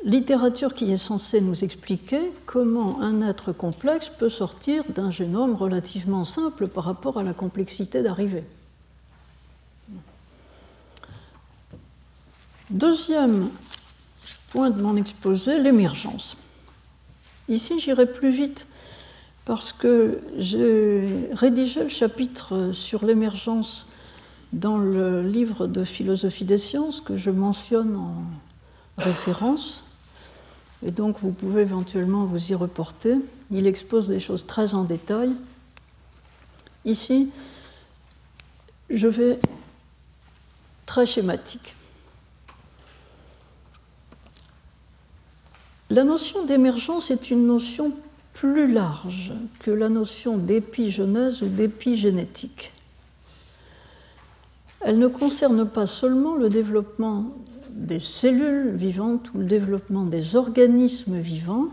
Littérature 0.04 0.72
qui 0.72 0.92
est 0.92 0.96
censée 0.96 1.40
nous 1.40 1.64
expliquer 1.64 2.32
comment 2.46 3.00
un 3.00 3.22
être 3.22 3.52
complexe 3.52 4.08
peut 4.08 4.28
sortir 4.28 4.84
d'un 4.88 5.10
génome 5.10 5.56
relativement 5.56 6.24
simple 6.24 6.68
par 6.68 6.84
rapport 6.84 7.18
à 7.18 7.24
la 7.24 7.34
complexité 7.34 8.02
d'arrivée. 8.02 8.44
Deuxième 12.70 13.50
point 14.50 14.70
de 14.70 14.82
mon 14.82 14.96
exposé, 14.96 15.60
l'émergence. 15.60 16.36
Ici, 17.48 17.78
j'irai 17.78 18.06
plus 18.06 18.30
vite 18.30 18.66
parce 19.44 19.72
que 19.72 20.20
j'ai 20.36 21.28
rédigé 21.30 21.84
le 21.84 21.88
chapitre 21.88 22.72
sur 22.72 23.04
l'émergence 23.04 23.86
dans 24.52 24.78
le 24.78 25.22
livre 25.22 25.68
de 25.68 25.84
philosophie 25.84 26.44
des 26.44 26.58
sciences 26.58 27.00
que 27.00 27.14
je 27.14 27.30
mentionne 27.30 27.94
en 27.94 28.24
référence. 28.98 29.84
Et 30.84 30.90
donc, 30.90 31.20
vous 31.20 31.30
pouvez 31.30 31.62
éventuellement 31.62 32.24
vous 32.24 32.50
y 32.50 32.54
reporter. 32.56 33.14
Il 33.52 33.68
expose 33.68 34.08
des 34.08 34.18
choses 34.18 34.44
très 34.44 34.74
en 34.74 34.82
détail. 34.82 35.30
Ici, 36.84 37.30
je 38.90 39.06
vais 39.06 39.38
très 40.84 41.06
schématique. 41.06 41.75
La 45.88 46.02
notion 46.02 46.44
d'émergence 46.44 47.12
est 47.12 47.30
une 47.30 47.46
notion 47.46 47.92
plus 48.32 48.72
large 48.72 49.32
que 49.60 49.70
la 49.70 49.88
notion 49.88 50.36
d'épigenèse 50.36 51.42
ou 51.42 51.46
d'épigénétique. 51.46 52.72
Elle 54.80 54.98
ne 54.98 55.06
concerne 55.06 55.64
pas 55.64 55.86
seulement 55.86 56.34
le 56.34 56.48
développement 56.48 57.36
des 57.70 58.00
cellules 58.00 58.74
vivantes 58.74 59.32
ou 59.32 59.38
le 59.38 59.44
développement 59.44 60.04
des 60.04 60.34
organismes 60.34 61.20
vivants, 61.20 61.68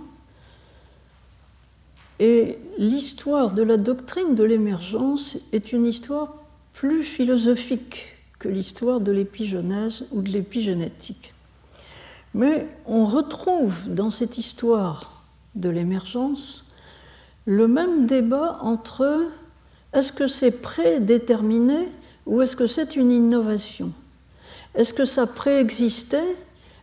et 2.19 2.59
l'histoire 2.77 3.51
de 3.51 3.63
la 3.63 3.77
doctrine 3.77 4.35
de 4.35 4.43
l'émergence 4.43 5.37
est 5.51 5.73
une 5.73 5.87
histoire 5.87 6.35
plus 6.73 7.03
philosophique 7.03 8.15
que 8.37 8.47
l'histoire 8.47 8.99
de 8.99 9.11
l'épigenèse 9.11 10.05
ou 10.11 10.21
de 10.21 10.29
l'épigénétique. 10.29 11.32
Mais 12.33 12.67
on 12.85 13.05
retrouve 13.05 13.93
dans 13.93 14.09
cette 14.09 14.37
histoire 14.37 15.23
de 15.55 15.69
l'émergence 15.69 16.65
le 17.45 17.67
même 17.67 18.07
débat 18.07 18.57
entre 18.61 19.27
est-ce 19.93 20.11
que 20.11 20.27
c'est 20.27 20.51
prédéterminé 20.51 21.89
ou 22.25 22.41
est-ce 22.41 22.55
que 22.55 22.67
c'est 22.67 22.95
une 22.95 23.11
innovation? 23.11 23.91
Est-ce 24.75 24.93
que 24.93 25.05
ça 25.05 25.27
préexistait 25.27 26.35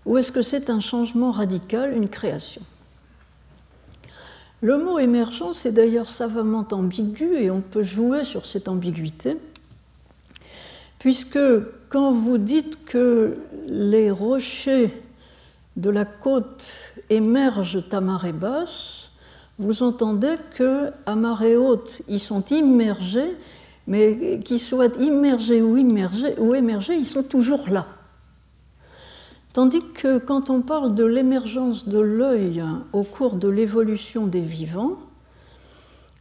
ou 0.07 0.18
est-ce 0.18 0.30
que 0.30 0.42
c'est 0.42 0.70
un 0.70 0.80
changement 0.80 1.32
radical, 1.32 1.96
une 1.96 2.09
création? 2.09 2.62
Le 4.62 4.76
mot 4.76 4.98
émergence 4.98 5.64
est 5.64 5.72
d'ailleurs 5.72 6.11
savamment 6.11 6.66
ambigu 6.70 7.34
et 7.34 7.51
on 7.51 7.62
peut 7.62 7.82
jouer 7.82 8.24
sur 8.24 8.44
cette 8.44 8.68
ambiguïté, 8.68 9.38
puisque 10.98 11.38
quand 11.88 12.12
vous 12.12 12.36
dites 12.36 12.84
que 12.84 13.38
les 13.66 14.11
rochers 14.11 14.90
de 15.76 15.90
la 15.90 16.04
côte 16.04 16.64
émergent 17.08 17.84
à 17.92 18.00
marée 18.00 18.32
basse, 18.32 19.10
vous 19.58 19.82
entendez 19.82 20.36
que 20.54 20.90
à 21.06 21.14
marée 21.14 21.56
haute, 21.56 22.02
ils 22.08 22.20
sont 22.20 22.44
immergés, 22.46 23.36
mais 23.86 24.40
qu'ils 24.40 24.60
soient 24.60 24.94
immergés 24.98 25.62
ou 25.62 25.76
immergés 25.76 26.34
ou 26.38 26.54
émergés, 26.54 26.96
ils 26.96 27.06
sont 27.06 27.22
toujours 27.22 27.68
là. 27.68 27.86
Tandis 29.52 29.82
que 29.94 30.18
quand 30.18 30.48
on 30.48 30.62
parle 30.62 30.94
de 30.94 31.04
l'émergence 31.04 31.88
de 31.88 31.98
l'œil 31.98 32.62
au 32.92 33.02
cours 33.02 33.34
de 33.34 33.48
l'évolution 33.48 34.26
des 34.26 34.40
vivants, 34.40 34.96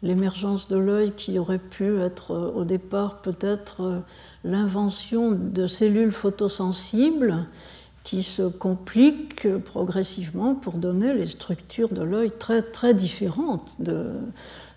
l'émergence 0.01 0.67
de 0.67 0.77
l'œil 0.77 1.11
qui 1.11 1.37
aurait 1.37 1.59
pu 1.59 1.99
être 1.99 2.53
au 2.55 2.63
départ 2.63 3.21
peut-être 3.21 4.01
l'invention 4.43 5.31
de 5.31 5.67
cellules 5.67 6.11
photosensibles 6.11 7.45
qui 8.09 8.23
se 8.23 8.41
compliquent 8.41 9.47
progressivement 9.59 10.55
pour 10.55 10.79
donner 10.79 11.13
les 11.13 11.27
structures 11.27 11.89
de 11.89 12.01
l'œil 12.01 12.31
très, 12.39 12.63
très 12.63 12.95
différentes 12.95 13.77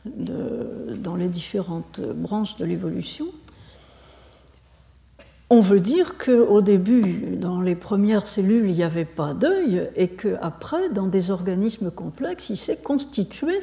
dans 0.05 1.17
les 1.17 1.29
différentes 1.29 1.99
branches 2.01 2.59
de 2.59 2.67
l'évolution. 2.67 3.29
on 5.49 5.63
veut 5.63 5.81
dire 5.81 6.19
qu'au 6.19 6.61
début, 6.61 7.37
dans 7.39 7.63
les 7.63 7.75
premières 7.75 8.27
cellules, 8.27 8.69
il 8.69 8.75
n'y 8.75 8.83
avait 8.83 9.07
pas 9.07 9.33
d'œil 9.33 9.89
et 9.97 10.09
qu'après, 10.09 10.91
dans 10.91 11.07
des 11.07 11.31
organismes 11.31 11.91
complexes, 11.91 12.51
il 12.51 12.59
s'est 12.59 12.77
constitué 12.77 13.55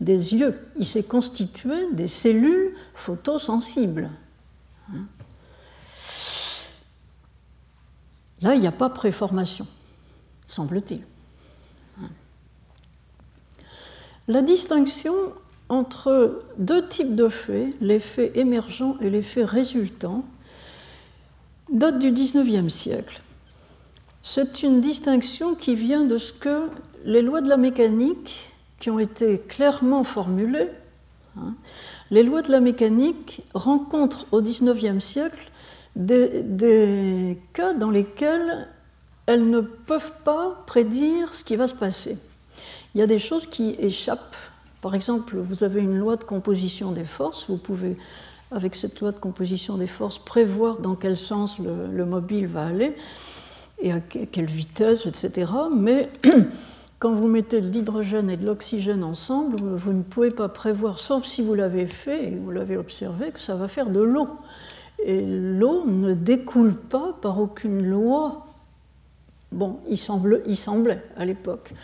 des 0.00 0.34
yeux, 0.34 0.58
il 0.80 0.84
s'est 0.84 1.04
constitué 1.04 1.76
des 1.92 2.08
cellules 2.08 2.74
photosensibles. 2.94 4.10
Là, 8.42 8.54
il 8.54 8.60
n'y 8.60 8.66
a 8.66 8.72
pas 8.72 8.90
préformation, 8.90 9.66
semble-t-il. 10.46 11.02
La 14.28 14.42
distinction 14.42 15.14
entre 15.68 16.44
deux 16.58 16.86
types 16.86 17.14
de 17.14 17.28
faits, 17.28 17.74
l'effet 17.80 18.32
émergent 18.34 18.96
et 19.00 19.10
l'effet 19.10 19.44
résultant, 19.44 20.24
date 21.70 21.98
du 21.98 22.12
XIXe 22.12 22.72
siècle. 22.72 23.20
C'est 24.22 24.62
une 24.62 24.80
distinction 24.80 25.54
qui 25.54 25.74
vient 25.74 26.04
de 26.04 26.18
ce 26.18 26.32
que 26.32 26.68
les 27.04 27.22
lois 27.22 27.40
de 27.40 27.48
la 27.48 27.56
mécanique, 27.56 28.52
qui 28.78 28.90
ont 28.90 28.98
été 28.98 29.38
clairement 29.38 30.04
formulées, 30.04 30.68
hein, 31.36 31.54
les 32.10 32.22
lois 32.22 32.42
de 32.42 32.50
la 32.50 32.60
mécanique 32.60 33.42
rencontrent 33.54 34.26
au 34.30 34.42
XIXe 34.42 35.02
siècle 35.02 35.50
des, 35.96 37.38
cas 37.52 37.74
dans 37.74 37.90
lesquels 37.90 38.68
elles 39.26 39.48
ne 39.48 39.60
peuvent 39.60 40.12
pas 40.24 40.62
prédire 40.66 41.32
ce 41.34 41.44
qui 41.44 41.56
va 41.56 41.68
se 41.68 41.74
passer. 41.74 42.18
Il 42.94 42.98
y 42.98 43.02
a 43.02 43.06
des 43.06 43.18
choses 43.18 43.46
qui 43.46 43.76
échappent. 43.78 44.36
Par 44.80 44.94
exemple, 44.94 45.36
vous 45.36 45.64
avez 45.64 45.80
une 45.80 45.96
loi 45.96 46.16
de 46.16 46.24
composition 46.24 46.92
des 46.92 47.04
forces, 47.04 47.48
vous 47.48 47.56
pouvez 47.56 47.96
avec 48.52 48.74
cette 48.74 49.00
loi 49.00 49.12
de 49.12 49.18
composition 49.18 49.78
des 49.78 49.86
forces, 49.86 50.18
prévoir 50.18 50.78
dans 50.78 50.94
quel 50.94 51.16
sens 51.16 51.58
le, 51.58 52.04
mobile 52.04 52.46
va 52.46 52.66
aller 52.66 52.94
et 53.80 53.92
à 53.92 54.00
quelle 54.00 54.46
vitesse, 54.46 55.06
etc. 55.06 55.50
Mais 55.74 56.10
quand 56.98 57.12
vous 57.12 57.28
mettez 57.28 57.60
de 57.60 57.68
l'hydrogène 57.68 58.30
et 58.30 58.36
de 58.36 58.44
l'oxygène 58.44 59.02
ensemble, 59.02 59.56
vous 59.58 59.92
ne 59.92 60.02
pouvez 60.02 60.30
pas 60.30 60.48
prévoir, 60.48 60.98
sauf 60.98 61.24
si 61.24 61.42
vous 61.42 61.54
l'avez 61.54 61.86
fait 61.86 62.26
et 62.26 62.36
vous 62.36 62.50
l'avez 62.50 62.76
observé, 62.76 63.30
que 63.30 63.40
ça 63.40 63.56
va 63.56 63.68
faire 63.68 63.88
de 63.88 64.00
l'eau. 64.00 64.28
L'eau 65.06 65.84
ne 65.86 66.14
découle 66.14 66.74
pas 66.74 67.16
par 67.20 67.40
aucune 67.40 67.84
loi. 67.84 68.46
Bon, 69.50 69.80
il, 69.88 69.98
il 70.46 70.56
semblait 70.56 71.02
à 71.16 71.24
l'époque 71.24 71.74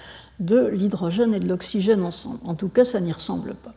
de 0.41 0.67
l'hydrogène 0.67 1.35
et 1.35 1.41
de 1.41 1.49
l'oxygène 1.49 2.03
ensemble. 2.03 2.39
En 2.45 2.55
tout 2.55 2.69
cas, 2.69 2.85
ça 2.85 3.01
n'y 3.01 3.13
ressemble 3.13 3.55
pas. 3.55 3.75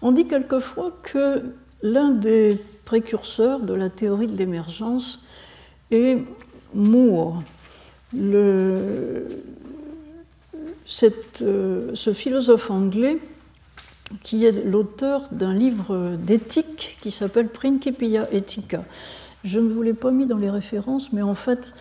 On 0.00 0.12
dit 0.12 0.26
quelquefois 0.26 0.92
que 1.02 1.52
L'un 1.82 2.10
des 2.10 2.58
précurseurs 2.84 3.60
de 3.60 3.72
la 3.72 3.88
théorie 3.88 4.26
de 4.26 4.36
l'émergence 4.36 5.20
est 5.90 6.18
Moore. 6.74 7.42
Euh, 8.14 9.28
ce 10.84 12.12
philosophe 12.12 12.70
anglais 12.70 13.18
qui 14.22 14.44
est 14.44 14.64
l'auteur 14.64 15.24
d'un 15.32 15.54
livre 15.54 16.16
d'éthique 16.16 16.98
qui 17.00 17.10
s'appelle 17.10 17.48
Principia 17.48 18.28
Ethica. 18.32 18.84
Je 19.44 19.58
ne 19.58 19.68
vous 19.68 19.82
l'ai 19.82 19.94
pas 19.94 20.10
mis 20.10 20.26
dans 20.26 20.36
les 20.36 20.50
références, 20.50 21.12
mais 21.12 21.22
en 21.22 21.34
fait, 21.34 21.72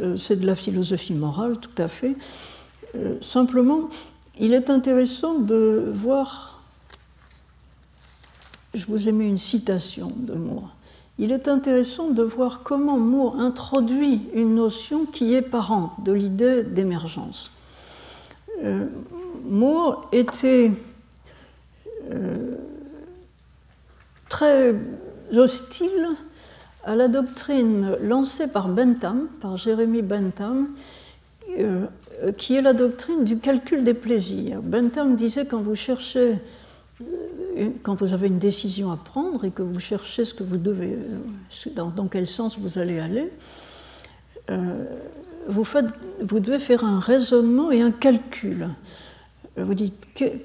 euh, 0.00 0.16
c'est 0.16 0.36
de 0.36 0.46
la 0.46 0.54
philosophie 0.54 1.14
morale, 1.14 1.58
tout 1.58 1.82
à 1.82 1.88
fait. 1.88 2.16
Euh, 2.94 3.16
simplement, 3.20 3.90
il 4.38 4.54
est 4.54 4.70
intéressant 4.70 5.38
de 5.38 5.90
voir 5.94 6.52
je 8.74 8.86
vous 8.86 9.08
ai 9.08 9.12
mis 9.12 9.28
une 9.28 9.38
citation 9.38 10.08
de 10.16 10.34
Moore. 10.34 10.70
Il 11.18 11.30
est 11.30 11.46
intéressant 11.46 12.08
de 12.08 12.22
voir 12.22 12.62
comment 12.62 12.98
Moore 12.98 13.38
introduit 13.38 14.22
une 14.34 14.54
notion 14.54 15.04
qui 15.04 15.34
est 15.34 15.42
parente 15.42 15.92
de 16.02 16.12
l'idée 16.12 16.62
d'émergence. 16.62 17.50
Euh, 18.64 18.86
Moore 19.44 20.08
était 20.12 20.70
très 24.28 24.74
hostile 25.36 26.08
à 26.84 26.96
la 26.96 27.08
doctrine 27.08 27.96
lancée 28.02 28.48
par 28.48 28.68
Bentham, 28.68 29.28
par 29.40 29.56
Jérémy 29.56 30.02
Bentham, 30.02 30.68
euh, 31.58 31.86
qui 32.38 32.56
est 32.56 32.62
la 32.62 32.72
doctrine 32.72 33.24
du 33.24 33.38
calcul 33.38 33.84
des 33.84 33.94
plaisirs. 33.94 34.60
Bentham 34.62 35.16
disait 35.16 35.46
quand 35.46 35.60
vous 35.60 35.74
cherchez 35.74 36.38
quand 37.82 37.94
vous 37.94 38.14
avez 38.14 38.28
une 38.28 38.38
décision 38.38 38.90
à 38.90 38.96
prendre 38.96 39.44
et 39.44 39.50
que 39.50 39.62
vous 39.62 39.80
cherchez 39.80 40.24
ce 40.24 40.34
que 40.34 40.42
vous 40.42 40.56
devez, 40.56 40.96
euh, 40.96 41.70
dans, 41.74 42.06
quel 42.06 42.26
sens 42.26 42.58
vous 42.58 42.78
allez 42.78 42.98
aller, 42.98 43.30
euh, 44.50 44.84
vous 45.48 46.40
devez 46.40 46.58
faire 46.58 46.84
un 46.84 47.00
raisonnement 47.00 47.70
et 47.70 47.82
un 47.82 47.90
calcul. 47.90 48.68
Euh, 49.58 49.64
vous 49.64 49.74
dites 49.74 49.94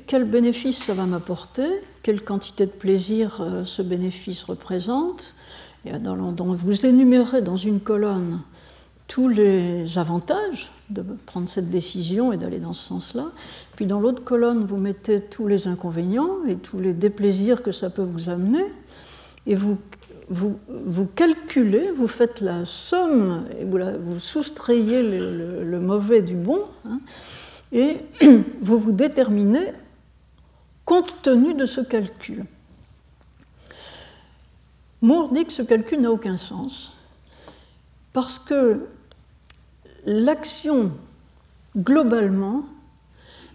quel 0.07 0.25
bénéfice 0.25 0.83
ça 0.83 0.93
va 0.93 1.05
m'apporter, 1.05 1.67
quelle 2.03 2.21
quantité 2.21 2.65
de 2.65 2.71
plaisir 2.71 3.63
ce 3.65 3.81
bénéfice 3.81 4.43
représente, 4.43 5.33
et 5.85 5.97
dans, 5.99 6.31
dans, 6.31 6.53
vous 6.53 6.85
énumérez 6.85 7.41
dans 7.41 7.57
une 7.57 7.79
colonne 7.79 8.41
tous 9.07 9.29
les 9.29 9.97
avantages 9.97 10.69
de 10.89 11.03
prendre 11.25 11.47
cette 11.47 11.69
décision 11.69 12.33
et 12.33 12.37
d'aller 12.37 12.59
dans 12.59 12.73
ce 12.73 12.87
sens-là. 12.87 13.27
Puis 13.75 13.85
dans 13.85 13.99
l'autre 13.99 14.23
colonne, 14.23 14.65
vous 14.65 14.77
mettez 14.77 15.21
tous 15.21 15.47
les 15.47 15.67
inconvénients 15.67 16.45
et 16.47 16.55
tous 16.55 16.79
les 16.79 16.93
déplaisirs 16.93 17.63
que 17.63 17.71
ça 17.71 17.89
peut 17.89 18.03
vous 18.03 18.29
amener. 18.29 18.65
Et 19.45 19.55
vous, 19.55 19.77
vous, 20.29 20.57
vous 20.67 21.05
calculez, 21.05 21.91
vous 21.91 22.07
faites 22.07 22.41
la 22.41 22.65
somme, 22.65 23.45
et 23.59 23.63
vous, 23.63 23.79
vous 24.01 24.19
soustrayez 24.19 25.01
le, 25.01 25.79
mauvais 25.79 26.21
du 26.21 26.35
bon, 26.35 26.61
hein, 26.85 26.99
et 27.71 27.97
vous 28.61 28.79
vous 28.79 28.91
déterminez 28.91 29.73
compte 30.85 31.21
tenu 31.21 31.53
de 31.53 31.65
ce 31.65 31.81
calcul. 31.81 32.45
Moore 35.01 35.31
dit 35.31 35.45
que 35.45 35.53
ce 35.53 35.61
calcul 35.61 36.01
n'a 36.01 36.11
aucun 36.11 36.37
sens, 36.37 36.93
parce 38.13 38.39
que 38.39 38.87
l'action 40.05 40.91
globalement 41.75 42.63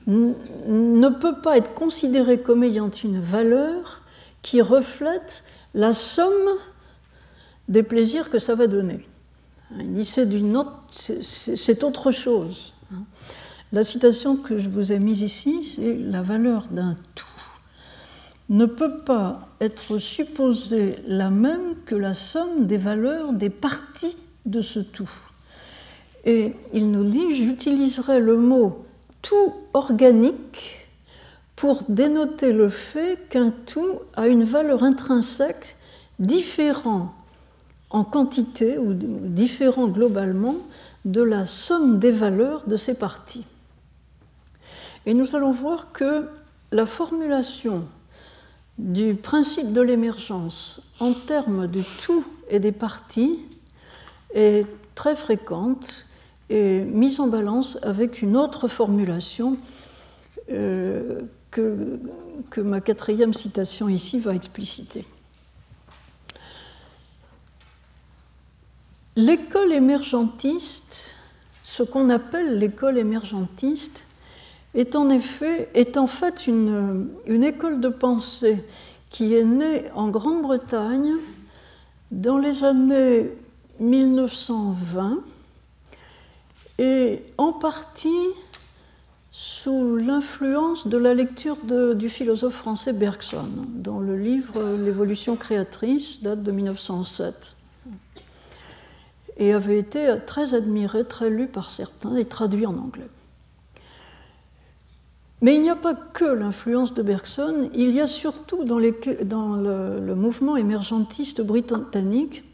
ne 0.06 1.08
peut 1.08 1.40
pas 1.40 1.56
être 1.56 1.74
considérée 1.74 2.40
comme 2.40 2.62
ayant 2.62 2.90
une 2.90 3.20
valeur 3.20 4.02
qui 4.42 4.60
reflète 4.60 5.44
la 5.74 5.94
somme 5.94 6.58
des 7.68 7.82
plaisirs 7.82 8.30
que 8.30 8.38
ça 8.38 8.54
va 8.54 8.66
donner. 8.66 9.06
Il 9.78 9.94
dit 9.94 10.04
c'est 10.04 11.84
autre 11.84 12.10
chose. 12.10 12.74
La 13.72 13.84
citation 13.84 14.36
que 14.36 14.58
je 14.58 14.68
vous 14.68 14.92
ai 14.92 14.98
mise 14.98 15.22
ici, 15.22 15.64
c'est 15.64 15.96
la 15.96 16.22
valeur 16.22 16.66
d'un 16.70 16.96
tout 17.14 17.26
ne 18.52 18.66
peut 18.66 18.98
pas 18.98 19.48
être 19.60 19.98
supposée 19.98 20.96
la 21.06 21.30
même 21.30 21.74
que 21.86 21.94
la 21.94 22.12
somme 22.12 22.66
des 22.66 22.76
valeurs 22.76 23.32
des 23.32 23.48
parties 23.50 24.16
de 24.44 24.60
ce 24.60 24.78
tout. 24.80 25.10
Et 26.24 26.52
il 26.72 26.90
nous 26.90 27.04
dit, 27.04 27.34
j'utiliserai 27.34 28.20
le 28.20 28.36
mot 28.36 28.84
tout 29.22 29.54
organique 29.72 30.86
pour 31.56 31.84
dénoter 31.88 32.52
le 32.52 32.68
fait 32.68 33.18
qu'un 33.30 33.50
tout 33.50 34.00
a 34.14 34.26
une 34.26 34.44
valeur 34.44 34.82
intrinsèque 34.82 35.76
différente 36.18 37.10
en 37.90 38.04
quantité 38.04 38.78
ou 38.78 38.92
différent 38.94 39.88
globalement 39.88 40.56
de 41.04 41.22
la 41.22 41.46
somme 41.46 41.98
des 41.98 42.10
valeurs 42.10 42.62
de 42.66 42.76
ses 42.76 42.94
parties. 42.94 43.44
Et 45.06 45.14
nous 45.14 45.34
allons 45.34 45.52
voir 45.52 45.92
que 45.92 46.28
la 46.70 46.86
formulation 46.86 47.84
du 48.78 49.14
principe 49.14 49.72
de 49.72 49.80
l'émergence 49.80 50.80
en 51.00 51.12
termes 51.12 51.66
du 51.66 51.84
tout 52.04 52.24
et 52.48 52.60
des 52.60 52.72
parties 52.72 53.38
est 54.34 54.66
très 54.94 55.16
fréquente 55.16 56.06
mise 56.50 57.20
en 57.20 57.28
balance 57.28 57.78
avec 57.82 58.22
une 58.22 58.36
autre 58.36 58.68
formulation 58.68 59.56
euh, 60.50 61.22
que, 61.50 61.98
que 62.50 62.60
ma 62.60 62.80
quatrième 62.80 63.34
citation 63.34 63.88
ici 63.88 64.18
va 64.18 64.34
expliciter. 64.34 65.04
L'école 69.16 69.72
émergentiste, 69.72 71.10
ce 71.62 71.82
qu'on 71.82 72.08
appelle 72.10 72.58
l'école 72.58 72.98
émergentiste, 72.98 74.04
est 74.74 74.96
en 74.96 75.10
effet, 75.10 75.68
est 75.74 75.96
en 75.96 76.06
fait 76.06 76.46
une, 76.46 77.10
école 77.26 77.80
de 77.80 77.88
pensée 77.88 78.64
qui 79.10 79.34
est 79.34 79.44
née 79.44 79.84
en 79.94 80.08
Grande-Bretagne 80.08 81.14
dans 82.10 82.38
les 82.38 82.64
années 82.64 83.30
1920 83.80 85.18
et 86.78 87.22
en 87.36 87.52
partie 87.52 88.08
sous 89.30 89.96
l'influence 89.96 90.86
de 90.86 90.96
la 90.96 91.14
lecture 91.14 91.56
du 91.94 92.08
philosophe 92.08 92.54
français 92.54 92.92
Bergson, 92.92 93.48
dont 93.74 93.98
le 93.98 94.16
livre 94.16 94.76
L'évolution 94.78 95.36
créatrice 95.36 96.22
date 96.22 96.42
de 96.42 96.50
1907. 96.50 97.54
et 99.38 99.52
avait 99.52 99.78
été 99.78 100.14
très 100.26 100.54
admiré, 100.54 101.04
très 101.04 101.30
lu 101.30 101.46
par 101.46 101.70
certains 101.70 102.16
et 102.16 102.26
traduit 102.26 102.66
en 102.66 102.76
anglais. 102.76 103.08
Mais 105.42 105.56
il 105.56 105.62
n'y 105.62 105.70
a 105.70 105.76
pas 105.76 105.94
que 105.94 106.24
l'influence 106.24 106.94
de 106.94 107.02
Bergson, 107.02 107.68
il 107.74 107.90
y 107.90 108.00
a 108.00 108.06
surtout 108.06 108.62
dans, 108.62 108.78
le, 108.78 110.14
mouvement 110.14 110.56
émergentiste 110.56 111.40
britannique 111.40 112.44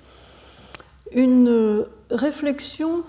une 1.12 1.84
réflexion 2.10 3.04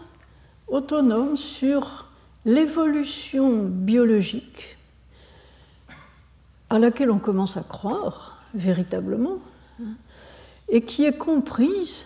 autonome 0.68 1.38
sur 1.38 2.08
l'évolution 2.46 3.64
biologique 3.64 4.78
à 6.70 6.78
laquelle 6.78 7.10
on 7.10 7.20
commence 7.20 7.56
à 7.56 7.64
croire 7.64 8.44
véritablement 8.54 9.40
et 10.68 10.82
qui 10.82 11.06
est 11.06 11.18
comprise 11.18 12.06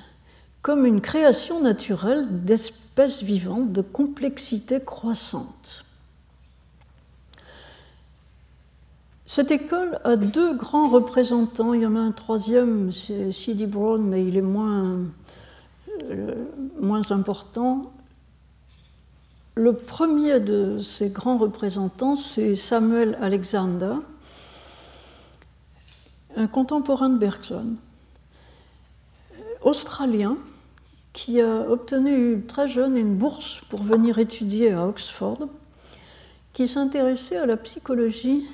comme 0.62 0.86
une 0.86 1.02
création 1.02 1.60
naturelle 1.60 2.28
d'espèces 2.30 3.24
vivantes 3.24 3.74
de 3.74 3.82
complexité 3.82 4.80
croissante. 4.80 5.83
Cette 9.36 9.50
école 9.50 10.00
a 10.04 10.16
deux 10.16 10.54
grands 10.54 10.90
représentants. 10.90 11.74
Il 11.74 11.82
y 11.82 11.88
en 11.88 11.96
a 11.96 12.00
un 12.00 12.12
troisième, 12.12 12.92
c'est 12.92 13.32
C.D. 13.32 13.66
Brown, 13.66 14.00
mais 14.00 14.24
il 14.24 14.38
est 14.38 14.44
moins, 14.44 15.00
euh, 16.04 16.46
moins 16.80 17.10
important. 17.10 17.92
Le 19.56 19.74
premier 19.74 20.40
de 20.40 20.78
ces 20.78 21.10
grands 21.10 21.40
représentants, 21.40 22.16
c'est 22.16 22.54
Samuel 22.54 23.18
Alexander, 23.24 23.96
un 26.36 26.46
contemporain 26.46 27.10
de 27.10 27.18
Bergson, 27.18 27.70
australien, 29.64 30.38
qui 31.12 31.42
a 31.42 31.62
obtenu 31.72 32.44
très 32.48 32.68
jeune 32.68 32.98
une 32.98 33.16
bourse 33.16 33.62
pour 33.72 33.82
venir 33.82 34.20
étudier 34.20 34.74
à 34.74 34.86
Oxford, 34.86 35.48
qui 36.54 36.68
s'intéressait 36.68 37.38
à 37.38 37.48
la 37.48 37.58
psychologie 37.58 38.46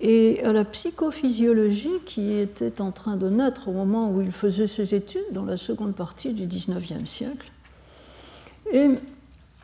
et 0.00 0.42
à 0.44 0.52
la 0.52 0.64
psychophysiologie 0.64 2.00
qui 2.04 2.34
était 2.34 2.80
en 2.80 2.90
train 2.92 3.16
de 3.16 3.28
naître 3.28 3.68
au 3.68 3.72
moment 3.72 4.10
où 4.10 4.20
il 4.20 4.32
faisait 4.32 4.66
ses 4.66 4.92
études, 4.94 5.24
dans 5.32 5.44
la 5.44 5.56
seconde 5.56 5.94
partie 5.94 6.32
du 6.32 6.46
XIXe 6.46 7.08
siècle. 7.08 7.50
Et 8.72 8.88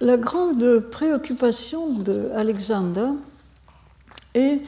la 0.00 0.16
grande 0.16 0.78
préoccupation 0.90 1.90
d'Alexander 1.90 3.08
est 4.34 4.62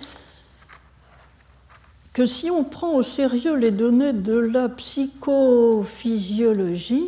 que 2.12 2.26
si 2.26 2.50
on 2.50 2.62
prend 2.62 2.92
au 2.94 3.02
sérieux 3.02 3.56
les 3.56 3.70
données 3.70 4.12
de 4.12 4.36
la 4.36 4.68
psychophysiologie, 4.68 7.06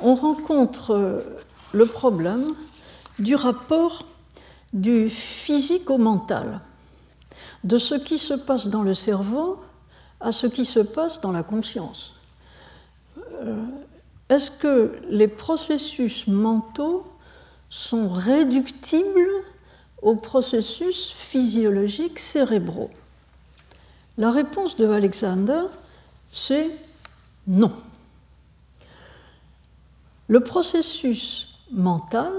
on 0.00 0.14
rencontre 0.14 1.22
le 1.72 1.86
problème 1.86 2.54
du 3.18 3.34
rapport 3.34 4.06
du 4.72 5.10
physique 5.10 5.90
au 5.90 5.98
mental 5.98 6.62
de 7.64 7.78
ce 7.78 7.94
qui 7.94 8.18
se 8.18 8.34
passe 8.34 8.68
dans 8.68 8.82
le 8.82 8.94
cerveau 8.94 9.58
à 10.20 10.32
ce 10.32 10.46
qui 10.46 10.64
se 10.64 10.80
passe 10.80 11.20
dans 11.20 11.32
la 11.32 11.42
conscience. 11.42 12.14
Euh, 13.40 13.62
est-ce 14.28 14.50
que 14.50 14.98
les 15.08 15.28
processus 15.28 16.26
mentaux 16.26 17.06
sont 17.68 18.08
réductibles 18.08 19.28
aux 20.00 20.16
processus 20.16 21.10
physiologiques 21.10 22.18
cérébraux? 22.18 22.90
La 24.16 24.30
réponse 24.30 24.76
de 24.76 24.88
Alexander, 24.88 25.62
c'est 26.32 26.70
non. 27.46 27.72
Le 30.28 30.40
processus 30.40 31.48
mental 31.70 32.32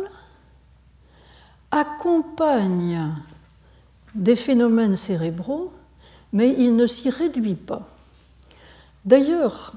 accompagne 1.71 3.13
des 4.16 4.36
phénomènes 4.36 4.95
cérébraux, 4.95 5.72
mais 6.34 6.55
il 6.57 6.76
ne 6.76 6.88
s'y 6.88 7.09
réduit 7.09 7.55
pas. 7.55 7.88
D'ailleurs, 9.03 9.74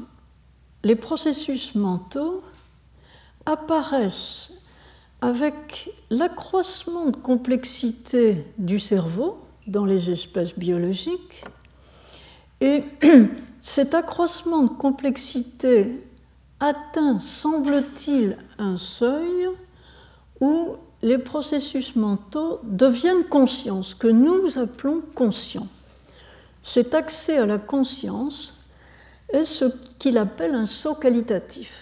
les 0.85 0.97
processus 0.97 1.75
mentaux 1.75 2.43
apparaissent 3.45 4.53
avec 5.21 5.91
l'accroissement 6.11 7.07
de 7.07 7.17
complexité 7.17 8.45
du 8.57 8.79
cerveau 8.79 9.39
dans 9.67 9.85
les 9.85 10.11
espèces 10.11 10.57
biologiques, 10.57 11.45
et 12.61 12.85
cet 13.61 13.95
accroissement 13.95 14.63
de 14.63 14.69
complexité 14.69 16.03
atteint, 16.61 17.19
semble-t-il, 17.19 18.37
un 18.59 18.77
seuil 18.77 19.49
où 20.41 20.77
les 21.03 21.19
processus 21.19 21.97
mentaux 21.97 22.61
deviennent 22.65 23.25
conscients, 23.25 23.83
ce 23.83 23.95
que 23.95 24.09
nous 24.09 24.59
appelons 24.59 25.03
conscient. 25.15 25.69
Cet 26.63 26.95
accès 26.95 27.37
à 27.39 27.47
la 27.47 27.57
conscience 27.59 28.55
est 29.33 29.45
ce 29.45 29.65
qu'il 29.99 30.19
appelle 30.19 30.55
un 30.55 30.67
saut 30.67 30.95
qualitatif. 30.95 31.73